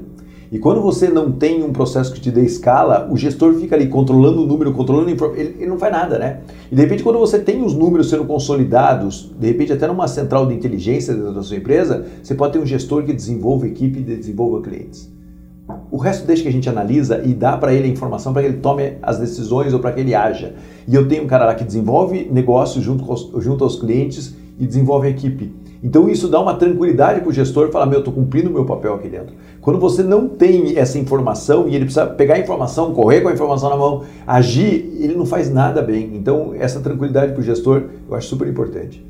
E 0.51 0.59
quando 0.59 0.81
você 0.81 1.09
não 1.09 1.31
tem 1.31 1.63
um 1.63 1.75
processo 1.75 2.11
que 2.11 2.19
te 2.19 2.31
dê 2.31 2.41
escala, 2.41 3.07
o 3.11 3.19
gestor 3.19 3.53
fica 3.57 3.77
ali 3.77 3.89
controlando 3.89 4.43
o 4.43 4.47
número, 4.47 4.73
controlando 4.73 5.11
ele, 5.11 5.57
ele 5.59 5.67
não 5.67 5.79
faz 5.79 5.93
nada, 5.93 6.19
né? 6.19 6.41
E 6.73 6.75
de 6.75 6.81
repente, 6.81 7.03
quando 7.03 7.19
você 7.19 7.39
tem 7.39 7.63
os 7.63 7.75
números 7.75 8.09
sendo 8.09 8.25
consolidados, 8.25 9.31
de 9.39 9.47
repente 9.47 9.75
até 9.75 9.87
numa 9.87 10.09
central 10.09 10.47
de 10.47 10.55
inteligência 10.55 11.13
dentro 11.13 11.35
da 11.35 11.43
sua 11.43 11.59
empresa, 11.59 12.07
você 12.23 12.35
pode 12.35 12.55
ter 12.55 12.59
um 12.59 12.65
gestor 12.65 13.05
que 13.05 13.13
desenvolva 13.13 13.67
equipe 13.67 13.99
e 13.99 14.03
desenvolva 14.03 14.63
clientes. 14.63 15.13
O 15.91 15.99
resto 15.99 16.27
deixa 16.27 16.43
que 16.43 16.49
a 16.49 16.53
gente 16.53 16.69
analisa 16.69 17.23
e 17.25 17.35
dá 17.35 17.57
para 17.57 17.75
ele 17.75 17.89
a 17.89 17.91
informação 17.91 18.33
para 18.33 18.41
que 18.41 18.49
ele 18.49 18.59
tome 18.59 18.95
as 19.03 19.19
decisões 19.19 19.75
ou 19.75 19.81
para 19.81 19.93
que 19.93 20.01
ele 20.01 20.15
haja. 20.15 20.55
E 20.87 20.95
eu 20.95 21.07
tenho 21.07 21.25
um 21.25 21.27
cara 21.27 21.45
lá 21.45 21.55
que 21.55 21.65
desenvolve 21.65 22.27
negócio 22.33 22.81
junto, 22.81 23.41
junto 23.41 23.65
aos 23.65 23.79
clientes 23.79 24.35
e 24.59 24.67
desenvolve 24.67 25.07
a 25.07 25.11
equipe. 25.11 25.53
Então 25.83 26.09
isso 26.09 26.29
dá 26.29 26.41
uma 26.41 26.55
tranquilidade 26.55 27.21
para 27.21 27.29
o 27.29 27.33
gestor 27.33 27.71
falar, 27.71 27.87
meu, 27.87 27.97
eu 27.97 27.99
estou 28.01 28.13
cumprindo 28.13 28.51
o 28.51 28.53
meu 28.53 28.65
papel 28.65 28.95
aqui 28.95 29.09
dentro. 29.09 29.35
Quando 29.61 29.79
você 29.79 30.03
não 30.03 30.29
tem 30.29 30.77
essa 30.77 30.99
informação 30.99 31.69
e 31.69 31.75
ele 31.75 31.85
precisa 31.85 32.07
pegar 32.07 32.35
a 32.35 32.39
informação, 32.39 32.93
correr 32.93 33.21
com 33.21 33.29
a 33.29 33.33
informação 33.33 33.71
na 33.71 33.77
mão, 33.77 34.03
agir, 34.27 34.93
ele 34.99 35.15
não 35.15 35.25
faz 35.25 35.53
nada 35.53 35.81
bem. 35.81 36.11
Então 36.15 36.53
essa 36.59 36.81
tranquilidade 36.81 37.33
para 37.33 37.41
o 37.41 37.45
gestor 37.45 37.85
eu 38.09 38.15
acho 38.17 38.29
super 38.29 38.49
importante. 38.49 39.05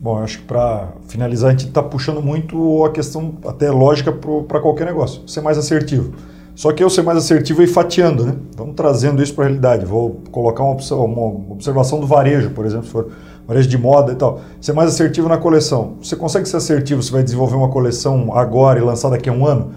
Bom, 0.00 0.18
acho 0.18 0.38
que 0.38 0.44
para 0.44 0.92
finalizar, 1.08 1.48
a 1.48 1.50
gente 1.50 1.66
está 1.66 1.82
puxando 1.82 2.22
muito 2.22 2.84
a 2.84 2.92
questão 2.92 3.34
até 3.44 3.68
lógica 3.68 4.12
para 4.12 4.60
qualquer 4.60 4.86
negócio, 4.86 5.28
ser 5.28 5.40
mais 5.40 5.58
assertivo. 5.58 6.12
Só 6.54 6.72
que 6.72 6.82
eu 6.82 6.90
ser 6.90 7.02
mais 7.02 7.18
assertivo 7.18 7.62
e 7.62 7.66
fatiando, 7.66 8.24
né? 8.24 8.36
Vamos 8.56 8.74
trazendo 8.74 9.22
isso 9.22 9.34
para 9.34 9.44
a 9.44 9.46
realidade. 9.46 9.84
Vou 9.86 10.22
colocar 10.30 10.64
uma, 10.64 10.76
uma 11.04 11.52
observação 11.52 12.00
do 12.00 12.06
varejo, 12.06 12.50
por 12.50 12.64
exemplo, 12.64 12.86
se 12.86 12.90
for 12.90 13.10
varejo 13.48 13.68
de 13.68 13.78
moda 13.78 14.12
e 14.12 14.14
tal. 14.14 14.40
Ser 14.60 14.74
mais 14.74 14.90
assertivo 14.90 15.28
na 15.28 15.38
coleção. 15.38 15.94
Você 16.02 16.14
consegue 16.14 16.46
ser 16.46 16.58
assertivo, 16.58 17.02
você 17.02 17.10
vai 17.10 17.22
desenvolver 17.22 17.56
uma 17.56 17.70
coleção 17.70 18.30
agora 18.34 18.78
e 18.78 18.82
lançar 18.82 19.08
daqui 19.08 19.30
a 19.30 19.32
um 19.32 19.46
ano? 19.46 19.72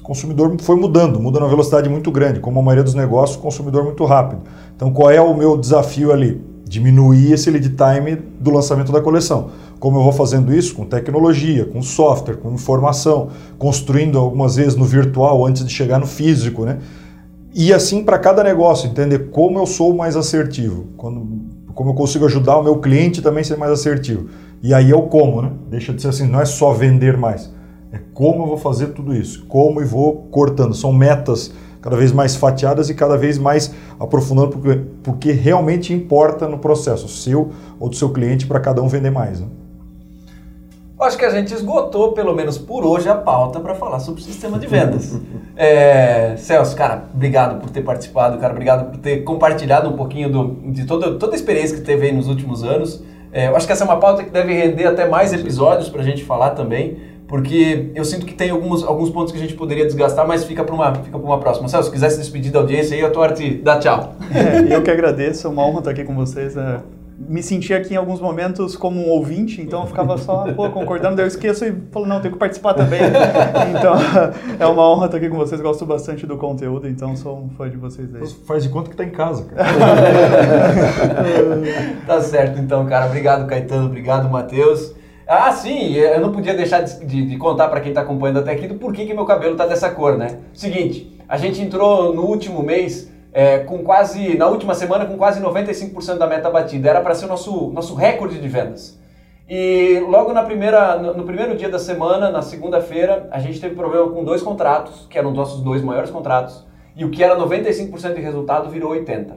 O 0.00 0.02
consumidor 0.02 0.56
foi 0.60 0.74
mudando, 0.74 1.20
muda 1.20 1.38
na 1.38 1.46
velocidade 1.46 1.88
muito 1.88 2.10
grande. 2.10 2.40
Como 2.40 2.58
a 2.58 2.62
maioria 2.62 2.82
dos 2.82 2.94
negócios, 2.94 3.38
o 3.38 3.42
consumidor 3.42 3.84
muito 3.84 4.04
rápido. 4.06 4.40
Então, 4.74 4.90
qual 4.90 5.10
é 5.10 5.20
o 5.20 5.36
meu 5.36 5.56
desafio 5.58 6.10
ali? 6.10 6.50
diminuir 6.70 7.32
esse 7.32 7.50
lead 7.50 7.70
time 7.70 8.16
do 8.38 8.52
lançamento 8.52 8.92
da 8.92 9.00
coleção. 9.00 9.50
Como 9.80 9.98
eu 9.98 10.04
vou 10.04 10.12
fazendo 10.12 10.54
isso? 10.54 10.72
Com 10.76 10.84
tecnologia, 10.84 11.64
com 11.64 11.82
software, 11.82 12.36
com 12.36 12.52
informação, 12.52 13.30
construindo 13.58 14.16
algumas 14.16 14.54
vezes 14.54 14.76
no 14.76 14.84
virtual 14.84 15.44
antes 15.44 15.64
de 15.64 15.74
chegar 15.74 15.98
no 15.98 16.06
físico, 16.06 16.64
né? 16.64 16.78
E 17.52 17.72
assim 17.72 18.04
para 18.04 18.20
cada 18.20 18.44
negócio, 18.44 18.88
entender 18.88 19.30
como 19.30 19.58
eu 19.58 19.66
sou 19.66 19.92
mais 19.92 20.14
assertivo, 20.14 20.86
quando, 20.96 21.26
como 21.80 21.92
eu 21.92 21.94
consigo 21.94 22.26
ajudar 22.26 22.58
o 22.58 22.62
meu 22.62 22.76
cliente 22.76 23.22
também 23.22 23.40
a 23.40 23.44
ser 23.44 23.56
mais 23.56 23.72
assertivo. 23.72 24.28
E 24.62 24.74
aí 24.74 24.90
é 24.90 24.94
o 24.94 25.04
como, 25.04 25.40
né? 25.40 25.50
Deixa 25.70 25.94
de 25.94 26.02
ser 26.02 26.08
assim, 26.08 26.26
não 26.26 26.38
é 26.38 26.44
só 26.44 26.74
vender 26.74 27.16
mais, 27.16 27.50
é 27.90 27.98
como 28.12 28.42
eu 28.42 28.48
vou 28.48 28.58
fazer 28.58 28.88
tudo 28.88 29.14
isso, 29.14 29.46
como 29.46 29.80
e 29.80 29.84
vou 29.86 30.28
cortando. 30.30 30.74
São 30.74 30.92
metas 30.92 31.50
cada 31.80 31.96
vez 31.96 32.12
mais 32.12 32.36
fatiadas 32.36 32.90
e 32.90 32.94
cada 32.94 33.16
vez 33.16 33.38
mais 33.38 33.72
aprofundando 33.98 34.48
porque, 34.48 34.80
porque 35.02 35.32
realmente 35.32 35.94
importa 35.94 36.46
no 36.46 36.58
processo, 36.58 37.08
seu 37.08 37.50
ou 37.78 37.88
do 37.88 37.96
seu 37.96 38.10
cliente, 38.10 38.46
para 38.46 38.60
cada 38.60 38.82
um 38.82 38.86
vender 38.86 39.10
mais. 39.10 39.40
Né? 39.40 39.46
Acho 41.00 41.16
que 41.16 41.24
a 41.24 41.30
gente 41.30 41.52
esgotou, 41.54 42.12
pelo 42.12 42.34
menos 42.34 42.58
por 42.58 42.84
hoje, 42.84 43.08
a 43.08 43.14
pauta 43.14 43.58
para 43.60 43.74
falar 43.74 44.00
sobre 44.00 44.20
o 44.20 44.24
sistema 44.24 44.58
de 44.58 44.66
vendas. 44.66 45.18
é, 45.56 46.34
Celso, 46.36 46.76
cara, 46.76 47.04
obrigado 47.14 47.60
por 47.60 47.70
ter 47.70 47.82
participado, 47.82 48.38
cara, 48.38 48.52
obrigado 48.52 48.90
por 48.90 48.98
ter 48.98 49.24
compartilhado 49.24 49.88
um 49.88 49.96
pouquinho 49.96 50.30
do, 50.30 50.56
de 50.70 50.84
toda, 50.84 51.14
toda 51.16 51.32
a 51.32 51.36
experiência 51.36 51.76
que 51.76 51.82
teve 51.82 52.06
aí 52.06 52.12
nos 52.12 52.28
últimos 52.28 52.62
anos. 52.62 53.02
É, 53.32 53.48
eu 53.48 53.56
acho 53.56 53.66
que 53.66 53.72
essa 53.72 53.84
é 53.84 53.86
uma 53.86 53.98
pauta 53.98 54.24
que 54.24 54.30
deve 54.30 54.52
render 54.52 54.86
até 54.86 55.08
mais 55.08 55.32
episódios 55.32 55.88
para 55.88 56.02
a 56.02 56.04
gente 56.04 56.24
falar 56.24 56.50
também 56.50 57.10
porque 57.30 57.92
eu 57.94 58.04
sinto 58.04 58.26
que 58.26 58.34
tem 58.34 58.50
alguns, 58.50 58.82
alguns 58.82 59.08
pontos 59.08 59.30
que 59.30 59.38
a 59.38 59.40
gente 59.40 59.54
poderia 59.54 59.86
desgastar, 59.86 60.26
mas 60.26 60.42
fica 60.42 60.64
para 60.64 60.74
uma, 60.74 60.92
fica 60.96 61.16
uma 61.16 61.38
próxima. 61.38 61.68
Celso, 61.68 61.86
se 61.86 61.92
quiser 61.92 62.10
se 62.10 62.18
despedir 62.18 62.50
da 62.50 62.58
audiência 62.58 62.96
aí, 62.96 63.04
a 63.04 63.08
tua 63.08 63.26
arte 63.26 63.54
dá 63.62 63.78
tchau. 63.78 64.16
É, 64.34 64.74
eu 64.74 64.82
que 64.82 64.90
agradeço, 64.90 65.46
é 65.46 65.50
uma 65.50 65.64
honra 65.64 65.78
estar 65.78 65.90
aqui 65.92 66.02
com 66.02 66.12
vocês. 66.16 66.56
É, 66.56 66.80
me 67.28 67.42
senti 67.42 67.74
aqui 67.74 67.94
em 67.94 67.96
alguns 67.96 68.20
momentos 68.20 68.76
como 68.76 68.98
um 68.98 69.10
ouvinte, 69.10 69.60
então 69.60 69.82
eu 69.82 69.86
ficava 69.86 70.16
só 70.16 70.50
pô, 70.54 70.70
concordando, 70.70 71.16
daí 71.16 71.24
eu 71.24 71.28
esqueço 71.28 71.66
e 71.66 71.74
falo, 71.92 72.06
não, 72.06 72.20
tenho 72.20 72.32
que 72.32 72.38
participar 72.38 72.74
também. 72.74 73.00
Então, 73.78 73.94
é 74.58 74.66
uma 74.66 74.88
honra 74.88 75.06
estar 75.06 75.18
aqui 75.18 75.28
com 75.28 75.36
vocês, 75.36 75.60
gosto 75.60 75.84
bastante 75.84 76.26
do 76.26 76.36
conteúdo, 76.36 76.88
então 76.88 77.14
sou 77.14 77.38
um 77.38 77.50
fã 77.50 77.68
de 77.68 77.76
vocês 77.76 78.14
aí. 78.14 78.26
Faz 78.46 78.62
de 78.62 78.68
conta 78.68 78.88
que 78.88 78.94
está 78.94 79.04
em 79.04 79.10
casa, 79.10 79.44
cara. 79.44 79.64
tá 82.06 82.20
certo 82.20 82.58
então, 82.58 82.86
cara. 82.86 83.06
Obrigado, 83.06 83.46
Caetano. 83.46 83.86
Obrigado, 83.86 84.28
Matheus. 84.28 84.94
Ah, 85.26 85.52
sim, 85.52 85.94
eu 85.94 86.20
não 86.20 86.32
podia 86.32 86.54
deixar 86.54 86.80
de, 86.80 87.04
de, 87.04 87.26
de 87.26 87.36
contar 87.36 87.68
para 87.68 87.80
quem 87.80 87.90
está 87.90 88.00
acompanhando 88.00 88.40
até 88.40 88.52
aqui 88.52 88.66
do 88.66 88.74
porquê 88.74 89.06
que 89.06 89.14
meu 89.14 89.24
cabelo 89.24 89.52
está 89.52 89.66
dessa 89.66 89.90
cor, 89.90 90.16
né? 90.16 90.38
Seguinte, 90.52 91.18
a 91.28 91.36
gente 91.36 91.60
entrou 91.60 92.14
no 92.14 92.22
último 92.22 92.62
mês 92.62 93.09
é, 93.32 93.60
com 93.60 93.78
quase, 93.78 94.36
na 94.36 94.46
última 94.46 94.74
semana, 94.74 95.06
com 95.06 95.16
quase 95.16 95.40
95% 95.40 96.18
da 96.18 96.26
meta 96.26 96.50
batida. 96.50 96.90
Era 96.90 97.00
para 97.00 97.14
ser 97.14 97.26
o 97.26 97.28
nosso, 97.28 97.68
nosso 97.68 97.94
recorde 97.94 98.38
de 98.38 98.48
vendas. 98.48 98.98
E 99.48 99.98
logo 100.08 100.32
na 100.32 100.44
primeira, 100.44 100.96
no, 100.96 101.24
primeiro 101.24 101.56
dia 101.56 101.68
da 101.68 101.78
semana, 101.78 102.30
na 102.30 102.40
segunda-feira, 102.40 103.28
a 103.32 103.40
gente 103.40 103.60
teve 103.60 103.74
problema 103.74 104.08
com 104.08 104.22
dois 104.22 104.42
contratos, 104.42 105.06
que 105.10 105.18
eram 105.18 105.32
nossos 105.32 105.60
dois 105.60 105.82
maiores 105.82 106.08
contratos, 106.08 106.64
e 106.94 107.04
o 107.04 107.10
que 107.10 107.22
era 107.22 107.36
95% 107.36 108.14
de 108.14 108.20
resultado 108.20 108.70
virou 108.70 108.92
80%. 108.92 109.32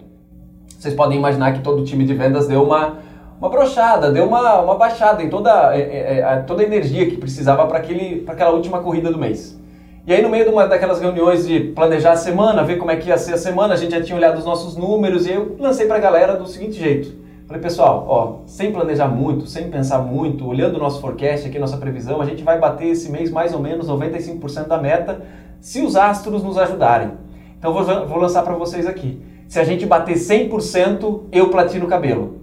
vocês 0.77 0.93
podem 0.93 1.17
imaginar 1.17 1.53
que 1.53 1.61
todo 1.61 1.81
o 1.81 1.83
time 1.83 2.05
de 2.05 2.13
vendas 2.13 2.47
deu 2.47 2.61
uma, 2.61 2.99
uma 3.39 3.49
brochada, 3.49 4.11
deu 4.11 4.27
uma, 4.27 4.61
uma 4.61 4.75
baixada 4.75 5.23
em 5.23 5.29
toda, 5.29 5.75
é, 5.75 6.19
é, 6.19 6.35
toda 6.45 6.61
a 6.61 6.65
energia 6.65 7.09
que 7.09 7.17
precisava 7.17 7.65
para 7.65 7.79
aquela 7.79 8.51
última 8.51 8.81
corrida 8.81 9.11
do 9.11 9.17
mês. 9.17 9.59
E 10.05 10.11
aí, 10.11 10.21
no 10.21 10.27
meio 10.27 10.43
de 10.43 10.51
uma 10.51 10.67
daquelas 10.67 10.99
reuniões 10.99 11.47
de 11.47 11.61
planejar 11.61 12.11
a 12.11 12.17
semana, 12.17 12.61
ver 12.61 12.77
como 12.77 12.91
é 12.91 12.97
que 12.97 13.07
ia 13.07 13.17
ser 13.17 13.35
a 13.35 13.37
semana, 13.37 13.73
a 13.73 13.77
gente 13.77 13.91
já 13.91 14.01
tinha 14.03 14.17
olhado 14.17 14.37
os 14.37 14.43
nossos 14.43 14.75
números 14.75 15.25
e 15.25 15.31
eu 15.31 15.55
lancei 15.57 15.87
para 15.87 15.95
a 15.95 15.99
galera 15.99 16.35
do 16.35 16.45
seguinte 16.45 16.73
jeito. 16.73 17.15
Falei, 17.47 17.61
pessoal, 17.61 18.05
ó, 18.09 18.39
sem 18.45 18.73
planejar 18.73 19.07
muito, 19.07 19.47
sem 19.47 19.69
pensar 19.69 19.99
muito, 19.99 20.45
olhando 20.45 20.75
o 20.75 20.79
nosso 20.79 20.99
forecast 20.99 21.47
aqui, 21.47 21.57
nossa 21.57 21.77
previsão, 21.77 22.21
a 22.21 22.25
gente 22.25 22.43
vai 22.43 22.59
bater 22.59 22.87
esse 22.87 23.09
mês 23.09 23.31
mais 23.31 23.53
ou 23.53 23.61
menos 23.61 23.87
95% 23.87 24.67
da 24.67 24.77
meta, 24.77 25.21
se 25.61 25.81
os 25.81 25.95
astros 25.95 26.43
nos 26.43 26.57
ajudarem. 26.57 27.11
Então, 27.57 27.71
vou, 27.71 27.83
vou 28.05 28.17
lançar 28.17 28.43
para 28.43 28.55
vocês 28.55 28.85
aqui. 28.85 29.21
Se 29.47 29.57
a 29.57 29.63
gente 29.63 29.85
bater 29.85 30.15
100%, 30.15 31.21
eu 31.31 31.49
platino 31.49 31.85
o 31.85 31.89
cabelo. 31.89 32.39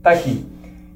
Tá 0.00 0.10
aqui. 0.10 0.46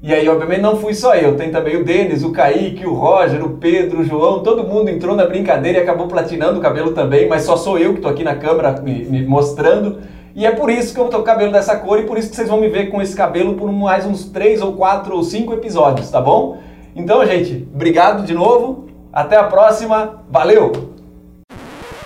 E 0.01 0.13
aí, 0.13 0.29
obviamente, 0.29 0.61
não 0.61 0.77
fui 0.77 0.93
só 0.93 1.13
eu. 1.15 1.35
Tem 1.35 1.51
também 1.51 1.75
o 1.75 1.83
Denis, 1.83 2.23
o 2.23 2.31
Kaique, 2.31 2.85
o 2.85 2.93
Roger, 2.93 3.43
o 3.43 3.57
Pedro, 3.57 3.99
o 3.99 4.03
João. 4.03 4.41
Todo 4.41 4.63
mundo 4.63 4.89
entrou 4.89 5.13
na 5.15 5.25
brincadeira 5.25 5.79
e 5.79 5.81
acabou 5.81 6.07
platinando 6.07 6.57
o 6.57 6.61
cabelo 6.61 6.91
também, 6.93 7.27
mas 7.27 7.43
só 7.43 7.57
sou 7.57 7.77
eu 7.77 7.91
que 7.91 7.99
estou 7.99 8.11
aqui 8.11 8.23
na 8.23 8.35
câmera 8.35 8.81
me, 8.81 9.03
me, 9.05 9.25
mostrando. 9.25 9.99
E 10.33 10.45
é 10.45 10.51
por 10.51 10.69
isso 10.69 10.93
que 10.93 10.99
eu 10.99 11.05
estou 11.05 11.19
com 11.19 11.23
o 11.23 11.25
cabelo 11.25 11.51
dessa 11.51 11.75
cor 11.75 11.99
e 11.99 12.03
por 12.03 12.17
isso 12.17 12.29
que 12.29 12.35
vocês 12.35 12.47
vão 12.47 12.61
me 12.61 12.69
ver 12.69 12.89
com 12.89 13.01
esse 13.01 13.15
cabelo 13.15 13.55
por 13.55 13.69
mais 13.71 14.05
uns 14.05 14.25
3 14.29 14.61
ou 14.61 14.73
4 14.73 15.13
ou 15.13 15.21
5 15.21 15.53
episódios, 15.53 16.09
tá 16.09 16.21
bom? 16.21 16.59
Então, 16.95 17.25
gente, 17.25 17.67
obrigado 17.73 18.25
de 18.25 18.33
novo. 18.33 18.87
Até 19.11 19.35
a 19.35 19.43
próxima. 19.43 20.23
Valeu! 20.29 20.88